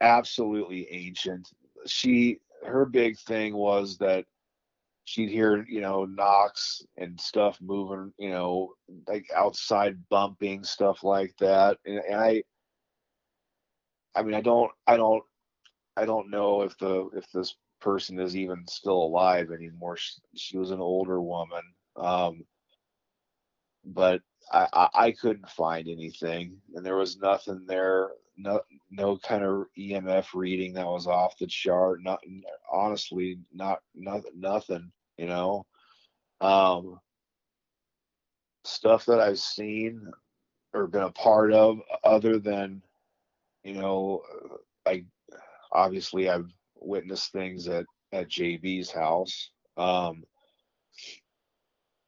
absolutely 0.02 0.88
ancient. 0.92 1.50
She 1.86 2.40
her 2.66 2.86
big 2.86 3.18
thing 3.20 3.56
was 3.56 3.98
that 3.98 4.26
she'd 5.08 5.30
hear 5.30 5.66
you 5.70 5.80
know 5.80 6.04
knocks 6.04 6.84
and 6.98 7.20
stuff 7.20 7.58
moving 7.62 8.12
you 8.18 8.30
know 8.30 8.74
like 9.08 9.26
outside 9.34 9.98
bumping 10.10 10.66
stuff 10.66 11.02
like 11.02 11.34
that. 11.40 11.78
And, 11.86 12.00
and 12.00 12.20
i 12.20 12.44
i 14.14 14.22
mean 14.22 14.34
i 14.34 14.42
don't 14.42 14.70
i 14.86 14.98
don't 14.98 15.24
i 15.96 16.06
don't 16.06 16.30
know 16.30 16.62
if 16.64 16.78
the 16.78 17.10
if 17.16 17.32
this 17.32 17.56
person 17.80 18.20
is 18.20 18.36
even 18.36 18.66
still 18.68 19.02
alive 19.02 19.52
anymore. 19.52 19.96
She, 19.96 20.20
she 20.36 20.58
was 20.58 20.72
an 20.72 20.82
older 20.82 21.22
woman 21.22 21.64
um 21.96 22.44
but 23.86 24.22
I, 24.52 24.68
I 24.74 24.90
i 25.06 25.12
couldn't 25.12 25.50
find 25.50 25.88
anything. 25.88 26.58
And 26.76 26.86
there 26.86 26.98
was 26.98 27.18
nothing 27.18 27.64
there 27.66 28.10
no 28.36 28.60
no 28.92 29.18
kind 29.20 29.46
of 29.46 29.68
emf 29.80 30.34
reading 30.34 30.74
that 30.74 30.86
was 30.86 31.08
off 31.08 31.38
the 31.40 31.48
chart 31.48 32.04
not 32.04 32.20
honestly 32.72 33.40
not 33.54 33.80
nothing 33.96 34.32
nothing 34.36 34.92
you 35.18 35.26
know? 35.26 35.66
Um, 36.40 37.00
stuff 38.68 39.06
that 39.06 39.20
i've 39.20 39.40
seen 39.40 40.12
or 40.74 40.88
been 40.88 41.04
a 41.04 41.12
part 41.12 41.54
of 41.54 41.80
other 42.04 42.38
than 42.38 42.82
you 43.64 43.74
know 43.74 44.22
i 44.86 45.04
obviously 45.72 46.30
i've 46.30 46.52
witnessed 46.76 47.32
things 47.32 47.68
at 47.68 47.86
at 48.12 48.30
jb's 48.30 48.92
house. 48.92 49.52
Um, 49.78 50.24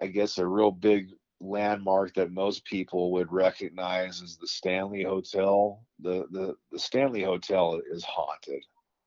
i 0.02 0.08
guess 0.08 0.38
a 0.38 0.46
real 0.46 0.72
big 0.72 1.10
landmark 1.40 2.14
that 2.16 2.32
most 2.32 2.66
people 2.66 3.14
would 3.14 3.32
recognize 3.32 4.22
is 4.22 4.38
the 4.38 4.48
stanley 4.48 5.04
hotel. 5.04 5.86
The 6.00 6.26
the, 6.32 6.56
the 6.72 6.80
stanley 6.80 7.24
hotel 7.24 7.82
is 7.90 8.04
haunted 8.04 8.64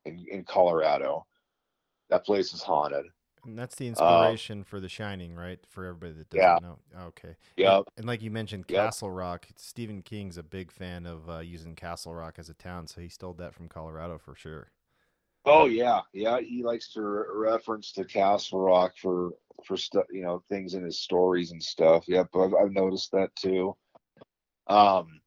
in, 0.06 0.24
in 0.30 0.44
colorado. 0.44 1.26
That 2.08 2.24
place 2.24 2.54
is 2.54 2.62
haunted. 2.62 3.04
And 3.44 3.58
that's 3.58 3.74
the 3.74 3.88
inspiration 3.88 4.62
for 4.62 4.78
The 4.78 4.88
Shining, 4.88 5.34
right? 5.34 5.58
For 5.68 5.84
everybody 5.84 6.12
that 6.12 6.30
doesn't 6.30 6.42
Yeah. 6.44 6.58
know. 6.60 6.78
Okay. 7.06 7.36
Yep. 7.56 7.84
And 7.96 8.06
like 8.06 8.22
you 8.22 8.30
mentioned, 8.30 8.66
Yep. 8.68 8.84
Castle 8.84 9.10
Rock. 9.10 9.48
Stephen 9.56 10.02
King's 10.02 10.36
a 10.36 10.42
big 10.44 10.70
fan 10.70 11.06
of 11.06 11.28
uh, 11.28 11.38
using 11.40 11.74
Castle 11.74 12.14
Rock 12.14 12.38
as 12.38 12.48
a 12.48 12.54
town, 12.54 12.86
so 12.86 13.00
he 13.00 13.08
stole 13.08 13.34
that 13.34 13.54
from 13.54 13.68
Colorado 13.68 14.18
for 14.18 14.34
sure. 14.36 14.70
Oh 15.44 15.66
yeah, 15.66 16.02
yeah. 16.12 16.38
He 16.40 16.62
likes 16.62 16.92
to 16.92 17.02
re- 17.02 17.24
reference 17.50 17.90
to 17.94 18.04
Castle 18.04 18.60
Rock 18.60 18.92
for 18.96 19.30
for 19.64 19.76
stuff, 19.76 20.04
you 20.12 20.22
know, 20.22 20.44
things 20.48 20.74
in 20.74 20.84
his 20.84 21.00
stories 21.00 21.50
and 21.50 21.60
stuff. 21.60 22.04
Yep, 22.06 22.28
I've, 22.36 22.54
I've 22.54 22.70
noticed 22.72 23.10
that 23.10 23.34
too. 23.34 23.76
Um, 24.68 25.20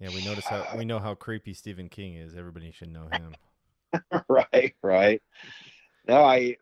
Yeah, 0.00 0.08
we 0.14 0.24
notice 0.24 0.46
how 0.46 0.66
we 0.78 0.84
know 0.86 0.98
how 0.98 1.14
creepy 1.14 1.52
Stephen 1.52 1.90
King 1.90 2.14
is. 2.14 2.34
Everybody 2.34 2.70
should 2.70 2.90
know 2.90 3.06
him. 3.08 3.34
right, 4.28 4.74
right. 4.82 5.22
No, 6.06 6.22
I. 6.24 6.56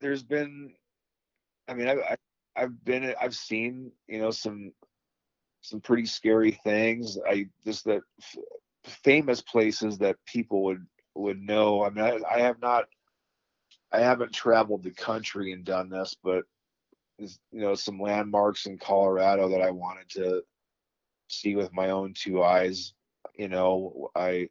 There's 0.00 0.22
been, 0.22 0.72
I 1.68 1.74
mean, 1.74 1.88
I, 1.88 1.92
I 1.94 2.16
I've 2.56 2.84
been, 2.84 3.14
I've 3.20 3.34
seen, 3.34 3.92
you 4.08 4.18
know, 4.18 4.30
some 4.30 4.72
some 5.62 5.80
pretty 5.80 6.06
scary 6.06 6.52
things. 6.64 7.18
I 7.28 7.48
just 7.64 7.84
that 7.84 8.02
f- 8.20 8.36
famous 9.04 9.42
places 9.42 9.98
that 9.98 10.16
people 10.26 10.64
would 10.64 10.86
would 11.14 11.40
know. 11.40 11.84
I 11.84 11.90
mean, 11.90 12.04
I, 12.04 12.18
I 12.36 12.40
have 12.40 12.60
not, 12.60 12.86
I 13.92 14.00
haven't 14.00 14.32
traveled 14.32 14.82
the 14.82 14.90
country 14.92 15.52
and 15.52 15.64
done 15.64 15.90
this, 15.90 16.16
but 16.22 16.44
you 17.18 17.28
know, 17.52 17.74
some 17.74 18.00
landmarks 18.00 18.66
in 18.66 18.78
Colorado 18.78 19.48
that 19.50 19.60
I 19.60 19.70
wanted 19.70 20.08
to 20.10 20.42
see 21.28 21.54
with 21.56 21.72
my 21.72 21.90
own 21.90 22.14
two 22.14 22.42
eyes. 22.42 22.94
You 23.36 23.48
know, 23.48 24.10
I 24.14 24.48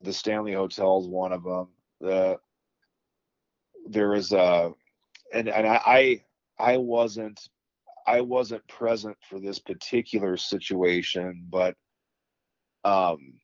the 0.00 0.12
Stanley 0.12 0.52
Hotel 0.52 1.00
is 1.00 1.08
one 1.08 1.32
of 1.32 1.42
them. 1.42 1.68
The 2.00 2.38
there 3.88 4.14
is 4.14 4.32
a 4.32 4.72
and 5.32 5.48
and 5.48 5.66
I 5.66 6.22
I, 6.58 6.76
wasn't 6.76 7.48
I 8.06 8.20
wasn't 8.20 8.66
present 8.68 9.16
for 9.28 9.38
this 9.38 9.58
particular 9.58 10.36
situation, 10.36 11.46
but 11.50 11.74
um 12.84 13.34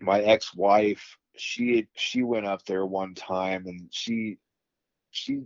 my 0.00 0.20
ex-wife 0.20 1.16
she 1.36 1.86
she 1.96 2.22
went 2.22 2.46
up 2.46 2.64
there 2.64 2.86
one 2.86 3.14
time 3.14 3.66
and 3.66 3.88
she 3.90 4.38
she 5.10 5.40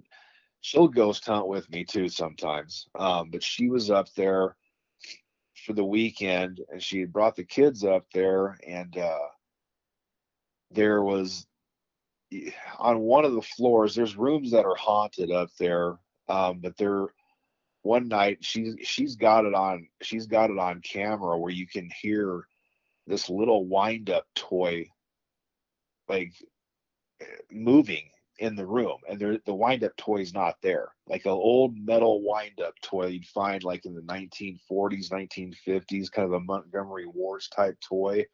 she'll 0.61 0.89
ghost 0.89 1.27
hunt 1.27 1.49
with 1.49 1.71
me 1.71 1.85
too 1.85 2.09
sometimes. 2.09 2.87
Um 2.99 3.31
but 3.31 3.43
she 3.43 3.69
was 3.69 3.91
up 3.91 4.13
there 4.15 4.57
for 5.67 5.73
the 5.75 5.85
weekend 5.85 6.61
and 6.71 6.83
she 6.83 7.01
had 7.01 7.13
brought 7.13 7.37
the 7.37 7.45
kids 7.45 7.85
up 7.85 8.05
there 8.13 8.59
and 8.67 8.97
uh 8.99 9.29
there 10.71 11.03
was 11.03 11.47
on 12.79 12.99
one 13.01 13.25
of 13.25 13.33
the 13.33 13.43
floors 13.43 13.95
there's 13.95 14.17
rooms 14.17 14.51
that 14.51 14.65
are 14.65 14.77
haunted 14.77 15.31
up 15.31 15.51
there 15.59 15.97
um 16.29 16.61
but 16.61 16.77
there 16.77 17.09
one 17.83 18.09
night 18.09 18.39
she's 18.41 18.75
she's 18.83 19.17
got 19.17 19.45
it 19.45 19.55
on 19.55 19.89
she's 20.03 20.27
got 20.27 20.51
it 20.51 20.59
on 20.59 20.81
camera 20.81 21.39
where 21.39 21.53
you 21.53 21.67
can 21.67 21.91
hear 22.01 22.47
this 23.07 23.29
little 23.29 23.67
wind 23.67 24.09
up 24.09 24.27
toy 24.35 24.87
like 26.09 26.33
moving 27.51 28.09
in 28.39 28.57
the 28.57 28.67
room 28.67 28.99
and 29.09 29.21
there 29.21 29.39
the 29.47 29.55
wind 29.55 29.85
up 29.85 29.97
toy's 29.97 30.35
not 30.35 30.57
there. 30.63 30.89
Like 31.07 31.27
an 31.27 31.33
old 31.33 31.77
metal 31.77 32.23
wind 32.23 32.61
up 32.61 32.75
toy 32.83 33.07
you'd 33.07 33.27
find 33.27 33.63
like 33.63 33.85
in 33.85 33.95
the 33.95 34.03
1940s 34.03 35.11
1950s 35.11 36.11
kind 36.11 36.27
of 36.27 36.33
a 36.33 36.41
Montgomery 36.41 37.07
Wards 37.07 37.49
type 37.49 37.77
toy. 37.81 38.25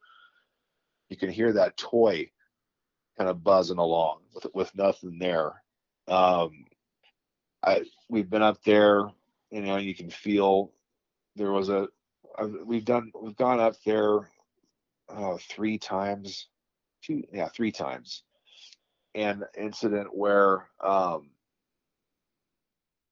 You 1.09 1.17
can 1.17 1.29
hear 1.29 1.53
that 1.53 1.77
toy 1.77 2.29
kind 3.19 3.29
of 3.29 3.43
buzzing 3.43 3.77
along 3.77 4.19
with 4.33 4.47
with 4.53 4.75
nothing 4.75 5.19
there. 5.19 5.61
Um, 6.07 6.65
I 7.61 7.83
we've 8.07 8.29
been 8.29 8.41
up 8.41 8.63
there, 8.63 9.09
you 9.51 9.61
know, 9.61 9.75
you 9.75 9.93
can 9.93 10.09
feel 10.09 10.71
there 11.35 11.51
was 11.51 11.69
a 11.69 11.89
we've 12.65 12.85
done 12.85 13.11
we've 13.21 13.35
gone 13.35 13.59
up 13.59 13.75
there 13.85 14.29
uh, 15.09 15.37
three 15.49 15.77
times, 15.77 16.47
two 17.03 17.23
yeah 17.33 17.49
three 17.49 17.73
times, 17.73 18.23
an 19.15 19.43
incident 19.57 20.15
where 20.15 20.69
um, 20.81 21.31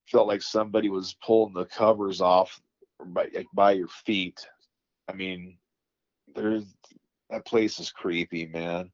felt 0.05 0.30
like 0.30 0.41
somebody 0.41 0.88
was 0.88 1.18
pulling 1.22 1.53
the 1.53 1.66
covers 1.66 2.22
off 2.22 2.62
by 3.08 3.28
like 3.34 3.47
by 3.53 3.74
your 3.74 3.89
feet. 3.89 4.47
I 5.10 5.14
mean, 5.14 5.58
there's 6.34 6.64
that 7.30 7.45
place 7.45 7.78
is 7.82 7.91
creepy, 7.91 8.45
man 8.45 8.89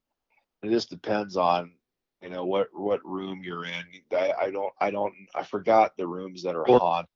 it 0.64 0.70
just 0.70 0.90
depends 0.90 1.36
on 1.36 1.72
you 2.22 2.30
know 2.30 2.44
what 2.44 2.68
what 2.72 3.04
room 3.04 3.42
you're 3.44 3.64
in 3.64 3.84
I, 4.12 4.32
I 4.42 4.50
don't 4.50 4.72
i 4.80 4.90
don't 4.90 5.12
i 5.34 5.42
forgot 5.42 5.96
the 5.96 6.06
rooms 6.06 6.42
that 6.42 6.56
are 6.56 6.64
haunted 6.78 7.08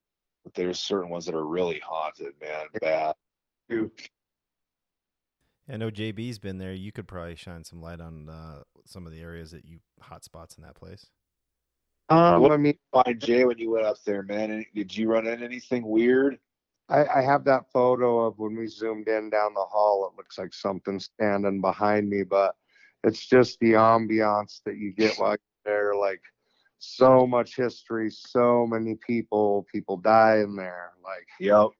but 0.44 0.54
there's 0.54 0.78
certain 0.78 1.10
ones 1.10 1.26
that 1.26 1.34
are 1.34 1.46
really 1.46 1.80
haunted 1.84 2.34
man 2.40 2.66
bad 2.80 3.14
I 5.70 5.76
know 5.76 5.90
JB's 5.90 6.38
been 6.38 6.56
there. 6.56 6.72
You 6.72 6.92
could 6.92 7.06
probably 7.06 7.36
shine 7.36 7.62
some 7.62 7.82
light 7.82 8.00
on 8.00 8.30
uh, 8.30 8.62
some 8.86 9.04
of 9.04 9.12
the 9.12 9.20
areas 9.20 9.50
that 9.50 9.66
you 9.66 9.80
hot 10.00 10.24
spots 10.24 10.56
in 10.56 10.62
that 10.62 10.74
place. 10.74 11.04
Um, 12.08 12.40
What- 12.40 12.52
I 12.52 12.56
mean, 12.56 12.78
fine 12.90 13.18
jay 13.20 13.44
when 13.44 13.58
you 13.58 13.70
went 13.72 13.84
up 13.84 13.98
there 14.06 14.22
man 14.22 14.64
did 14.74 14.96
you 14.96 15.10
run 15.10 15.26
into 15.26 15.44
anything 15.44 15.86
weird 15.86 16.38
I, 16.88 17.04
I 17.06 17.20
have 17.22 17.44
that 17.44 17.70
photo 17.70 18.20
of 18.20 18.38
when 18.38 18.56
we 18.56 18.66
zoomed 18.66 19.08
in 19.08 19.28
down 19.30 19.52
the 19.54 19.60
hall. 19.60 20.10
It 20.10 20.16
looks 20.16 20.38
like 20.38 20.54
something 20.54 20.98
standing 20.98 21.60
behind 21.60 22.08
me, 22.08 22.22
but 22.22 22.56
it's 23.08 23.26
just 23.26 23.58
the 23.60 23.72
ambiance 23.72 24.60
that 24.64 24.76
you 24.76 24.92
get 24.92 25.18
while 25.18 25.30
you're 25.30 25.38
there. 25.64 25.94
Like 25.94 26.22
so 26.78 27.26
much 27.26 27.56
history, 27.56 28.10
so 28.10 28.66
many 28.66 28.94
people, 28.94 29.66
people 29.72 29.96
die 29.96 30.38
in 30.44 30.54
there. 30.54 30.92
Like 31.02 31.26
yep 31.40 31.70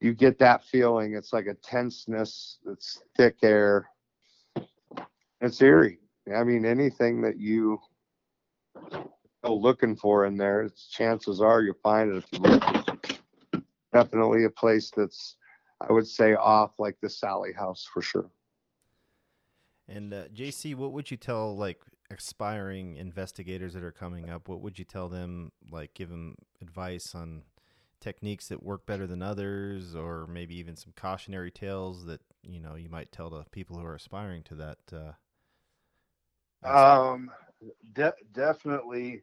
you 0.00 0.14
get 0.14 0.38
that 0.38 0.64
feeling. 0.64 1.14
It's 1.14 1.32
like 1.32 1.46
a 1.46 1.54
tenseness. 1.54 2.58
It's 2.66 3.02
thick 3.16 3.36
air. 3.42 3.86
It's 5.40 5.60
eerie. 5.60 5.98
I 6.34 6.44
mean, 6.44 6.64
anything 6.64 7.20
that 7.22 7.38
you 7.38 7.78
go 9.44 9.54
looking 9.54 9.96
for 9.96 10.26
in 10.26 10.36
there, 10.36 10.62
it's, 10.62 10.88
chances 10.88 11.40
are 11.40 11.62
you'll 11.62 11.74
find 11.82 12.12
it 12.12 12.24
if 12.24 12.26
you 12.32 12.38
look. 12.40 13.62
Definitely 13.92 14.44
a 14.44 14.50
place 14.50 14.90
that's, 14.96 15.36
I 15.80 15.92
would 15.92 16.06
say, 16.06 16.34
off 16.34 16.72
like 16.78 16.96
the 17.02 17.10
Sallie 17.10 17.52
House 17.52 17.86
for 17.92 18.02
sure. 18.02 18.30
And 19.90 20.14
uh, 20.14 20.28
JC, 20.28 20.76
what 20.76 20.92
would 20.92 21.10
you 21.10 21.16
tell 21.16 21.56
like 21.56 21.82
aspiring 22.12 22.96
investigators 22.96 23.74
that 23.74 23.82
are 23.82 23.90
coming 23.90 24.30
up? 24.30 24.48
What 24.48 24.60
would 24.60 24.78
you 24.78 24.84
tell 24.84 25.08
them? 25.08 25.50
Like, 25.68 25.94
give 25.94 26.08
them 26.08 26.36
advice 26.62 27.12
on 27.14 27.42
techniques 28.00 28.48
that 28.48 28.62
work 28.62 28.86
better 28.86 29.08
than 29.08 29.20
others, 29.20 29.96
or 29.96 30.28
maybe 30.28 30.56
even 30.56 30.76
some 30.76 30.92
cautionary 30.96 31.50
tales 31.50 32.06
that 32.06 32.20
you 32.42 32.60
know 32.60 32.76
you 32.76 32.88
might 32.88 33.10
tell 33.10 33.30
to 33.30 33.44
people 33.50 33.78
who 33.78 33.84
are 33.84 33.96
aspiring 33.96 34.44
to 34.44 34.54
that. 34.54 34.78
Uh. 36.64 36.68
Um, 36.68 37.30
de- 37.92 38.14
definitely. 38.32 39.22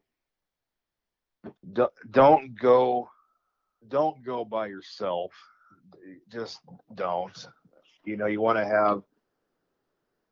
D- 1.74 1.84
don't 2.12 2.60
go, 2.60 3.10
don't 3.88 4.22
go 4.26 4.44
by 4.44 4.68
yourself. 4.68 5.32
Just 6.30 6.60
don't. 6.96 7.48
You 8.04 8.18
know, 8.18 8.26
you 8.26 8.42
want 8.42 8.58
to 8.58 8.66
have 8.66 9.04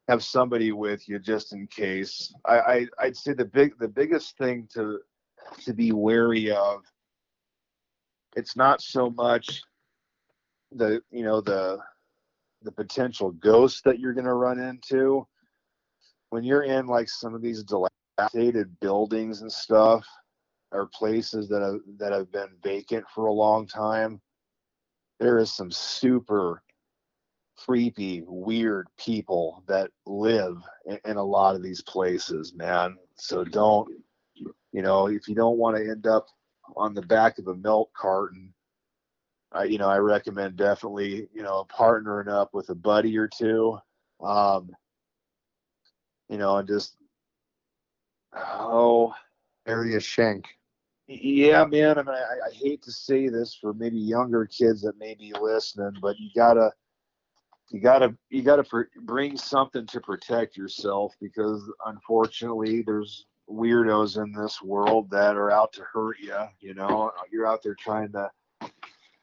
have 0.08 0.24
somebody 0.24 0.72
with 0.72 1.08
you 1.10 1.20
just 1.20 1.53
in 1.53 1.68
case. 1.68 2.34
I, 2.45 2.60
I 2.60 2.88
I'd 2.99 3.18
say 3.18 3.34
the 3.34 3.45
big 3.45 3.78
the 3.80 3.88
biggest 3.88 4.38
thing 4.38 4.68
to 4.74 4.99
to 5.64 5.74
be 5.74 5.91
wary 5.91 6.51
of. 6.51 6.84
It's 8.36 8.56
not 8.56 8.82
so 8.82 9.10
much 9.10 9.62
the 10.72 11.01
you 11.12 11.24
know 11.24 11.41
the 11.41 11.80
the 12.62 12.72
potential 12.72 13.32
ghosts 13.32 13.82
that 13.86 13.99
you're 13.99 14.14
going 14.14 14.26
to 14.26 14.34
run 14.34 14.60
into 14.60 15.26
when 16.30 16.43
you're 16.43 16.64
in 16.64 16.88
like 16.88 17.08
some 17.08 17.36
of 17.36 17.41
these 17.41 17.64
dilapidated 17.64 18.78
buildings 18.80 19.41
and 19.41 19.51
stuff 19.51 20.06
or 20.72 20.89
places 20.93 21.47
that 21.47 21.62
have 21.62 21.80
that 21.97 22.12
have 22.12 22.32
been 22.32 22.49
vacant 22.64 23.06
for 23.14 23.28
a 23.28 23.32
long 23.32 23.68
time 23.68 24.20
there 25.20 25.38
is 25.38 25.51
some 25.51 25.72
super 25.72 26.64
creepy 27.58 28.24
weird 28.28 28.88
people 28.97 29.64
that 29.68 29.89
live 30.06 30.58
in, 30.86 30.99
in 31.06 31.18
a 31.18 31.24
lot 31.24 31.56
of 31.56 31.64
these 31.64 31.82
places 31.82 32.53
man 32.53 32.97
so 33.16 33.43
don't 33.43 33.89
you 34.72 34.82
know 34.82 35.08
if 35.08 35.28
you 35.28 35.36
don't 35.36 35.58
want 35.58 35.76
to 35.76 35.89
end 35.89 36.06
up 36.06 36.28
on 36.76 36.93
the 36.93 37.01
back 37.01 37.38
of 37.38 37.47
a 37.47 37.56
milk 37.56 37.89
carton 37.95 38.53
I, 39.51 39.66
you 39.66 39.78
know 39.78 39.89
i 39.89 39.97
recommend 39.97 40.58
definitely 40.58 41.30
you 41.34 41.43
know 41.43 41.66
partnering 41.72 42.28
up 42.28 42.53
with 42.53 42.70
a 42.70 42.76
buddy 42.76 43.18
or 43.18 43.28
two 43.28 43.80
um, 44.22 44.70
you 46.30 46.38
know, 46.38 46.58
and 46.58 46.68
just 46.68 46.95
oh 48.34 49.14
Area 49.68 49.99
Shank. 49.99 50.45
yeah, 51.08 51.66
man. 51.66 51.97
I 51.97 52.03
mean, 52.03 52.16
I, 52.16 52.49
I 52.49 52.53
hate 52.53 52.82
to 52.84 52.91
say 52.91 53.30
this 53.30 53.58
for 53.60 53.74
maybe 53.74 53.97
younger 53.97 54.45
kids 54.45 54.82
that 54.82 54.97
may 54.99 55.16
be 55.16 55.34
listening, 55.39 55.93
but 56.01 56.20
you 56.20 56.30
gotta 56.36 56.72
you 57.70 57.80
gotta 57.80 58.16
you 58.30 58.41
gotta 58.41 58.63
pr- 58.63 58.84
bring 59.01 59.38
something 59.38 59.86
to 59.88 59.99
protect 59.99 60.55
yourself 60.55 61.13
because 61.20 61.70
unfortunately 61.86 62.82
there's 62.82 63.26
weirdos 63.49 64.22
in 64.22 64.32
this 64.32 64.61
world 64.61 65.09
that 65.11 65.36
are 65.36 65.51
out 65.51 65.74
to 65.74 65.82
hurt 65.82 66.20
you. 66.20 66.38
You 66.59 66.74
know, 66.74 67.11
you're 67.32 67.47
out 67.47 67.63
there 67.63 67.76
trying 67.76 68.11
to, 68.13 68.30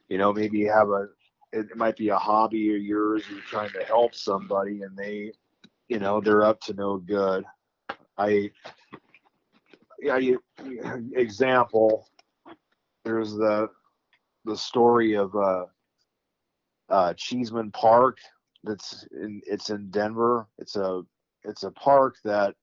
you 0.08 0.18
know, 0.18 0.32
maybe 0.32 0.58
you 0.58 0.70
have 0.70 0.88
a 0.88 1.08
it 1.52 1.76
might 1.76 1.96
be 1.96 2.08
a 2.08 2.16
hobby 2.16 2.74
of 2.74 2.82
yours. 2.82 3.24
You're 3.30 3.40
trying 3.40 3.70
to 3.70 3.84
help 3.84 4.14
somebody, 4.14 4.82
and 4.82 4.96
they, 4.96 5.32
you 5.88 5.98
know, 5.98 6.20
they're 6.20 6.44
up 6.44 6.60
to 6.62 6.74
no 6.74 6.96
good. 6.96 7.44
I, 8.16 8.50
yeah, 10.00 10.16
you, 10.16 10.42
example. 11.14 12.08
There's 13.04 13.32
the 13.32 13.68
the 14.44 14.56
story 14.56 15.14
of 15.14 15.34
uh, 15.36 15.66
uh, 16.92 17.14
Cheesman 17.14 17.72
Park. 17.72 18.18
That's 18.62 19.04
in 19.10 19.40
it's 19.46 19.70
in 19.70 19.90
Denver. 19.90 20.46
It's 20.58 20.76
a 20.76 21.02
it's 21.42 21.64
a 21.64 21.70
park 21.72 22.16
that 22.24 22.54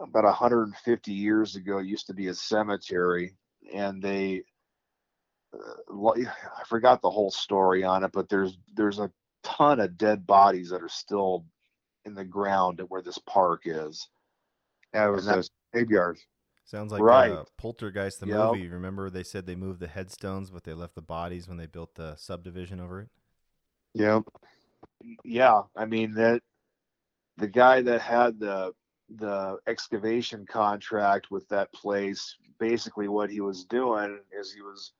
about 0.00 0.24
150 0.24 1.12
years 1.12 1.56
ago 1.56 1.78
used 1.78 2.06
to 2.06 2.14
be 2.14 2.28
a 2.28 2.34
cemetery, 2.34 3.34
and 3.74 4.02
they 4.02 4.42
uh, 5.52 6.12
I 6.16 6.64
forgot 6.66 7.02
the 7.02 7.10
whole 7.10 7.30
story 7.30 7.84
on 7.84 8.04
it, 8.04 8.12
but 8.12 8.28
there's 8.28 8.56
there's 8.74 9.00
a 9.00 9.10
ton 9.42 9.80
of 9.80 9.98
dead 9.98 10.26
bodies 10.26 10.70
that 10.70 10.82
are 10.82 10.88
still 10.88 11.44
in 12.06 12.14
the 12.14 12.24
ground 12.24 12.80
at 12.80 12.90
where 12.90 13.02
this 13.02 13.18
park 13.18 13.62
is. 13.64 14.08
Yeah, 14.94 15.08
it 15.08 15.10
was 15.10 15.26
a 15.28 15.44
graveyard. 15.72 16.18
Sounds 16.70 16.92
like 16.92 17.02
uh, 17.02 17.04
Right. 17.04 17.32
uh, 17.32 17.44
Poltergeist 17.56 18.20
the 18.20 18.26
Yep. 18.26 18.52
movie. 18.52 18.68
Remember 18.68 19.10
they 19.10 19.24
said 19.24 19.44
they 19.44 19.56
moved 19.56 19.80
the 19.80 19.88
headstones, 19.88 20.50
but 20.50 20.62
they 20.62 20.72
left 20.72 20.94
the 20.94 21.02
bodies 21.02 21.48
when 21.48 21.56
they 21.56 21.66
built 21.66 21.96
the 21.96 22.14
subdivision 22.14 22.78
over 22.78 23.00
it. 23.00 23.08
Yep. 23.94 24.22
yeah 25.24 25.62
i 25.76 25.84
mean 25.84 26.14
that 26.14 26.42
the 27.38 27.48
guy 27.48 27.82
that 27.82 28.00
had 28.00 28.38
the 28.38 28.72
the 29.16 29.58
excavation 29.66 30.46
contract 30.46 31.30
with 31.30 31.48
that 31.48 31.72
place 31.72 32.36
basically 32.60 33.08
what 33.08 33.30
he 33.30 33.40
was 33.40 33.64
doing 33.64 34.20
is 34.38 34.52
he 34.52 34.60
was 34.62 34.92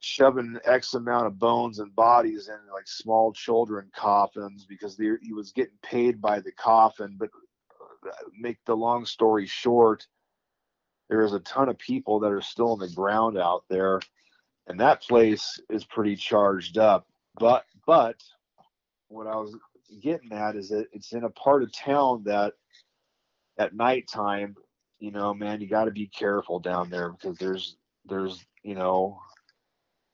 shoving 0.00 0.58
x 0.64 0.94
amount 0.94 1.26
of 1.26 1.38
bones 1.38 1.78
and 1.78 1.94
bodies 1.96 2.48
in 2.48 2.58
like 2.72 2.86
small 2.86 3.32
children 3.32 3.90
coffins 3.96 4.66
because 4.68 4.96
they, 4.96 5.08
he 5.22 5.32
was 5.32 5.50
getting 5.52 5.78
paid 5.82 6.20
by 6.20 6.38
the 6.38 6.52
coffin 6.52 7.16
but 7.18 7.30
uh, 8.06 8.12
make 8.38 8.58
the 8.66 8.76
long 8.76 9.04
story 9.04 9.46
short 9.46 10.06
there 11.08 11.22
is 11.22 11.32
a 11.32 11.40
ton 11.40 11.68
of 11.68 11.78
people 11.78 12.20
that 12.20 12.32
are 12.32 12.40
still 12.40 12.74
in 12.74 12.80
the 12.80 12.94
ground 12.94 13.38
out 13.38 13.64
there 13.68 14.00
and 14.66 14.80
that 14.80 15.02
place 15.02 15.60
is 15.70 15.84
pretty 15.84 16.16
charged 16.16 16.78
up 16.78 17.06
but 17.38 17.64
but 17.86 18.16
what 19.08 19.26
I 19.26 19.36
was 19.36 19.56
getting 20.02 20.32
at 20.32 20.56
is 20.56 20.68
that 20.70 20.86
it's 20.92 21.12
in 21.12 21.24
a 21.24 21.30
part 21.30 21.62
of 21.62 21.72
town 21.72 22.22
that 22.24 22.54
at 23.58 23.74
nighttime, 23.74 24.56
you 24.98 25.12
know, 25.12 25.32
man, 25.32 25.60
you 25.60 25.68
got 25.68 25.84
to 25.84 25.90
be 25.90 26.06
careful 26.08 26.58
down 26.58 26.90
there 26.90 27.12
because 27.12 27.38
there's 27.38 27.76
there's 28.06 28.44
you 28.62 28.74
know, 28.74 29.18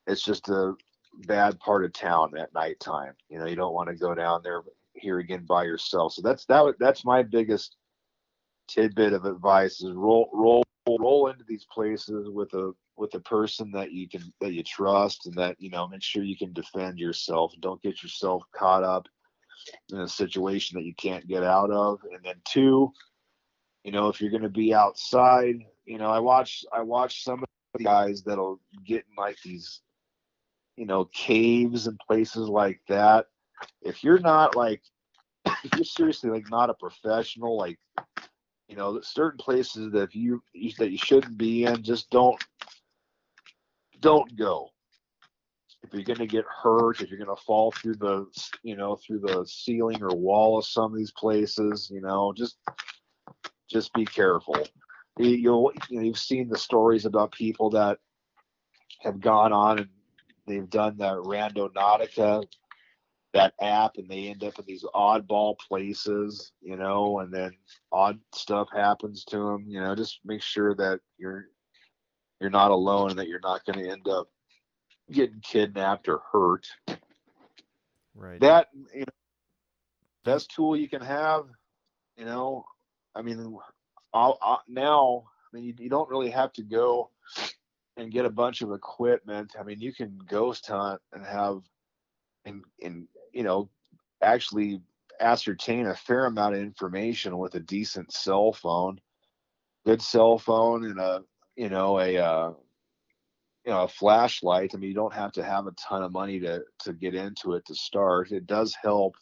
it's 0.06 0.22
just 0.22 0.48
a 0.48 0.74
bad 1.26 1.58
part 1.60 1.84
of 1.84 1.92
town 1.92 2.36
at 2.36 2.52
nighttime. 2.52 3.14
You 3.28 3.38
know, 3.38 3.46
you 3.46 3.56
don't 3.56 3.74
want 3.74 3.88
to 3.88 3.94
go 3.94 4.14
down 4.14 4.42
there 4.42 4.62
here 4.94 5.18
again 5.18 5.44
by 5.46 5.64
yourself. 5.64 6.12
So 6.12 6.22
that's 6.22 6.44
that. 6.46 6.74
That's 6.78 7.04
my 7.04 7.22
biggest 7.22 7.76
tidbit 8.68 9.12
of 9.12 9.24
advice 9.24 9.82
is 9.82 9.92
roll 9.92 10.30
roll 10.32 10.62
roll 10.88 11.28
into 11.28 11.44
these 11.46 11.66
places 11.72 12.28
with 12.30 12.52
a 12.54 12.72
with 12.96 13.14
a 13.14 13.20
person 13.20 13.70
that 13.72 13.92
you 13.92 14.08
can 14.08 14.32
that 14.40 14.52
you 14.52 14.62
trust 14.62 15.26
and 15.26 15.34
that 15.34 15.56
you 15.58 15.70
know 15.70 15.88
make 15.88 16.02
sure 16.02 16.22
you 16.22 16.36
can 16.36 16.52
defend 16.52 16.98
yourself. 16.98 17.52
Don't 17.60 17.82
get 17.82 18.02
yourself 18.02 18.42
caught 18.54 18.82
up 18.82 19.06
in 19.90 20.00
a 20.00 20.08
situation 20.08 20.78
that 20.78 20.86
you 20.86 20.94
can't 20.94 21.28
get 21.28 21.42
out 21.42 21.70
of. 21.70 22.00
And 22.12 22.24
then 22.24 22.36
two 22.44 22.92
you 23.84 23.92
know 23.92 24.08
if 24.08 24.20
you're 24.20 24.30
going 24.30 24.42
to 24.42 24.48
be 24.50 24.74
outside 24.74 25.54
you 25.86 25.96
know 25.96 26.10
i 26.10 26.18
watch 26.18 26.66
i 26.70 26.82
watch 26.82 27.24
some 27.24 27.42
of 27.42 27.48
the 27.72 27.82
guys 27.82 28.22
that'll 28.22 28.60
get 28.84 29.06
in 29.08 29.14
like 29.16 29.38
these 29.42 29.80
you 30.80 30.86
know 30.86 31.04
caves 31.06 31.86
and 31.86 31.98
places 32.06 32.48
like 32.48 32.80
that. 32.88 33.26
If 33.82 34.02
you're 34.02 34.18
not 34.18 34.56
like 34.56 34.82
if 35.46 35.74
you're 35.74 35.84
seriously 35.84 36.30
like 36.30 36.50
not 36.50 36.70
a 36.70 36.74
professional 36.74 37.56
like 37.56 37.78
you 38.70 38.76
know 38.76 39.00
certain 39.00 39.38
places 39.38 39.92
that 39.92 40.04
if 40.04 40.14
you 40.14 40.42
that 40.78 40.92
you 40.92 40.98
shouldn't 40.98 41.36
be 41.36 41.64
in 41.64 41.82
just 41.82 42.08
don't 42.10 42.42
don't 44.00 44.34
go. 44.36 44.70
If 45.82 45.92
you're 45.92 46.04
going 46.04 46.18
to 46.18 46.26
get 46.26 46.44
hurt 46.62 47.00
if 47.00 47.10
you're 47.10 47.18
going 47.18 47.36
to 47.36 47.42
fall 47.42 47.72
through 47.72 47.96
the 47.96 48.26
you 48.62 48.76
know 48.76 48.96
through 48.96 49.20
the 49.20 49.44
ceiling 49.46 50.02
or 50.02 50.14
wall 50.14 50.56
of 50.58 50.64
some 50.64 50.92
of 50.92 50.96
these 50.96 51.12
places 51.12 51.90
you 51.92 52.00
know 52.00 52.32
just 52.36 52.56
just 53.68 53.92
be 53.92 54.04
careful. 54.04 54.56
You, 55.18 55.28
you 55.28 55.50
know, 55.50 55.72
you've 55.88 56.18
seen 56.18 56.48
the 56.48 56.58
stories 56.58 57.04
about 57.04 57.32
people 57.32 57.70
that 57.70 57.98
have 59.00 59.20
gone 59.20 59.52
on 59.52 59.80
and 59.80 59.88
they've 60.46 60.68
done 60.68 60.96
that 60.98 61.16
randonautica 61.16 62.44
that 63.32 63.54
app 63.60 63.92
and 63.96 64.08
they 64.08 64.28
end 64.28 64.42
up 64.42 64.58
in 64.58 64.64
these 64.66 64.84
oddball 64.94 65.56
places 65.58 66.52
you 66.60 66.76
know 66.76 67.20
and 67.20 67.32
then 67.32 67.52
odd 67.92 68.18
stuff 68.34 68.68
happens 68.74 69.24
to 69.24 69.38
them 69.38 69.64
you 69.68 69.80
know 69.80 69.94
just 69.94 70.20
make 70.24 70.42
sure 70.42 70.74
that 70.74 71.00
you're 71.18 71.46
you're 72.40 72.50
not 72.50 72.70
alone 72.70 73.10
and 73.10 73.18
that 73.18 73.28
you're 73.28 73.40
not 73.40 73.64
going 73.64 73.78
to 73.78 73.90
end 73.90 74.08
up 74.08 74.28
getting 75.12 75.40
kidnapped 75.42 76.08
or 76.08 76.20
hurt 76.32 76.66
Right. 78.14 78.40
that 78.40 78.68
you 78.94 79.00
know 79.00 79.04
best 80.24 80.50
tool 80.54 80.76
you 80.76 80.88
can 80.88 81.00
have 81.00 81.44
you 82.16 82.24
know 82.24 82.64
i 83.14 83.22
mean 83.22 83.56
I'll, 84.12 84.38
I'll, 84.42 84.62
now 84.68 85.24
i 85.52 85.56
mean 85.56 85.64
you, 85.64 85.74
you 85.78 85.88
don't 85.88 86.10
really 86.10 86.30
have 86.30 86.52
to 86.54 86.62
go 86.62 87.10
and 87.96 88.12
get 88.12 88.26
a 88.26 88.30
bunch 88.30 88.60
of 88.62 88.72
equipment 88.72 89.54
i 89.58 89.62
mean 89.62 89.80
you 89.80 89.94
can 89.94 90.18
ghost 90.28 90.66
hunt 90.66 91.00
and 91.12 91.24
have 91.24 91.60
and 92.44 92.62
and 92.82 93.06
you 93.32 93.42
know 93.42 93.68
actually 94.22 94.80
ascertain 95.20 95.86
a 95.86 95.94
fair 95.94 96.26
amount 96.26 96.54
of 96.54 96.60
information 96.60 97.36
with 97.38 97.54
a 97.54 97.60
decent 97.60 98.12
cell 98.12 98.52
phone 98.52 99.00
good 99.84 100.02
cell 100.02 100.38
phone 100.38 100.84
and 100.84 101.00
a 101.00 101.22
you 101.56 101.68
know 101.68 101.98
a 101.98 102.16
uh, 102.16 102.52
you 103.64 103.72
know 103.72 103.82
a 103.82 103.88
flashlight. 103.88 104.72
I 104.74 104.78
mean 104.78 104.88
you 104.88 104.94
don't 104.94 105.14
have 105.14 105.32
to 105.32 105.44
have 105.44 105.66
a 105.66 105.72
ton 105.72 106.02
of 106.02 106.12
money 106.12 106.40
to 106.40 106.62
to 106.80 106.92
get 106.92 107.14
into 107.14 107.54
it 107.54 107.64
to 107.66 107.74
start. 107.74 108.32
It 108.32 108.46
does 108.46 108.74
help 108.80 109.16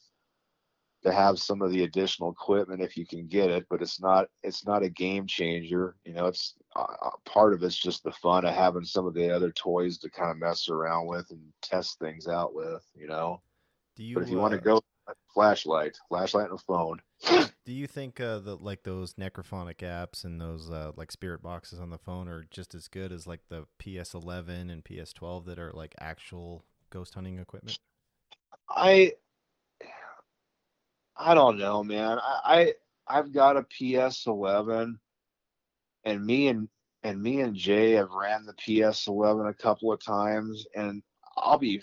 to 1.05 1.13
have 1.13 1.39
some 1.39 1.63
of 1.63 1.71
the 1.71 1.85
additional 1.85 2.33
equipment 2.33 2.83
if 2.83 2.97
you 2.97 3.07
can 3.07 3.29
get 3.29 3.51
it 3.51 3.65
but 3.71 3.81
it's 3.81 4.01
not 4.01 4.27
it's 4.43 4.67
not 4.67 4.83
a 4.83 4.89
game 4.91 5.27
changer. 5.27 5.97
You 6.05 6.15
know 6.15 6.27
it's 6.27 6.55
uh, 6.77 6.87
uh, 7.03 7.11
part 7.25 7.55
of 7.55 7.63
it's 7.63 7.77
just 7.77 8.03
the 8.05 8.13
fun 8.13 8.45
of 8.45 8.55
having 8.55 8.85
some 8.85 9.07
of 9.07 9.15
the 9.15 9.31
other 9.35 9.53
toys 9.53 9.99
to 9.99 10.11
kind 10.11 10.31
of 10.31 10.39
mess 10.39 10.69
around 10.69 11.07
with 11.07 11.31
and 11.31 11.41
test 11.63 11.99
things 11.99 12.27
out 12.27 12.55
with 12.55 12.85
you 12.97 13.07
know 13.07 13.41
do 13.99 14.05
you 14.05 14.15
but 14.15 14.23
if 14.23 14.31
you 14.31 14.39
want 14.39 14.53
to 14.53 14.59
uh, 14.59 14.63
go 14.63 14.83
flashlight 15.35 15.99
flashlight 16.09 16.49
and 16.49 16.59
a 16.59 16.63
phone 16.63 16.99
Do 17.69 17.75
you 17.75 17.87
think 17.87 18.19
uh, 18.19 18.39
that 18.39 18.63
like 18.63 18.85
those 18.85 19.13
necrophonic 19.13 19.81
apps 19.81 20.25
and 20.25 20.41
those 20.41 20.71
uh, 20.71 20.93
like 20.97 21.13
spirit 21.13 21.43
boxes 21.43 21.79
on 21.79 21.91
the 21.91 21.99
phone 21.99 22.27
are 22.27 22.47
just 22.51 22.75
as 22.75 22.89
good 22.89 23.13
as 23.13 23.27
like 23.27 23.41
the 23.51 23.67
PS11 23.79 24.73
and 24.73 24.83
PS12 24.83 25.45
that 25.45 25.59
are 25.59 25.73
like 25.75 25.95
actual 26.01 26.65
ghost 26.89 27.13
hunting 27.13 27.39
equipment? 27.39 27.79
I 28.71 29.13
I 31.15 31.35
don't 31.35 31.59
know, 31.59 31.85
man. 31.85 32.19
I, 32.19 32.73
I 33.07 33.19
I've 33.19 33.33
got 33.33 33.59
a 33.59 33.63
PS11, 33.63 34.95
and 36.05 36.25
me 36.25 36.49
and 36.49 36.71
and 37.03 37.23
me 37.23 37.43
and 37.43 37.55
Jay 37.55 37.93
have 37.93 38.13
ran 38.13 38.47
the 38.47 38.55
PS11 38.55 39.51
a 39.51 39.55
couple 39.55 39.93
of 39.93 40.03
times, 40.03 40.67
and 40.75 41.03
I'll 41.37 41.59
be 41.59 41.83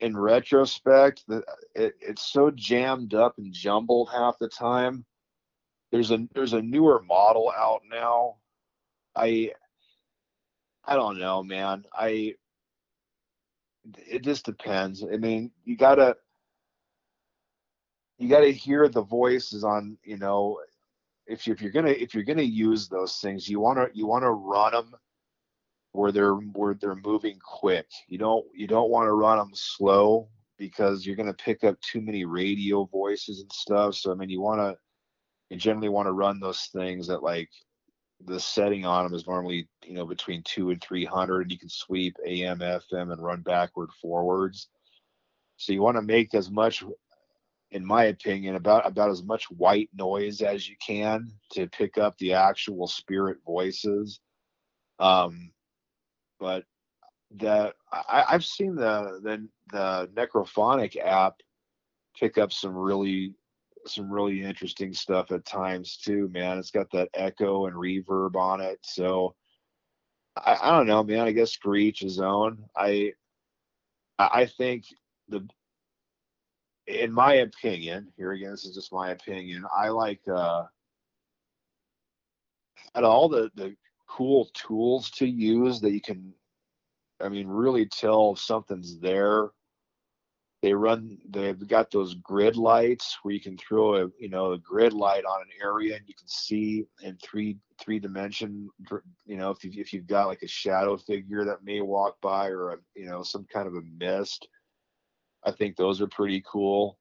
in 0.00 0.16
retrospect 0.16 1.24
it, 1.28 1.94
it's 2.00 2.32
so 2.32 2.50
jammed 2.50 3.14
up 3.14 3.38
and 3.38 3.52
jumbled 3.52 4.10
half 4.10 4.38
the 4.38 4.48
time. 4.48 5.04
There's 5.92 6.10
a 6.10 6.26
there's 6.34 6.52
a 6.52 6.62
newer 6.62 7.02
model 7.02 7.52
out 7.56 7.82
now. 7.90 8.36
I 9.14 9.52
I 10.84 10.94
don't 10.94 11.18
know, 11.18 11.42
man. 11.42 11.84
I 11.92 12.34
it 13.96 14.22
just 14.22 14.44
depends. 14.44 15.04
I 15.04 15.16
mean, 15.16 15.50
you 15.64 15.76
gotta 15.76 16.16
you 18.18 18.28
gotta 18.28 18.50
hear 18.50 18.88
the 18.88 19.02
voices 19.02 19.64
on, 19.64 19.96
you 20.04 20.16
know, 20.16 20.60
if 21.26 21.46
you, 21.46 21.52
if 21.52 21.62
you're 21.62 21.72
gonna 21.72 21.90
if 21.90 22.14
you're 22.14 22.24
gonna 22.24 22.42
use 22.42 22.88
those 22.88 23.18
things, 23.18 23.48
you 23.48 23.60
wanna 23.60 23.88
you 23.92 24.06
wanna 24.06 24.30
run 24.30 24.72
them 24.72 24.94
where 25.92 26.12
they're 26.12 26.34
where 26.34 26.74
they're 26.74 26.96
moving 26.96 27.38
quick. 27.42 27.86
You 28.08 28.18
don't 28.18 28.46
you 28.54 28.66
don't 28.66 28.90
want 28.90 29.06
to 29.06 29.12
run 29.12 29.38
them 29.38 29.50
slow 29.54 30.28
because 30.58 31.06
you're 31.06 31.16
gonna 31.16 31.34
pick 31.34 31.64
up 31.64 31.80
too 31.80 32.00
many 32.00 32.24
radio 32.24 32.84
voices 32.84 33.40
and 33.40 33.52
stuff. 33.52 33.94
So 33.96 34.12
I 34.12 34.14
mean, 34.14 34.30
you 34.30 34.40
wanna 34.40 34.76
you 35.50 35.56
generally 35.56 35.88
want 35.88 36.06
to 36.06 36.12
run 36.12 36.40
those 36.40 36.68
things 36.72 37.10
at 37.10 37.22
like 37.22 37.50
the 38.26 38.38
setting 38.38 38.84
on 38.84 39.04
them 39.04 39.14
is 39.14 39.26
normally 39.26 39.68
you 39.84 39.94
know 39.94 40.06
between 40.06 40.42
two 40.44 40.70
and 40.70 40.80
three 40.82 41.04
hundred. 41.04 41.50
You 41.50 41.58
can 41.58 41.68
sweep 41.68 42.16
AM, 42.26 42.60
FM, 42.60 43.12
and 43.12 43.22
run 43.22 43.42
backward 43.42 43.90
forwards. 44.00 44.68
So 45.56 45.72
you 45.72 45.82
want 45.82 45.96
to 45.96 46.02
make 46.02 46.34
as 46.34 46.50
much, 46.50 46.82
in 47.70 47.84
my 47.84 48.04
opinion, 48.04 48.56
about 48.56 48.86
about 48.86 49.10
as 49.10 49.22
much 49.22 49.50
white 49.50 49.90
noise 49.94 50.40
as 50.40 50.68
you 50.68 50.76
can 50.84 51.32
to 51.52 51.66
pick 51.68 51.98
up 51.98 52.16
the 52.18 52.34
actual 52.34 52.86
spirit 52.86 53.38
voices. 53.44 54.20
Um, 54.98 55.52
but 56.40 56.64
the 57.36 57.72
I, 57.92 58.24
I've 58.30 58.44
seen 58.44 58.74
the 58.74 59.20
the 59.22 59.48
the 59.72 60.10
Necrophonic 60.14 60.96
app 60.96 61.34
pick 62.18 62.38
up 62.38 62.52
some 62.52 62.74
really 62.74 63.34
some 63.86 64.10
really 64.10 64.42
interesting 64.42 64.92
stuff 64.92 65.30
at 65.30 65.44
times 65.44 65.96
too, 65.96 66.28
man. 66.32 66.58
It's 66.58 66.70
got 66.70 66.90
that 66.92 67.08
echo 67.14 67.66
and 67.66 67.76
reverb 67.76 68.34
on 68.36 68.60
it. 68.60 68.78
So 68.82 69.34
I, 70.36 70.58
I 70.60 70.76
don't 70.76 70.86
know, 70.86 71.02
man. 71.02 71.20
I 71.20 71.32
guess 71.32 71.54
for 71.54 71.76
each 71.76 72.00
his 72.00 72.20
own. 72.20 72.64
I 72.76 73.12
I 74.18 74.46
think 74.46 74.84
the 75.28 75.46
in 76.86 77.12
my 77.12 77.34
opinion, 77.34 78.12
here 78.16 78.32
again, 78.32 78.50
this 78.50 78.64
is 78.64 78.74
just 78.74 78.92
my 78.92 79.10
opinion. 79.10 79.64
I 79.76 79.88
like 79.88 80.20
uh 80.28 80.64
out 82.94 83.04
of 83.04 83.10
all 83.10 83.28
the 83.28 83.50
the 83.54 83.76
cool 84.10 84.50
tools 84.54 85.10
to 85.10 85.26
use 85.26 85.80
that 85.80 85.92
you 85.92 86.00
can 86.00 86.32
I 87.20 87.28
mean 87.28 87.46
really 87.46 87.86
tell 87.86 88.32
if 88.32 88.40
something's 88.40 88.98
there. 88.98 89.50
They 90.62 90.74
run 90.74 91.18
they've 91.30 91.66
got 91.66 91.90
those 91.90 92.14
grid 92.16 92.56
lights 92.56 93.18
where 93.22 93.32
you 93.32 93.40
can 93.40 93.56
throw 93.56 93.96
a 93.96 94.08
you 94.18 94.28
know 94.28 94.52
a 94.52 94.58
grid 94.58 94.92
light 94.92 95.24
on 95.24 95.40
an 95.40 95.48
area 95.62 95.96
and 95.96 96.04
you 96.06 96.14
can 96.14 96.28
see 96.28 96.84
in 97.02 97.16
three 97.22 97.56
three 97.80 97.98
dimension 97.98 98.68
you 99.24 99.36
know 99.38 99.50
if, 99.50 99.64
you, 99.64 99.70
if 99.74 99.92
you've 99.94 100.06
got 100.06 100.26
like 100.26 100.42
a 100.42 100.48
shadow 100.48 100.98
figure 100.98 101.46
that 101.46 101.64
may 101.64 101.80
walk 101.80 102.20
by 102.20 102.48
or 102.48 102.72
a 102.72 102.76
you 102.94 103.06
know 103.06 103.22
some 103.22 103.46
kind 103.50 103.66
of 103.66 103.74
a 103.74 103.80
mist 103.98 104.48
i 105.44 105.50
think 105.50 105.76
those 105.76 106.00
are 106.00 106.08
pretty 106.08 106.42
cool. 106.46 106.98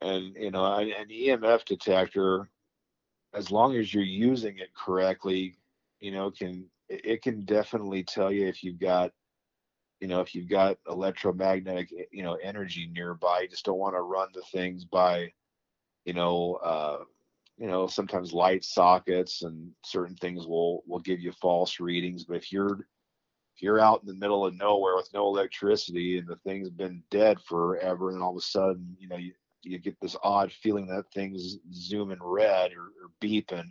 And 0.00 0.36
you 0.36 0.52
know 0.52 0.64
an, 0.74 0.92
an 0.92 1.08
emf 1.08 1.64
detector 1.64 2.48
as 3.34 3.50
long 3.50 3.74
as 3.76 3.92
you're 3.92 4.04
using 4.04 4.58
it 4.58 4.68
correctly 4.76 5.56
you 6.04 6.12
know 6.12 6.30
can 6.30 6.66
it 6.88 7.22
can 7.22 7.44
definitely 7.44 8.02
tell 8.04 8.30
you 8.30 8.46
if 8.46 8.62
you've 8.62 8.80
got 8.80 9.10
you 10.00 10.08
know, 10.08 10.20
if 10.20 10.34
you've 10.34 10.50
got 10.50 10.76
electromagnetic, 10.86 11.88
you 12.12 12.22
know, 12.22 12.34
energy 12.42 12.90
nearby, 12.92 13.40
you 13.40 13.48
just 13.48 13.64
don't 13.64 13.78
want 13.78 13.94
to 13.94 14.02
run 14.02 14.28
the 14.34 14.42
things 14.52 14.84
by, 14.84 15.32
you 16.04 16.12
know, 16.12 16.58
uh, 16.62 16.98
you 17.56 17.66
know, 17.66 17.86
sometimes 17.86 18.34
light 18.34 18.64
sockets 18.64 19.44
and 19.44 19.70
certain 19.82 20.16
things 20.16 20.46
will 20.46 20.82
will 20.86 20.98
give 20.98 21.20
you 21.20 21.32
false 21.40 21.80
readings. 21.80 22.24
But 22.24 22.36
if 22.36 22.52
you're 22.52 22.86
if 23.56 23.62
you're 23.62 23.80
out 23.80 24.00
in 24.02 24.06
the 24.06 24.20
middle 24.20 24.44
of 24.44 24.54
nowhere 24.54 24.96
with 24.96 25.08
no 25.14 25.26
electricity 25.28 26.18
and 26.18 26.28
the 26.28 26.36
thing's 26.44 26.68
been 26.68 27.02
dead 27.10 27.38
forever, 27.48 28.10
and 28.10 28.22
all 28.22 28.32
of 28.32 28.36
a 28.36 28.40
sudden, 28.40 28.96
you 28.98 29.08
know, 29.08 29.16
you 29.16 29.32
you 29.62 29.78
get 29.78 29.96
this 30.02 30.16
odd 30.22 30.52
feeling 30.52 30.86
that 30.88 31.10
thing's 31.14 31.56
zooming 31.72 32.18
red 32.20 32.72
or, 32.72 32.82
or 32.82 33.10
beeping. 33.22 33.70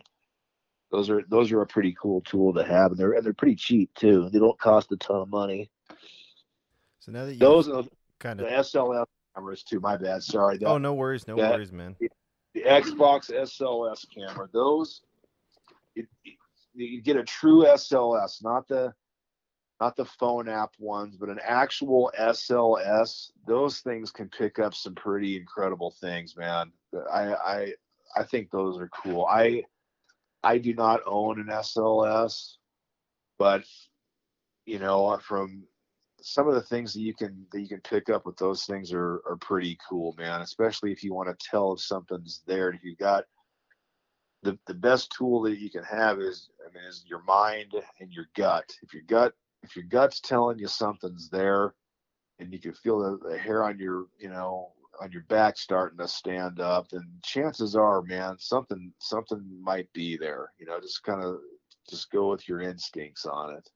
Those 0.94 1.10
are 1.10 1.22
those 1.28 1.50
are 1.50 1.60
a 1.60 1.66
pretty 1.66 1.96
cool 2.00 2.20
tool 2.20 2.54
to 2.54 2.62
have, 2.62 2.92
and 2.92 3.00
they're 3.00 3.14
and 3.14 3.26
they're 3.26 3.32
pretty 3.34 3.56
cheap 3.56 3.92
too. 3.94 4.28
They 4.32 4.38
don't 4.38 4.58
cost 4.60 4.92
a 4.92 4.96
ton 4.96 5.16
of 5.22 5.28
money. 5.28 5.68
So 7.00 7.10
now 7.10 7.24
that 7.24 7.32
you 7.32 7.38
Those 7.40 7.68
are 7.68 7.82
kind 8.20 8.38
the 8.38 8.46
of 8.46 8.64
SLS 8.64 9.06
cameras 9.34 9.64
too. 9.64 9.80
My 9.80 9.96
bad. 9.96 10.22
Sorry. 10.22 10.56
That, 10.58 10.66
oh 10.68 10.78
no 10.78 10.94
worries, 10.94 11.26
no 11.26 11.34
that- 11.34 11.50
worries, 11.50 11.72
man. 11.72 11.96
the 11.98 12.60
Xbox 12.62 13.32
SLS 13.32 14.06
camera. 14.14 14.48
Those 14.52 15.02
you, 15.96 16.06
you 16.74 17.02
get 17.02 17.16
a 17.16 17.24
true 17.24 17.64
SLS, 17.64 18.42
not 18.44 18.68
the 18.68 18.92
not 19.80 19.96
the 19.96 20.04
phone 20.04 20.48
app 20.48 20.70
ones, 20.78 21.16
but 21.16 21.28
an 21.28 21.40
actual 21.44 22.12
SLS. 22.16 23.32
Those 23.48 23.80
things 23.80 24.12
can 24.12 24.28
pick 24.28 24.60
up 24.60 24.74
some 24.74 24.94
pretty 24.94 25.36
incredible 25.36 25.92
things, 26.00 26.36
man. 26.36 26.70
I 27.12 27.34
I 27.34 27.72
I 28.16 28.22
think 28.22 28.52
those 28.52 28.78
are 28.78 28.88
cool. 28.88 29.26
I 29.26 29.64
I 30.44 30.58
do 30.58 30.74
not 30.74 31.00
own 31.06 31.40
an 31.40 31.46
SLS, 31.46 32.56
but 33.38 33.64
you 34.66 34.78
know 34.78 35.18
from 35.22 35.64
some 36.20 36.48
of 36.48 36.54
the 36.54 36.62
things 36.62 36.94
that 36.94 37.00
you 37.00 37.14
can 37.14 37.46
that 37.52 37.60
you 37.60 37.68
can 37.68 37.80
pick 37.80 38.08
up 38.08 38.24
with 38.24 38.36
those 38.36 38.64
things 38.64 38.92
are 38.92 39.22
are 39.26 39.36
pretty 39.40 39.78
cool, 39.88 40.14
man. 40.18 40.40
Especially 40.42 40.92
if 40.92 41.02
you 41.02 41.14
want 41.14 41.28
to 41.28 41.48
tell 41.50 41.72
if 41.72 41.80
something's 41.80 42.42
there. 42.46 42.70
If 42.70 42.84
you 42.84 42.96
got 42.96 43.24
the 44.42 44.58
the 44.66 44.74
best 44.74 45.12
tool 45.16 45.42
that 45.42 45.58
you 45.58 45.70
can 45.70 45.84
have 45.84 46.20
is 46.20 46.50
I 46.64 46.72
mean 46.72 46.88
is 46.88 47.04
your 47.06 47.22
mind 47.22 47.72
and 48.00 48.12
your 48.12 48.26
gut. 48.36 48.70
If 48.82 48.94
your 48.94 49.04
gut 49.08 49.34
if 49.62 49.74
your 49.76 49.86
gut's 49.86 50.20
telling 50.20 50.58
you 50.58 50.68
something's 50.68 51.30
there, 51.30 51.74
and 52.38 52.52
you 52.52 52.58
can 52.58 52.74
feel 52.74 52.98
the, 52.98 53.28
the 53.28 53.38
hair 53.38 53.64
on 53.64 53.78
your 53.78 54.06
you 54.18 54.28
know 54.28 54.72
on 55.00 55.12
your 55.12 55.24
back 55.24 55.58
starting 55.58 55.98
to 55.98 56.08
stand 56.08 56.60
up, 56.60 56.88
then 56.88 57.06
chances 57.22 57.76
are, 57.76 58.02
man, 58.02 58.36
something 58.38 58.92
something 58.98 59.42
might 59.62 59.92
be 59.92 60.16
there. 60.16 60.52
You 60.58 60.66
know, 60.66 60.80
just 60.80 61.02
kind 61.02 61.22
of 61.22 61.38
just 61.88 62.10
go 62.10 62.30
with 62.30 62.48
your 62.48 62.60
instincts 62.60 63.26
on 63.26 63.54
it. 63.54 63.70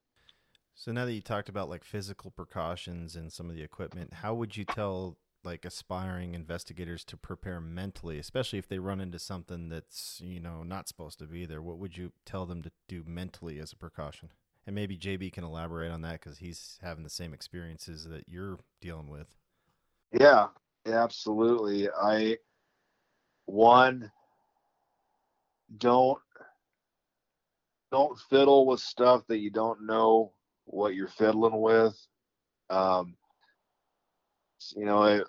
So 0.75 0.93
now 0.93 1.05
that 1.05 1.13
you 1.13 1.21
talked 1.21 1.49
about 1.49 1.69
like 1.69 1.83
physical 1.83 2.31
precautions 2.31 3.15
and 3.15 3.33
some 3.33 3.49
of 3.49 3.55
the 3.55 3.63
equipment, 3.63 4.13
how 4.13 4.33
would 4.33 4.55
you 4.55 4.63
tell 4.63 5.17
like 5.43 5.65
aspiring 5.65 6.33
investigators 6.33 7.03
to 7.05 7.17
prepare 7.17 7.59
mentally, 7.59 8.17
especially 8.17 8.59
if 8.59 8.67
they 8.67 8.79
run 8.79 9.01
into 9.01 9.19
something 9.19 9.69
that's, 9.69 10.21
you 10.23 10.39
know, 10.39 10.63
not 10.63 10.87
supposed 10.87 11.19
to 11.19 11.25
be 11.25 11.45
there? 11.45 11.61
What 11.61 11.79
would 11.79 11.97
you 11.97 12.13
tell 12.25 12.45
them 12.45 12.61
to 12.61 12.71
do 12.87 13.03
mentally 13.05 13.59
as 13.59 13.73
a 13.73 13.75
precaution? 13.75 14.29
And 14.65 14.73
maybe 14.73 14.97
JB 14.97 15.33
can 15.33 15.43
elaborate 15.43 15.91
on 15.91 16.01
that 16.01 16.21
cuz 16.21 16.37
he's 16.37 16.79
having 16.81 17.03
the 17.03 17.09
same 17.09 17.33
experiences 17.33 18.05
that 18.05 18.29
you're 18.29 18.59
dealing 18.79 19.09
with. 19.09 19.35
Yeah, 20.11 20.47
absolutely. 20.85 21.89
I 21.89 22.37
one 23.45 24.11
don't 25.77 26.19
don't 27.91 28.17
fiddle 28.29 28.65
with 28.67 28.79
stuff 28.79 29.25
that 29.27 29.39
you 29.39 29.49
don't 29.49 29.85
know 29.85 30.31
what 30.65 30.93
you're 30.93 31.07
fiddling 31.07 31.59
with. 31.59 31.97
Um, 32.69 33.15
you 34.75 34.85
know, 34.85 35.01
I, 35.01 35.21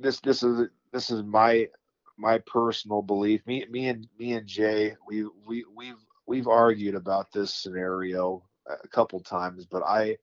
this 0.00 0.20
this 0.20 0.42
is 0.42 0.68
this 0.92 1.10
is 1.10 1.22
my 1.22 1.68
my 2.16 2.38
personal 2.46 3.02
belief. 3.02 3.44
Me 3.46 3.64
me 3.70 3.88
and 3.88 4.06
me 4.18 4.34
and 4.34 4.46
Jay, 4.46 4.96
we 5.06 5.24
we 5.46 5.64
we've 5.76 6.04
we've 6.26 6.48
argued 6.48 6.94
about 6.94 7.32
this 7.32 7.52
scenario 7.54 8.42
a 8.68 8.88
couple 8.88 9.20
times, 9.20 9.66
but 9.66 9.82
I 9.82 10.16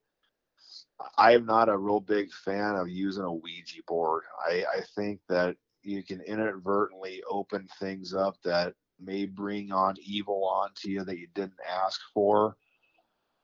I 1.18 1.34
am 1.34 1.45
not 1.45 1.69
a 1.69 1.78
real 1.78 1.99
big 1.99 2.32
fan 2.32 2.76
of 2.76 2.90
using 2.90 3.24
a 3.24 3.34
Ouija 3.34 3.82
board. 3.88 4.24
I, 4.45 4.64
I 4.78 4.82
think 4.95 5.19
that 5.30 5.56
you 5.84 6.03
can 6.03 6.22
inadvertently 6.22 7.24
open 7.30 7.68
things 7.80 8.14
up 8.14 8.36
that 8.44 8.74
may 8.99 9.26
bring 9.26 9.72
on 9.72 9.95
evil 10.03 10.44
onto 10.45 10.90
you 10.90 11.03
that 11.03 11.19
you 11.19 11.28
didn't 11.34 11.60
ask 11.69 12.02
for 12.14 12.57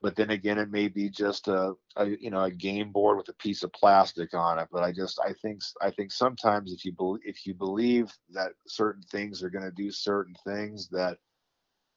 but 0.04 0.16
then 0.16 0.32
again 0.32 0.60
it 0.60 0.70
may 0.70 0.88
be 0.88 1.10
just 1.10 1.48
a, 1.48 1.74
a, 1.96 2.08
you 2.20 2.30
know 2.30 2.44
a 2.44 2.52
game 2.52 2.92
board 2.92 3.18
with 3.18 3.30
a 3.30 3.34
piece 3.34 3.64
of 3.64 3.72
plastic 3.74 4.34
on 4.34 4.60
it 4.60 4.68
but 4.72 4.84
i 4.84 4.92
just 4.92 5.20
i 5.26 5.34
think 5.42 5.62
i 5.82 5.90
think 5.90 6.12
sometimes 6.12 6.72
if 6.74 6.86
you 6.86 6.92
believe 6.92 7.22
if 7.26 7.48
you 7.48 7.54
believe 7.54 8.12
that 8.30 8.52
certain 8.68 9.02
things 9.04 9.42
are 9.42 9.50
going 9.50 9.64
to 9.64 9.72
do 9.72 9.90
certain 9.90 10.36
things 10.44 10.90
that 10.90 11.18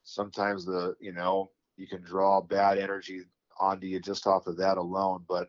sometimes 0.04 0.64
the 0.64 0.94
you 1.00 1.12
know 1.12 1.50
you 1.76 1.86
can 1.86 2.00
draw 2.02 2.40
bad 2.40 2.78
energy 2.78 3.22
onto 3.60 3.86
you 3.86 4.00
just 4.00 4.26
off 4.26 4.46
of 4.46 4.56
that 4.56 4.78
alone 4.78 5.24
but 5.28 5.48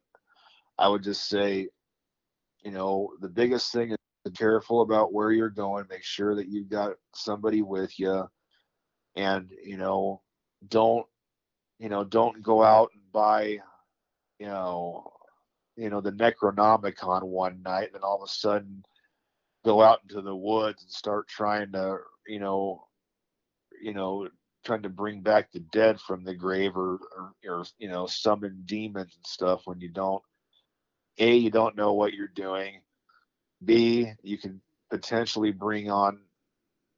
i 0.78 0.88
would 0.88 1.04
just 1.04 1.28
say 1.28 1.68
you 2.64 2.72
know 2.72 3.10
the 3.22 3.30
biggest 3.30 3.72
thing 3.72 3.92
is 3.92 3.98
to 4.26 4.32
be 4.32 4.38
careful 4.38 4.82
about 4.82 5.14
where 5.14 5.32
you're 5.32 5.50
going 5.50 5.86
make 5.90 6.04
sure 6.04 6.36
that 6.36 6.48
you've 6.50 6.70
got 6.70 6.94
somebody 7.14 7.62
with 7.62 7.98
you 8.00 8.24
and 9.16 9.52
you 9.64 9.78
know 9.78 10.22
don't 10.70 11.06
you 11.80 11.90
know, 11.90 12.04
don't 12.04 12.42
go 12.42 12.64
out 12.64 12.90
and 12.94 13.04
buy, 13.12 13.60
you 14.40 14.48
know, 14.48 15.12
you 15.76 15.90
know, 15.90 16.02
the 16.02 16.12
Necronomicon 16.12 17.24
one 17.24 17.62
night, 17.64 17.88
and 17.88 17.96
then 17.96 18.02
all 18.04 18.18
of 18.22 18.28
a 18.28 18.32
sudden 18.32 18.84
go 19.64 19.82
out 19.82 20.00
into 20.04 20.22
the 20.22 20.36
woods 20.36 20.82
and 20.82 20.92
start 20.92 21.28
trying 21.28 21.72
to, 21.74 21.98
you 22.28 22.40
know, 22.40 22.88
you 23.82 23.94
know, 23.94 24.28
trying 24.68 24.84
to 24.84 24.90
bring 24.90 25.22
back 25.22 25.52
the 25.52 25.62
dead 25.62 26.00
from 26.00 26.24
the 26.24 26.36
grave 26.36 26.76
or, 26.76 27.00
or, 27.16 27.34
or 27.48 27.66
you 27.80 27.88
know, 27.88 28.06
summon 28.06 28.62
demons 28.66 29.16
and 29.16 29.26
stuff 29.26 29.62
when 29.66 29.80
you 29.80 29.90
don't. 29.90 30.22
A, 31.20 31.36
you 31.36 31.50
don't 31.50 31.78
know 31.78 31.94
what 31.94 32.14
you're 32.14 32.28
doing. 32.28 32.82
B, 33.64 34.12
you 34.22 34.38
can 34.38 34.62
potentially 34.92 35.52
bring 35.52 35.90
on 35.90 36.20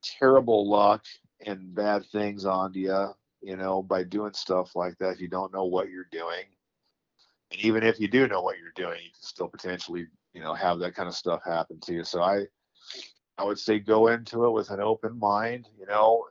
terrible 0.04 0.68
luck 0.68 1.04
and 1.46 1.74
bad 1.74 2.06
things 2.12 2.44
onto 2.44 2.80
you 2.80 3.08
you 3.42 3.56
know, 3.56 3.82
by 3.82 4.04
doing 4.04 4.34
stuff 4.34 4.76
like 4.76 4.98
that 4.98 5.12
if 5.12 5.22
you 5.22 5.30
don't 5.30 5.54
know 5.54 5.64
what 5.64 5.90
you're 5.90 6.10
doing. 6.12 6.44
And 7.52 7.62
even 7.62 7.84
if 7.84 8.00
you 8.00 8.10
do 8.10 8.28
know 8.28 8.42
what 8.42 8.58
you're 8.58 8.74
doing, 8.76 9.00
you 9.02 9.12
can 9.12 9.22
still 9.22 9.48
potentially, 9.48 10.08
you 10.34 10.42
know, 10.42 10.54
have 10.54 10.80
that 10.80 10.94
kind 10.94 11.08
of 11.08 11.16
stuff 11.16 11.42
happen 11.46 11.80
to 11.82 11.94
you. 11.94 12.04
So 12.04 12.22
I 12.22 12.48
I 13.38 13.46
would 13.46 13.60
say 13.60 13.80
go 13.80 14.08
into 14.08 14.46
it 14.46 14.52
with 14.52 14.70
an 14.72 14.82
open 14.82 15.18
mind, 15.18 15.70
you 15.80 15.86
know. 15.86 16.26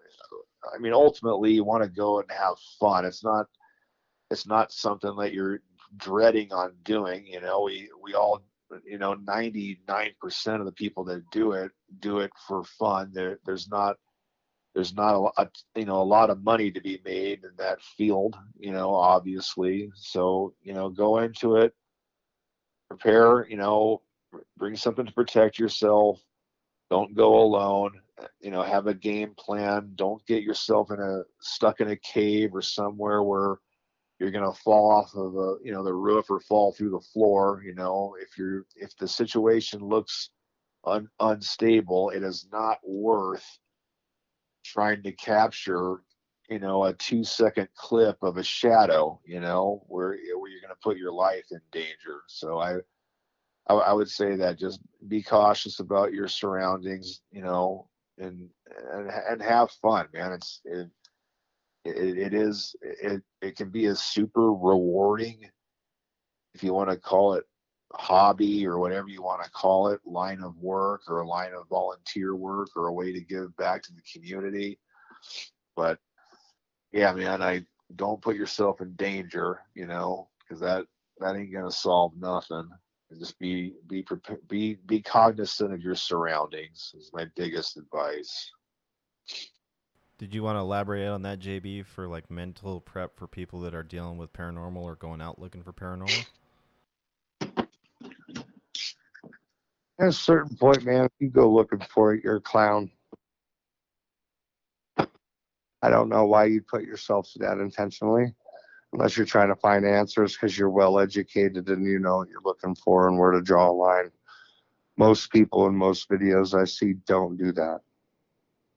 I 0.74 0.78
mean, 0.78 0.92
ultimately 0.92 1.52
you 1.52 1.64
want 1.64 1.82
to 1.82 1.88
go 1.88 2.20
and 2.20 2.30
have 2.30 2.56
fun. 2.80 3.04
It's 3.04 3.24
not 3.24 3.46
it's 4.30 4.46
not 4.46 4.72
something 4.72 5.16
that 5.16 5.32
you're 5.32 5.60
dreading 5.96 6.52
on 6.52 6.74
doing, 6.82 7.26
you 7.26 7.40
know. 7.40 7.62
We 7.62 7.90
we 8.02 8.14
all 8.14 8.42
you 8.84 8.98
know, 8.98 9.14
99% 9.14 10.60
of 10.60 10.66
the 10.66 10.72
people 10.72 11.04
that 11.04 11.28
do 11.30 11.52
it 11.52 11.70
do 12.00 12.18
it 12.18 12.30
for 12.46 12.64
fun. 12.64 13.10
There, 13.12 13.38
there's 13.44 13.68
not 13.68 13.96
there's 14.74 14.94
not 14.94 15.32
a 15.36 15.48
you 15.74 15.86
know, 15.86 16.00
a 16.00 16.04
lot 16.04 16.30
of 16.30 16.42
money 16.42 16.70
to 16.70 16.80
be 16.80 17.00
made 17.04 17.44
in 17.44 17.50
that 17.58 17.82
field, 17.82 18.36
you 18.58 18.72
know, 18.72 18.94
obviously. 18.94 19.90
So, 19.94 20.54
you 20.62 20.74
know, 20.74 20.88
go 20.88 21.18
into 21.18 21.56
it, 21.56 21.74
prepare, 22.88 23.48
you 23.48 23.56
know, 23.56 24.02
bring 24.56 24.76
something 24.76 25.06
to 25.06 25.12
protect 25.12 25.58
yourself. 25.58 26.20
Don't 26.90 27.14
go 27.14 27.40
alone. 27.42 27.92
You 28.40 28.50
know, 28.50 28.62
have 28.62 28.86
a 28.86 28.94
game 28.94 29.34
plan. 29.38 29.92
Don't 29.94 30.24
get 30.26 30.42
yourself 30.42 30.90
in 30.90 31.00
a 31.00 31.22
stuck 31.40 31.80
in 31.80 31.90
a 31.90 31.96
cave 31.96 32.54
or 32.54 32.62
somewhere 32.62 33.22
where 33.22 33.58
you're 34.18 34.30
going 34.30 34.50
to 34.50 34.60
fall 34.60 34.90
off 34.90 35.14
of 35.14 35.32
the, 35.32 35.58
you 35.62 35.72
know, 35.72 35.84
the 35.84 35.94
roof 35.94 36.26
or 36.28 36.40
fall 36.40 36.72
through 36.72 36.90
the 36.90 37.06
floor. 37.12 37.62
You 37.64 37.74
know, 37.74 38.16
if 38.20 38.36
you're 38.36 38.64
if 38.74 38.96
the 38.96 39.06
situation 39.06 39.80
looks 39.80 40.30
un, 40.84 41.08
unstable, 41.20 42.10
it 42.10 42.22
is 42.22 42.48
not 42.50 42.78
worth 42.84 43.58
trying 44.64 45.02
to 45.02 45.12
capture 45.12 46.02
you 46.48 46.58
know 46.58 46.84
a 46.84 46.92
two 46.94 47.24
second 47.24 47.68
clip 47.74 48.16
of 48.22 48.36
a 48.36 48.42
shadow 48.42 49.20
you 49.24 49.40
know 49.40 49.82
where 49.86 50.16
where 50.38 50.50
you're 50.50 50.60
going 50.60 50.70
to 50.70 50.82
put 50.82 50.96
your 50.96 51.12
life 51.12 51.44
in 51.50 51.60
danger 51.72 52.22
so 52.26 52.58
I, 52.58 52.76
I 53.68 53.74
i 53.74 53.92
would 53.92 54.10
say 54.10 54.36
that 54.36 54.58
just 54.58 54.80
be 55.08 55.22
cautious 55.22 55.80
about 55.80 56.12
your 56.12 56.28
surroundings 56.28 57.20
you 57.30 57.42
know 57.42 57.88
and 58.18 58.48
and, 58.92 59.10
and 59.10 59.42
have 59.42 59.70
fun 59.82 60.06
man 60.12 60.32
it's 60.32 60.60
it, 60.64 60.88
it, 61.84 62.18
it 62.18 62.34
is 62.34 62.74
it, 62.82 63.22
it 63.40 63.56
can 63.56 63.70
be 63.70 63.86
a 63.86 63.94
super 63.94 64.52
rewarding 64.52 65.48
if 66.54 66.62
you 66.62 66.74
want 66.74 66.90
to 66.90 66.96
call 66.96 67.34
it 67.34 67.44
hobby 67.94 68.66
or 68.66 68.78
whatever 68.78 69.08
you 69.08 69.22
want 69.22 69.42
to 69.42 69.50
call 69.50 69.88
it, 69.88 70.00
line 70.04 70.42
of 70.42 70.56
work 70.58 71.02
or 71.08 71.20
a 71.20 71.26
line 71.26 71.52
of 71.54 71.68
volunteer 71.68 72.34
work 72.34 72.68
or 72.76 72.88
a 72.88 72.92
way 72.92 73.12
to 73.12 73.20
give 73.20 73.56
back 73.56 73.82
to 73.82 73.92
the 73.92 74.02
community. 74.12 74.78
But 75.76 75.98
yeah, 76.92 77.12
man, 77.12 77.42
I 77.42 77.64
don't 77.96 78.20
put 78.20 78.36
yourself 78.36 78.80
in 78.80 78.94
danger, 78.94 79.60
you 79.74 79.86
know, 79.86 80.28
because 80.40 80.60
that 80.60 80.86
that 81.18 81.36
ain't 81.36 81.52
gonna 81.52 81.70
solve 81.70 82.12
nothing. 82.16 82.68
Just 83.16 83.38
be 83.38 83.72
be 83.86 84.04
be 84.48 84.74
be 84.86 85.00
cognizant 85.00 85.72
of 85.72 85.80
your 85.80 85.94
surroundings 85.94 86.92
is 86.96 87.10
my 87.14 87.24
biggest 87.36 87.78
advice. 87.78 88.50
Did 90.18 90.34
you 90.34 90.42
want 90.42 90.56
to 90.56 90.60
elaborate 90.60 91.06
on 91.06 91.22
that, 91.22 91.38
JB, 91.38 91.86
for 91.86 92.08
like 92.08 92.30
mental 92.30 92.80
prep 92.80 93.16
for 93.16 93.26
people 93.26 93.60
that 93.60 93.74
are 93.74 93.84
dealing 93.84 94.18
with 94.18 94.32
paranormal 94.32 94.82
or 94.82 94.96
going 94.96 95.22
out 95.22 95.38
looking 95.38 95.62
for 95.62 95.72
paranormal? 95.72 96.26
At 100.00 100.08
a 100.08 100.12
certain 100.12 100.56
point, 100.56 100.84
man, 100.84 101.06
if 101.06 101.12
you 101.18 101.28
go 101.28 101.50
looking 101.50 101.80
for 101.92 102.14
it, 102.14 102.22
you're 102.22 102.36
a 102.36 102.40
clown. 102.40 102.90
I 104.98 105.90
don't 105.90 106.08
know 106.08 106.26
why 106.26 106.46
you'd 106.46 106.66
put 106.66 106.82
yourself 106.82 107.30
to 107.32 107.38
that 107.40 107.58
intentionally, 107.58 108.34
unless 108.92 109.16
you're 109.16 109.26
trying 109.26 109.48
to 109.48 109.56
find 109.56 109.84
answers 109.84 110.32
because 110.34 110.58
you're 110.58 110.70
well 110.70 110.98
educated 110.98 111.68
and 111.68 111.84
you 111.84 111.98
know 111.98 112.18
what 112.18 112.28
you're 112.28 112.40
looking 112.44 112.74
for 112.74 113.08
and 113.08 113.18
where 113.18 113.32
to 113.32 113.42
draw 113.42 113.70
a 113.70 113.72
line. 113.72 114.10
Most 114.96 115.30
people 115.30 115.66
in 115.66 115.76
most 115.76 116.08
videos 116.08 116.58
I 116.58 116.64
see 116.64 116.94
don't 117.06 117.36
do 117.36 117.52
that. 117.52 117.80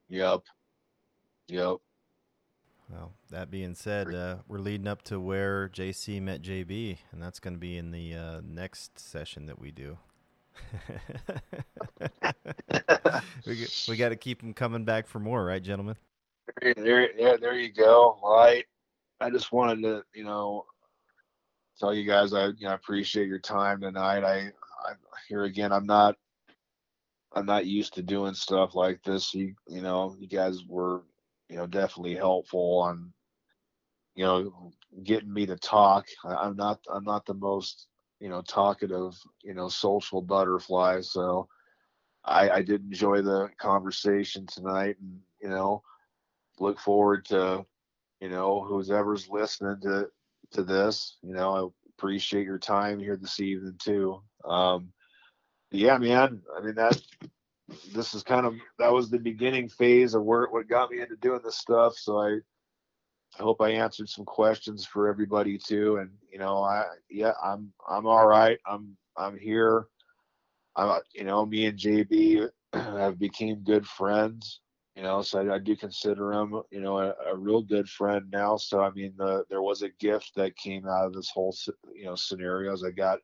Yep. 0.10 0.42
Yep. 1.48 1.78
Well, 2.92 3.14
that 3.30 3.50
being 3.50 3.74
said, 3.74 4.14
uh, 4.14 4.38
we're 4.48 4.60
leading 4.60 4.88
up 4.88 5.02
to 5.04 5.20
where 5.20 5.70
JC 5.70 6.22
met 6.22 6.42
JB, 6.42 6.98
and 7.12 7.22
that's 7.22 7.40
going 7.40 7.54
to 7.54 7.60
be 7.60 7.78
in 7.78 7.92
the 7.92 8.14
uh, 8.14 8.42
next 8.44 9.00
session 9.00 9.46
that 9.46 9.60
we 9.60 9.72
do. 9.72 9.98
we 13.48 13.66
we 13.88 13.96
got 13.96 14.10
to 14.10 14.18
keep 14.18 14.42
them 14.42 14.54
coming 14.54 14.84
back 14.84 15.08
for 15.08 15.20
more, 15.20 15.46
right, 15.46 15.64
gentlemen? 15.64 15.96
There, 16.62 16.74
there, 16.74 17.18
yeah, 17.18 17.38
there 17.40 17.58
you 17.58 17.72
go. 17.72 18.20
All 18.22 18.36
right. 18.36 18.66
I 19.22 19.30
just 19.30 19.52
wanted 19.52 19.84
to, 19.84 20.03
you 20.14 20.23
know, 20.23 20.65
tell 21.80 21.93
you 21.93 22.06
guys 22.06 22.34
I, 22.34 22.48
you 22.48 22.68
know, 22.68 22.73
appreciate 22.73 23.27
your 23.27 23.39
time 23.39 23.81
tonight. 23.81 24.23
I, 24.23 24.52
I'm 24.88 24.98
here 25.27 25.43
again. 25.43 25.72
I'm 25.72 25.85
not, 25.85 26.15
I'm 27.34 27.45
not 27.45 27.65
used 27.65 27.93
to 27.93 28.02
doing 28.02 28.34
stuff 28.34 28.76
like 28.76 29.02
this. 29.03 29.34
You, 29.34 29.53
you 29.68 29.81
know, 29.81 30.15
you 30.19 30.27
guys 30.27 30.64
were, 30.68 31.03
you 31.49 31.57
know, 31.57 31.68
definitely 31.68 32.15
helpful 32.15 32.80
on, 32.80 33.14
you 34.15 34.26
know, 34.26 34.72
getting 35.03 35.31
me 35.31 35.45
to 35.45 35.56
talk. 35.56 36.07
I, 36.26 36.35
I'm 36.35 36.56
not, 36.56 36.80
I'm 36.91 37.03
not 37.03 37.26
the 37.26 37.35
most 37.35 37.88
you 38.22 38.30
know 38.30 38.41
talkative 38.43 39.19
you 39.41 39.53
know 39.53 39.68
social 39.68 40.22
butterfly 40.22 41.02
so 41.02 41.48
i 42.23 42.49
i 42.52 42.61
did 42.61 42.81
enjoy 42.84 43.22
the 43.22 43.49
conversation 43.60 44.45
tonight 44.45 44.95
and 45.02 45.19
you 45.41 45.49
know 45.49 45.81
look 46.60 46.80
forward 46.80 47.26
to 47.26 47.65
you 48.22 48.30
know 48.30 48.61
who's 48.64 48.91
ever's 48.91 49.30
listening 49.30 49.80
to 49.81 50.07
to 50.52 50.64
this 50.64 51.18
you 51.23 51.34
know 51.34 51.53
i 51.53 51.68
appreciate 51.98 52.45
your 52.45 52.60
time 52.60 52.99
here 52.99 53.18
this 53.18 53.39
evening 53.39 53.76
too 53.80 54.22
um 54.45 54.91
yeah 55.72 55.98
man 55.98 56.41
i 56.57 56.61
mean 56.61 56.76
that 56.76 57.02
this 57.93 58.14
is 58.14 58.23
kind 58.23 58.45
of 58.45 58.56
that 58.80 58.91
was 58.91 59.10
the 59.10 59.19
beginning 59.19 59.68
phase 59.68 60.14
of 60.14 60.23
where 60.23 60.48
what 60.48 60.68
got 60.69 60.91
me 60.91 61.02
into 61.02 61.15
doing 61.18 61.41
this 61.43 61.57
stuff 61.57 61.95
so 61.98 62.19
i 62.19 62.38
I 63.39 63.43
hope 63.43 63.61
I 63.61 63.69
answered 63.69 64.10
some 64.10 64.26
questions 64.26 64.85
for 64.85 65.07
everybody 65.07 65.57
too. 65.57 65.98
And 65.98 66.11
you 66.31 66.39
know, 66.39 66.64
I 66.64 66.85
yeah, 67.10 67.34
I'm 67.43 67.72
I'm 67.89 68.06
all 68.06 68.27
right. 68.27 68.60
I'm 68.65 68.98
I'm 69.18 69.38
here. 69.38 69.88
I'm 70.76 71.02
you 71.14 71.23
know, 71.23 71.45
me 71.45 71.65
and 71.65 71.77
JB 71.77 72.49
have 72.73 73.19
became 73.19 73.64
good 73.64 73.88
friends. 73.88 74.60
You 74.96 75.04
know, 75.04 75.22
so 75.22 75.40
I, 75.40 75.56
I 75.56 75.58
do 75.58 75.76
consider 75.76 76.34
him, 76.34 76.62
you 76.70 76.82
know, 76.82 76.98
a, 76.98 77.14
a, 77.32 77.36
real 77.36 77.62
good 77.62 77.88
friend 77.88 78.26
now. 78.30 78.58
So 78.58 78.82
I 78.82 78.92
mean, 78.92 79.14
the, 79.18 79.46
there 79.50 79.62
was 79.62 79.84
a 79.84 79.90
gift 80.00 80.34
that 80.36 80.58
came 80.58 80.86
out 80.86 81.06
of 81.06 81.14
this 81.14 81.30
whole, 81.30 81.56
you 81.96 82.06
know, 82.06 82.16
scenarios. 82.16 82.84
I 82.84 82.92
got, 82.92 83.20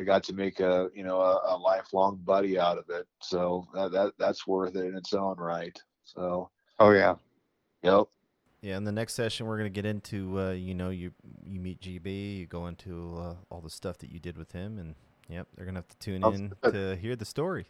I 0.00 0.02
got 0.02 0.24
to 0.24 0.32
make 0.32 0.58
a, 0.58 0.88
you 0.92 1.04
know, 1.04 1.20
a, 1.20 1.54
a 1.54 1.56
lifelong 1.56 2.20
buddy 2.24 2.58
out 2.58 2.78
of 2.78 2.84
it. 2.90 3.06
So 3.20 3.68
that, 3.74 3.92
that 3.92 4.14
that's 4.18 4.44
worth 4.44 4.74
it 4.74 4.86
in 4.86 4.96
its 4.96 5.12
own 5.12 5.36
right. 5.36 5.78
So. 6.04 6.50
Oh 6.82 6.90
yeah. 6.90 7.14
Yep. 7.82 8.08
Yeah, 8.60 8.76
in 8.76 8.84
the 8.84 8.92
next 8.92 9.14
session, 9.14 9.46
we're 9.46 9.56
gonna 9.56 9.70
get 9.70 9.86
into 9.86 10.40
uh, 10.40 10.50
you 10.50 10.74
know 10.74 10.90
you 10.90 11.12
you 11.44 11.60
meet 11.60 11.80
GB, 11.80 12.38
you 12.38 12.46
go 12.46 12.66
into 12.66 13.16
uh, 13.18 13.34
all 13.50 13.60
the 13.60 13.70
stuff 13.70 13.98
that 13.98 14.10
you 14.10 14.18
did 14.18 14.36
with 14.36 14.52
him, 14.52 14.78
and 14.78 14.94
yep, 15.28 15.46
they're 15.54 15.64
gonna 15.66 15.78
have 15.78 15.88
to 15.88 15.98
tune 15.98 16.24
in 16.24 16.52
to 16.64 16.96
hear 16.96 17.16
the 17.16 17.24
story. 17.24 17.66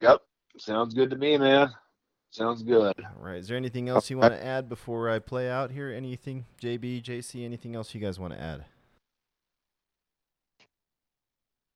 Yep, 0.00 0.20
sounds 0.58 0.94
good 0.94 1.10
to 1.10 1.16
me, 1.16 1.38
man. 1.38 1.70
Sounds 2.34 2.64
good. 2.64 2.94
All 2.98 3.22
right. 3.22 3.36
Is 3.36 3.46
there 3.46 3.56
anything 3.56 3.88
else 3.88 4.10
you 4.10 4.18
want 4.18 4.34
to 4.34 4.44
add 4.44 4.68
before 4.68 5.08
I 5.08 5.20
play 5.20 5.48
out 5.48 5.70
here? 5.70 5.92
Anything, 5.92 6.46
JB, 6.60 7.04
JC? 7.04 7.44
Anything 7.44 7.76
else 7.76 7.94
you 7.94 8.00
guys 8.00 8.18
want 8.18 8.32
to 8.32 8.40
add? 8.40 8.64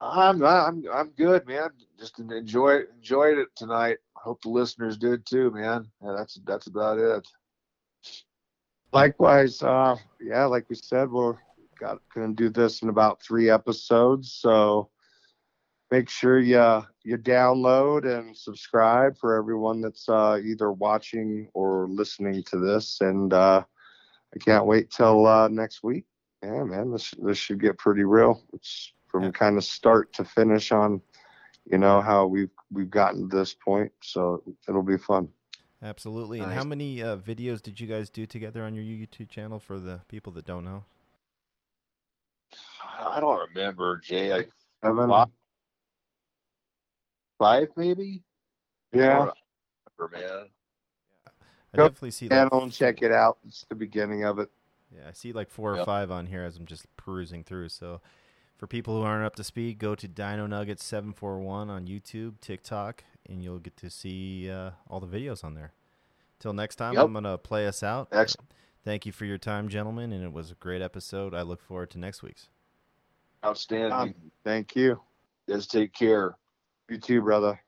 I'm 0.01 0.44
I'm 0.44 0.85
I'm 0.93 1.10
good, 1.10 1.47
man. 1.47 1.70
Just 1.97 2.18
enjoy 2.18 2.80
enjoyed 2.97 3.39
it 3.39 3.48
tonight. 3.55 3.98
Hope 4.14 4.43
the 4.43 4.48
listeners 4.48 4.97
did 4.97 5.24
too, 5.24 5.52
man. 5.52 5.86
Yeah, 6.02 6.14
that's 6.16 6.40
that's 6.44 6.66
about 6.66 6.98
it. 6.98 7.28
Likewise, 8.93 9.62
uh, 9.62 9.94
yeah, 10.20 10.44
like 10.47 10.68
we 10.68 10.74
said, 10.74 11.09
we're 11.09 11.36
got 11.78 12.01
gonna 12.12 12.35
do 12.35 12.48
this 12.48 12.82
in 12.82 12.89
about 12.89 13.22
three 13.22 13.48
episodes. 13.48 14.32
So 14.32 14.90
make 15.90 16.09
sure 16.09 16.39
you 16.39 16.82
you 17.05 17.16
download 17.16 18.05
and 18.06 18.36
subscribe 18.36 19.16
for 19.19 19.36
everyone 19.36 19.81
that's 19.81 20.09
uh, 20.09 20.39
either 20.44 20.73
watching 20.73 21.48
or 21.55 21.89
listening 21.89 22.43
to 22.44 22.59
this. 22.59 23.01
And 23.01 23.32
uh, 23.32 23.62
I 24.35 24.39
can't 24.39 24.66
wait 24.66 24.90
till 24.90 25.27
uh, 25.27 25.48
next 25.48 25.82
week. 25.82 26.05
Yeah, 26.43 26.65
man, 26.65 26.93
this 26.93 27.15
this 27.23 27.39
should 27.39 27.60
get 27.60 27.78
pretty 27.78 28.05
real. 28.05 28.43
It's 28.52 28.93
from 29.06 29.24
yeah. 29.24 29.31
kind 29.31 29.56
of 29.56 29.65
start 29.65 30.12
to 30.15 30.24
finish 30.24 30.70
on, 30.70 31.01
you 31.65 31.78
know, 31.78 32.01
how 32.01 32.27
we've 32.27 32.51
we've 32.70 32.90
gotten 32.90 33.28
to 33.28 33.36
this 33.36 33.55
point. 33.55 33.90
So 34.02 34.43
it'll 34.69 34.82
be 34.82 34.98
fun. 34.98 35.28
Absolutely. 35.82 36.40
And 36.40 36.52
how 36.52 36.65
many 36.65 37.02
uh, 37.02 37.16
videos 37.16 37.62
did 37.62 37.78
you 37.78 37.86
guys 37.86 38.10
do 38.10 38.27
together 38.27 38.65
on 38.65 38.74
your 38.74 38.85
YouTube 38.85 39.28
channel 39.28 39.60
for 39.60 39.78
the 39.78 40.01
people 40.09 40.32
that 40.32 40.44
don't 40.44 40.65
know? 40.65 40.85
I 42.98 43.20
don't 43.20 43.48
remember, 43.48 43.98
Jay. 43.98 44.32
I, 44.32 44.44
Seven. 44.82 45.10
Five, 47.39 47.69
five 47.69 47.77
maybe? 47.77 48.23
Yeah. 48.93 49.31
Remember, 49.98 50.10
man. 50.12 50.23
Yeah. 50.23 50.44
I 51.73 51.77
Go 51.77 51.89
definitely 51.89 52.12
see 52.12 52.28
that. 52.28 52.52
and 52.52 52.73
check 52.73 53.02
it 53.02 53.12
out. 53.12 53.39
It's 53.47 53.66
the 53.69 53.74
beginning 53.74 54.24
of 54.24 54.39
it. 54.39 54.51
Yeah, 54.94 55.09
I 55.09 55.12
see 55.12 55.32
like 55.32 55.51
four 55.51 55.74
yep. 55.74 55.82
or 55.82 55.85
five 55.85 56.10
on 56.10 56.27
here 56.27 56.44
as 56.44 56.56
I'm 56.56 56.66
just 56.66 56.86
perusing 56.97 57.44
through. 57.44 57.69
So 57.69 58.01
for 58.56 58.66
people 58.66 58.98
who 58.98 59.02
aren't 59.02 59.24
up 59.24 59.36
to 59.36 59.44
speed, 59.44 59.78
go 59.78 59.94
to 59.94 60.09
Dino 60.09 60.47
Nuggets 60.47 60.85
741 60.85 61.69
on 61.69 61.86
YouTube, 61.86 62.40
TikTok, 62.40 63.05
and 63.28 63.43
you'll 63.43 63.59
get 63.59 63.77
to 63.78 63.90
see 63.90 64.51
uh, 64.51 64.70
all 64.89 65.01
the 65.01 65.06
videos 65.06 65.44
on 65.44 65.55
there. 65.55 65.73
Till 66.39 66.52
next 66.52 66.77
time, 66.77 66.94
yep. 66.94 67.05
I'm 67.05 67.12
going 67.12 67.24
to 67.24 67.36
play 67.36 67.66
us 67.66 67.82
out. 67.82 68.09
Excellent. 68.12 68.51
Thank 68.85 69.05
you 69.05 69.12
for 69.12 69.24
your 69.27 69.39
time, 69.39 69.69
gentlemen, 69.69 70.12
and 70.12 70.24
it 70.24 70.32
was 70.32 70.51
a 70.51 70.55
great 70.55 70.81
episode. 70.81 71.35
I 71.35 71.43
look 71.43 71.60
forward 71.60 71.90
to 71.90 71.98
next 71.98 72.23
week's. 72.23 72.48
Outstanding. 73.44 73.93
Um, 73.93 74.15
thank 74.44 74.74
you. 74.74 75.01
guys 75.48 75.66
take 75.66 75.93
care. 75.93 76.36
You 76.89 76.98
too, 76.98 77.20
brother. 77.23 77.60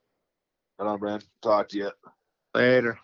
Right 0.79 0.89
on, 0.89 1.01
man. 1.01 1.21
Talk 1.43 1.69
to 1.71 1.77
you. 1.77 1.91
Later. 2.55 2.99